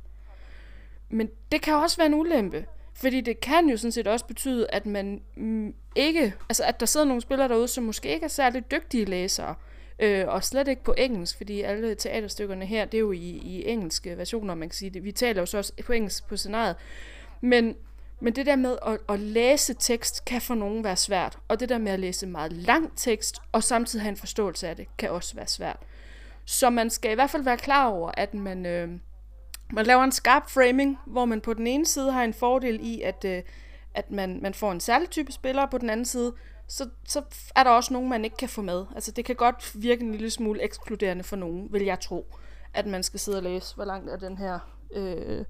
Men 1.10 1.28
det 1.52 1.62
kan 1.62 1.74
også 1.74 1.96
være 1.96 2.06
en 2.06 2.14
ulempe. 2.14 2.66
Fordi 2.94 3.20
det 3.20 3.40
kan 3.40 3.68
jo 3.68 3.76
sådan 3.76 3.92
set 3.92 4.06
også 4.06 4.26
betyde, 4.26 4.66
at 4.72 4.86
man 4.86 5.22
mm, 5.36 5.74
ikke, 5.96 6.34
altså 6.48 6.64
at 6.64 6.80
der 6.80 6.86
sidder 6.86 7.06
nogle 7.06 7.22
spillere 7.22 7.48
derude, 7.48 7.68
som 7.68 7.84
måske 7.84 8.14
ikke 8.14 8.24
er 8.24 8.28
særlig 8.28 8.70
dygtige 8.70 9.04
læsere, 9.04 9.54
øh, 9.98 10.28
og 10.28 10.44
slet 10.44 10.68
ikke 10.68 10.84
på 10.84 10.94
engelsk, 10.98 11.36
fordi 11.36 11.60
alle 11.60 11.94
teaterstykkerne 11.94 12.66
her, 12.66 12.84
det 12.84 12.98
er 12.98 13.00
jo 13.00 13.12
i, 13.12 13.18
i 13.18 13.68
engelske 13.68 14.18
versioner, 14.18 14.54
man 14.54 14.68
kan 14.68 14.76
sige 14.76 14.90
det. 14.90 15.04
Vi 15.04 15.12
taler 15.12 15.42
jo 15.42 15.46
så 15.46 15.58
også 15.58 15.72
på 15.86 15.92
engelsk 15.92 16.28
på 16.28 16.36
scenariet. 16.36 16.76
Men, 17.40 17.74
men 18.20 18.36
det 18.36 18.46
der 18.46 18.56
med 18.56 18.76
at, 18.86 18.98
at 19.08 19.20
læse 19.20 19.74
tekst 19.74 20.24
kan 20.24 20.40
for 20.40 20.54
nogen 20.54 20.84
være 20.84 20.96
svært, 20.96 21.38
og 21.48 21.60
det 21.60 21.68
der 21.68 21.78
med 21.78 21.92
at 21.92 22.00
læse 22.00 22.26
meget 22.26 22.52
lang 22.52 22.92
tekst, 22.96 23.38
og 23.52 23.62
samtidig 23.62 24.02
have 24.02 24.10
en 24.10 24.16
forståelse 24.16 24.68
af 24.68 24.76
det, 24.76 24.86
kan 24.98 25.10
også 25.10 25.34
være 25.34 25.46
svært. 25.46 25.78
Så 26.44 26.70
man 26.70 26.90
skal 26.90 27.10
i 27.10 27.14
hvert 27.14 27.30
fald 27.30 27.42
være 27.42 27.56
klar 27.56 27.86
over, 27.86 28.10
at 28.16 28.34
man... 28.34 28.66
Øh, 28.66 28.88
man 29.72 29.86
laver 29.86 30.04
en 30.04 30.12
skarp 30.12 30.50
framing, 30.50 30.98
hvor 31.06 31.24
man 31.24 31.40
på 31.40 31.54
den 31.54 31.66
ene 31.66 31.86
side 31.86 32.12
har 32.12 32.24
en 32.24 32.34
fordel 32.34 32.78
i, 32.82 33.00
at, 33.00 33.24
øh, 33.24 33.42
at 33.94 34.10
man, 34.10 34.38
man 34.42 34.54
får 34.54 34.72
en 34.72 34.80
særlig 34.80 35.10
type 35.10 35.32
spiller, 35.32 35.62
og 35.62 35.70
på 35.70 35.78
den 35.78 35.90
anden 35.90 36.06
side, 36.06 36.32
så, 36.66 36.88
så 37.04 37.22
er 37.56 37.64
der 37.64 37.70
også 37.70 37.92
nogen, 37.92 38.08
man 38.08 38.24
ikke 38.24 38.36
kan 38.36 38.48
få 38.48 38.62
med. 38.62 38.84
Altså 38.94 39.10
det 39.10 39.24
kan 39.24 39.36
godt 39.36 39.72
virke 39.74 40.04
en 40.04 40.12
lille 40.12 40.30
smule 40.30 40.62
ekskluderende 40.62 41.24
for 41.24 41.36
nogen, 41.36 41.68
vil 41.72 41.82
jeg 41.82 42.00
tro, 42.00 42.34
at 42.74 42.86
man 42.86 43.02
skal 43.02 43.20
sidde 43.20 43.38
og 43.38 43.42
læse, 43.42 43.74
hvor 43.74 43.84
langt 43.84 44.10
er 44.10 44.16
den 44.16 44.38
her... 44.38 44.58
Øh, 44.94 45.44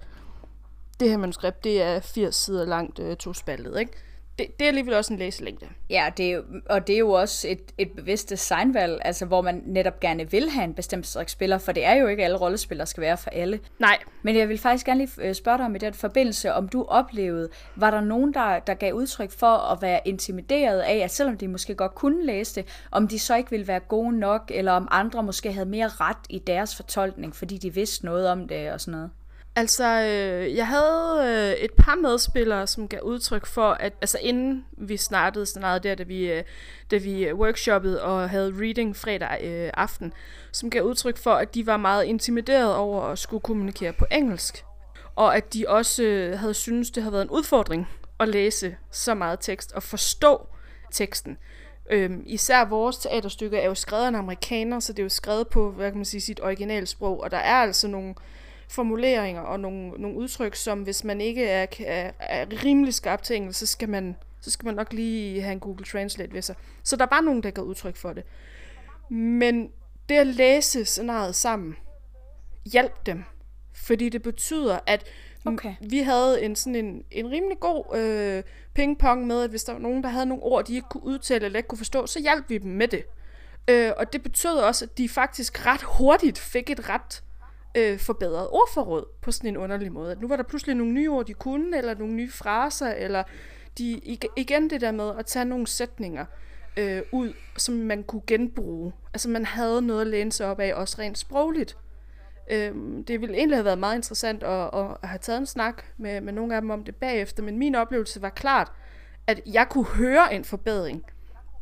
det 1.00 1.10
her 1.10 1.16
manuskript, 1.16 1.64
det 1.64 1.82
er 1.82 2.00
80 2.00 2.34
sider 2.34 2.64
langt 2.64 2.98
øh, 2.98 3.16
tospaltet, 3.16 3.78
ikke? 3.78 3.92
Det, 4.38 4.58
det 4.58 4.64
er 4.64 4.68
alligevel 4.68 4.94
også 4.94 5.12
en 5.12 5.18
læselængde. 5.18 5.66
Ja, 5.90 6.10
det 6.16 6.32
er, 6.32 6.40
og 6.70 6.86
det 6.86 6.94
er 6.94 6.98
jo 6.98 7.10
også 7.10 7.48
et, 7.48 7.72
et 7.78 7.90
bevidst 7.96 8.30
designvalg, 8.30 9.00
altså 9.04 9.26
hvor 9.26 9.42
man 9.42 9.62
netop 9.66 10.00
gerne 10.00 10.30
vil 10.30 10.50
have 10.50 10.64
en 10.64 10.74
bestemt 10.74 11.06
slags 11.06 11.32
spiller, 11.32 11.58
for 11.58 11.72
det 11.72 11.84
er 11.84 11.94
jo 11.94 12.06
ikke 12.06 12.24
alle 12.24 12.36
rollespillere, 12.36 12.86
skal 12.86 13.00
være 13.00 13.16
for 13.16 13.30
alle. 13.30 13.60
Nej. 13.78 13.98
Men 14.22 14.36
jeg 14.36 14.48
vil 14.48 14.58
faktisk 14.58 14.86
gerne 14.86 15.00
lige 15.00 15.28
øh, 15.28 15.34
spørge 15.34 15.58
dig 15.58 15.66
om 15.66 15.74
i 15.74 15.78
den 15.78 15.94
forbindelse, 15.94 16.52
om 16.52 16.68
du 16.68 16.84
oplevede, 16.84 17.48
var 17.76 17.90
der 17.90 18.00
nogen, 18.00 18.34
der, 18.34 18.58
der 18.58 18.74
gav 18.74 18.92
udtryk 18.92 19.30
for 19.30 19.72
at 19.72 19.82
være 19.82 20.00
intimideret 20.04 20.80
af, 20.80 20.96
at 20.96 21.10
selvom 21.10 21.38
de 21.38 21.48
måske 21.48 21.74
godt 21.74 21.94
kunne 21.94 22.26
læse 22.26 22.54
det, 22.54 22.84
om 22.90 23.08
de 23.08 23.18
så 23.18 23.36
ikke 23.36 23.50
ville 23.50 23.68
være 23.68 23.80
gode 23.80 24.18
nok, 24.18 24.50
eller 24.54 24.72
om 24.72 24.88
andre 24.90 25.22
måske 25.22 25.52
havde 25.52 25.68
mere 25.68 25.88
ret 25.88 26.16
i 26.30 26.38
deres 26.38 26.76
fortolkning, 26.76 27.36
fordi 27.36 27.58
de 27.58 27.74
vidste 27.74 28.04
noget 28.04 28.28
om 28.28 28.48
det 28.48 28.72
og 28.72 28.80
sådan 28.80 28.92
noget? 28.92 29.10
Altså, 29.56 29.84
øh, 29.84 30.56
jeg 30.56 30.66
havde 30.66 31.20
øh, 31.24 31.64
et 31.64 31.72
par 31.72 31.94
medspillere, 31.94 32.66
som 32.66 32.88
gav 32.88 33.00
udtryk 33.00 33.46
for, 33.46 33.70
at 33.70 33.92
altså 34.00 34.18
inden 34.22 34.64
vi 34.72 34.96
startede 34.96 35.46
scenariet 35.46 35.82
der, 35.82 35.94
da 35.94 36.02
vi, 36.02 36.32
øh, 36.32 36.44
da 36.90 36.96
vi 36.96 37.24
øh, 37.24 37.34
workshoppede 37.34 38.02
og 38.02 38.30
havde 38.30 38.54
reading 38.60 38.96
fredag 38.96 39.44
øh, 39.44 39.70
aften, 39.74 40.12
som 40.52 40.70
gav 40.70 40.82
udtryk 40.82 41.16
for, 41.16 41.34
at 41.34 41.54
de 41.54 41.66
var 41.66 41.76
meget 41.76 42.04
intimideret 42.04 42.74
over 42.74 43.02
at 43.02 43.18
skulle 43.18 43.40
kommunikere 43.40 43.92
på 43.92 44.06
engelsk. 44.10 44.64
Og 45.16 45.36
at 45.36 45.54
de 45.54 45.64
også 45.68 46.02
øh, 46.02 46.38
havde 46.38 46.54
syntes, 46.54 46.90
det 46.90 47.02
havde 47.02 47.12
været 47.12 47.22
en 47.22 47.30
udfordring 47.30 47.88
at 48.20 48.28
læse 48.28 48.76
så 48.90 49.14
meget 49.14 49.40
tekst 49.40 49.72
og 49.72 49.82
forstå 49.82 50.46
teksten. 50.92 51.38
Øhm, 51.90 52.22
især 52.26 52.64
vores 52.64 52.96
teaterstykker 52.96 53.58
er 53.58 53.66
jo 53.66 53.74
skrevet 53.74 54.04
af 54.04 54.08
en 54.08 54.14
amerikaner, 54.14 54.80
så 54.80 54.92
det 54.92 54.98
er 54.98 55.02
jo 55.02 55.08
skrevet 55.08 55.48
på, 55.48 55.70
hvad 55.70 55.90
kan 55.90 55.98
man 55.98 56.04
sige, 56.04 56.20
sit 56.20 56.40
originalsprog, 56.42 57.20
og 57.20 57.30
der 57.30 57.36
er 57.36 57.54
altså 57.54 57.88
nogle 57.88 58.14
formuleringer 58.68 59.42
og 59.42 59.60
nogle, 59.60 59.88
nogle 59.88 60.16
udtryk, 60.16 60.54
som 60.54 60.82
hvis 60.82 61.04
man 61.04 61.20
ikke 61.20 61.46
er, 61.46 61.66
er, 61.86 62.10
er 62.18 62.64
rimelig 62.64 62.94
skarp 62.94 63.22
til 63.22 63.36
engelsk, 63.36 63.60
så 63.60 63.66
skal, 63.66 63.88
man, 63.88 64.16
så 64.40 64.50
skal 64.50 64.66
man 64.66 64.74
nok 64.74 64.92
lige 64.92 65.42
have 65.42 65.52
en 65.52 65.60
Google 65.60 65.84
Translate 65.84 66.32
ved 66.32 66.42
sig. 66.42 66.54
Så 66.82 66.96
der 66.96 67.06
var 67.10 67.20
nogen, 67.20 67.42
der 67.42 67.50
gav 67.50 67.64
udtryk 67.64 67.96
for 67.96 68.12
det. 68.12 68.24
Men 69.10 69.70
det 70.08 70.14
at 70.14 70.26
læse 70.26 70.84
scenariet 70.84 71.34
sammen, 71.34 71.76
hjalp 72.72 73.06
dem. 73.06 73.24
Fordi 73.72 74.08
det 74.08 74.22
betyder, 74.22 74.78
at 74.86 75.04
Okay. 75.46 75.74
vi 75.80 75.98
havde 75.98 76.42
en 76.42 76.56
sådan 76.56 76.74
en, 76.74 77.04
en 77.10 77.30
rimelig 77.30 77.60
god 77.60 77.96
øh, 77.96 78.42
pingpong 78.74 79.26
med, 79.26 79.42
at 79.42 79.50
hvis 79.50 79.64
der 79.64 79.72
var 79.72 79.80
nogen, 79.80 80.02
der 80.02 80.08
havde 80.08 80.26
nogle 80.26 80.42
ord, 80.42 80.64
de 80.64 80.74
ikke 80.74 80.88
kunne 80.90 81.04
udtale 81.04 81.44
eller 81.46 81.56
ikke 81.56 81.68
kunne 81.68 81.78
forstå, 81.78 82.06
så 82.06 82.20
hjalp 82.20 82.50
vi 82.50 82.58
dem 82.58 82.70
med 82.70 82.88
det. 82.88 83.04
Øh, 83.68 83.92
og 83.96 84.12
det 84.12 84.22
betød 84.22 84.56
også, 84.56 84.84
at 84.84 84.98
de 84.98 85.08
faktisk 85.08 85.66
ret 85.66 85.82
hurtigt 85.82 86.38
fik 86.38 86.70
et 86.70 86.88
ret 86.88 87.22
øh, 87.74 87.98
forbedret 87.98 88.48
ordforråd 88.50 89.04
på 89.20 89.32
sådan 89.32 89.50
en 89.50 89.56
underlig 89.56 89.92
måde. 89.92 90.12
At 90.12 90.20
nu 90.20 90.28
var 90.28 90.36
der 90.36 90.42
pludselig 90.42 90.76
nogle 90.76 90.92
nye 90.92 91.10
ord, 91.10 91.26
de 91.26 91.34
kunne, 91.34 91.78
eller 91.78 91.94
nogle 91.94 92.14
nye 92.14 92.30
fraser, 92.30 92.90
eller 92.90 93.22
de, 93.78 94.18
igen 94.36 94.70
det 94.70 94.80
der 94.80 94.92
med 94.92 95.12
at 95.18 95.26
tage 95.26 95.44
nogle 95.44 95.66
sætninger 95.66 96.24
øh, 96.76 97.02
ud, 97.12 97.32
som 97.56 97.74
man 97.74 98.02
kunne 98.02 98.22
genbruge. 98.26 98.92
Altså 99.14 99.28
man 99.28 99.44
havde 99.44 99.82
noget 99.82 100.00
at 100.00 100.06
læne 100.06 100.32
sig 100.32 100.46
op 100.46 100.60
af, 100.60 100.74
også 100.74 100.96
rent 100.98 101.18
sprogligt. 101.18 101.76
Øhm, 102.50 103.04
det 103.04 103.20
ville 103.20 103.36
egentlig 103.36 103.56
have 103.56 103.64
været 103.64 103.78
meget 103.78 103.96
interessant 103.96 104.42
at, 104.42 104.70
at 104.74 105.08
have 105.08 105.18
taget 105.18 105.38
en 105.38 105.46
snak 105.46 105.84
med, 105.96 106.20
med 106.20 106.32
nogle 106.32 106.54
af 106.54 106.60
dem 106.60 106.70
om 106.70 106.84
det 106.84 106.96
bagefter, 106.96 107.42
men 107.42 107.58
min 107.58 107.74
oplevelse 107.74 108.22
var 108.22 108.28
klart, 108.28 108.72
at 109.26 109.40
jeg 109.46 109.66
kunne 109.70 109.86
høre 109.86 110.34
en 110.34 110.44
forbedring 110.44 111.04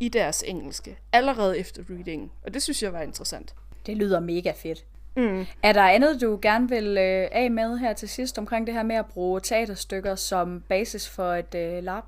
i 0.01 0.09
deres 0.09 0.45
engelske, 0.47 0.99
allerede 1.13 1.59
efter 1.59 1.83
readingen. 1.91 2.31
Og 2.45 2.55
det 2.55 2.63
synes 2.63 2.83
jeg 2.83 2.93
var 2.93 3.01
interessant. 3.01 3.55
Det 3.87 3.97
lyder 3.97 4.21
mega 4.21 4.53
fedt. 4.57 4.85
Mm. 5.17 5.47
Er 5.63 5.73
der 5.73 5.83
andet, 5.83 6.21
du 6.21 6.39
gerne 6.43 6.69
vil 6.69 6.87
øh, 6.87 7.29
af 7.33 7.51
med 7.51 7.79
her 7.79 7.93
til 7.93 8.09
sidst 8.09 8.39
omkring 8.39 8.67
det 8.67 8.75
her 8.75 8.83
med 8.83 8.97
at 8.97 9.07
bruge 9.07 9.41
teaterstykker 9.41 10.15
som 10.15 10.63
basis 10.69 11.09
for 11.09 11.35
et 11.35 11.55
øh, 11.55 11.85
lab? 11.85 12.03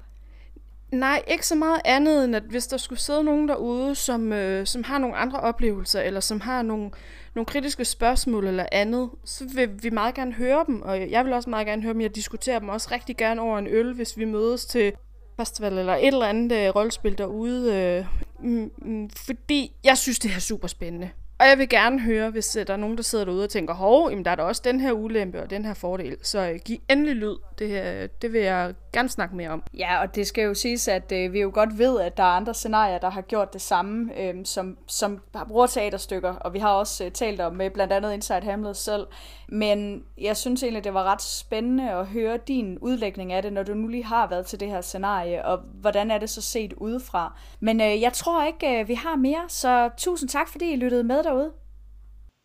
Nej, 0.92 1.22
ikke 1.28 1.46
så 1.46 1.54
meget 1.54 1.80
andet 1.84 2.24
end, 2.24 2.36
at 2.36 2.42
hvis 2.42 2.66
der 2.66 2.76
skulle 2.76 2.98
sidde 2.98 3.24
nogen 3.24 3.48
derude, 3.48 3.94
som, 3.94 4.32
øh, 4.32 4.66
som 4.66 4.84
har 4.84 4.98
nogle 4.98 5.16
andre 5.16 5.40
oplevelser, 5.40 6.00
eller 6.00 6.20
som 6.20 6.40
har 6.40 6.62
nogle, 6.62 6.90
nogle 7.34 7.46
kritiske 7.46 7.84
spørgsmål 7.84 8.46
eller 8.46 8.66
andet, 8.72 9.10
så 9.24 9.44
vil 9.54 9.82
vi 9.82 9.90
meget 9.90 10.14
gerne 10.14 10.32
høre 10.32 10.64
dem, 10.66 10.82
og 10.82 11.10
jeg 11.10 11.24
vil 11.24 11.32
også 11.32 11.50
meget 11.50 11.66
gerne 11.66 11.82
høre 11.82 11.92
dem. 11.92 12.00
Jeg 12.00 12.14
diskuterer 12.14 12.58
dem 12.58 12.68
også 12.68 12.88
rigtig 12.90 13.16
gerne 13.16 13.40
over 13.40 13.58
en 13.58 13.66
øl, 13.66 13.94
hvis 13.94 14.18
vi 14.18 14.24
mødes 14.24 14.66
til 14.66 14.92
festival 15.36 15.78
eller 15.78 15.94
et 15.94 16.06
eller 16.06 16.26
andet 16.26 16.52
øh, 16.56 16.76
rollespil 16.76 17.18
derude, 17.18 17.74
øh, 17.74 18.06
mm, 18.40 18.70
mm, 18.78 19.10
fordi 19.10 19.72
jeg 19.84 19.98
synes, 19.98 20.18
det 20.18 20.30
er 20.36 20.38
super 20.40 20.68
spændende. 20.68 21.10
Og 21.44 21.50
jeg 21.50 21.58
vil 21.58 21.68
gerne 21.68 22.00
høre, 22.00 22.30
hvis 22.30 22.56
øh, 22.56 22.66
der 22.66 22.72
er 22.72 22.76
nogen, 22.76 22.96
der 22.96 23.02
sidder 23.02 23.24
derude 23.24 23.44
og 23.44 23.50
tænker, 23.50 23.74
hov, 23.74 24.10
jamen, 24.10 24.24
der 24.24 24.30
er 24.30 24.34
da 24.34 24.42
også 24.42 24.62
den 24.64 24.80
her 24.80 24.92
ulempe 24.92 25.42
og 25.42 25.50
den 25.50 25.64
her 25.64 25.74
fordel. 25.74 26.16
Så 26.22 26.50
øh, 26.50 26.60
giv 26.64 26.78
endelig 26.90 27.14
lyd. 27.14 27.36
Det, 27.58 28.22
det 28.22 28.32
vil 28.32 28.40
jeg 28.40 28.74
gerne 28.92 29.08
snakke 29.08 29.36
mere 29.36 29.50
om. 29.50 29.62
Ja, 29.78 30.02
og 30.02 30.14
det 30.14 30.26
skal 30.26 30.44
jo 30.44 30.54
siges, 30.54 30.88
at 30.88 31.12
øh, 31.12 31.32
vi 31.32 31.40
jo 31.40 31.50
godt 31.54 31.78
ved, 31.78 32.00
at 32.00 32.16
der 32.16 32.22
er 32.22 32.26
andre 32.26 32.54
scenarier, 32.54 32.98
der 32.98 33.10
har 33.10 33.20
gjort 33.20 33.52
det 33.52 33.60
samme, 33.60 34.20
øh, 34.20 34.34
som, 34.44 34.78
som 34.86 35.22
bruger 35.48 35.66
teaterstykker, 35.66 36.34
og 36.34 36.54
vi 36.54 36.58
har 36.58 36.68
også 36.68 37.04
øh, 37.04 37.10
talt 37.10 37.40
om 37.40 37.54
med 37.54 37.70
blandt 37.70 37.92
andet 37.92 38.12
Inside 38.12 38.42
Hamlet 38.42 38.76
selv. 38.76 39.06
Men 39.48 40.04
jeg 40.18 40.36
synes 40.36 40.62
egentlig, 40.62 40.84
det 40.84 40.94
var 40.94 41.04
ret 41.04 41.22
spændende 41.22 41.90
at 41.90 42.06
høre 42.06 42.38
din 42.48 42.78
udlægning 42.78 43.32
af 43.32 43.42
det, 43.42 43.52
når 43.52 43.62
du 43.62 43.74
nu 43.74 43.88
lige 43.88 44.04
har 44.04 44.28
været 44.28 44.46
til 44.46 44.60
det 44.60 44.68
her 44.68 44.80
scenarie, 44.80 45.44
og 45.44 45.58
hvordan 45.80 46.10
er 46.10 46.18
det 46.18 46.30
så 46.30 46.42
set 46.42 46.72
udefra. 46.72 47.38
Men 47.60 47.80
øh, 47.80 48.00
jeg 48.00 48.12
tror 48.12 48.46
ikke, 48.46 48.80
øh, 48.80 48.88
vi 48.88 48.94
har 48.94 49.16
mere, 49.16 49.44
så 49.48 49.90
tusind 49.96 50.28
tak, 50.28 50.48
fordi 50.48 50.72
I 50.72 50.76
lyttede 50.76 51.04
med 51.04 51.22
derude. 51.22 51.50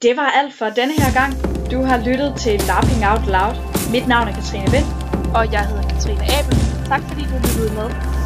Det 0.01 0.17
var 0.17 0.31
alt 0.39 0.53
for 0.53 0.65
denne 0.65 0.93
her 0.93 1.13
gang. 1.13 1.33
Du 1.71 1.81
har 1.81 1.97
lyttet 1.97 2.35
til 2.37 2.61
Laughing 2.67 3.05
Out 3.11 3.25
Loud. 3.27 3.55
Mit 3.91 4.07
navn 4.07 4.27
er 4.27 4.33
Katrine 4.33 4.71
Vind. 4.71 4.98
Og 5.35 5.51
jeg 5.51 5.65
hedder 5.65 5.83
Katrine 5.89 6.23
Abel. 6.39 6.57
Tak 6.85 7.01
fordi 7.07 7.23
du 7.23 7.35
lyttede 7.35 7.73
med. 7.73 8.18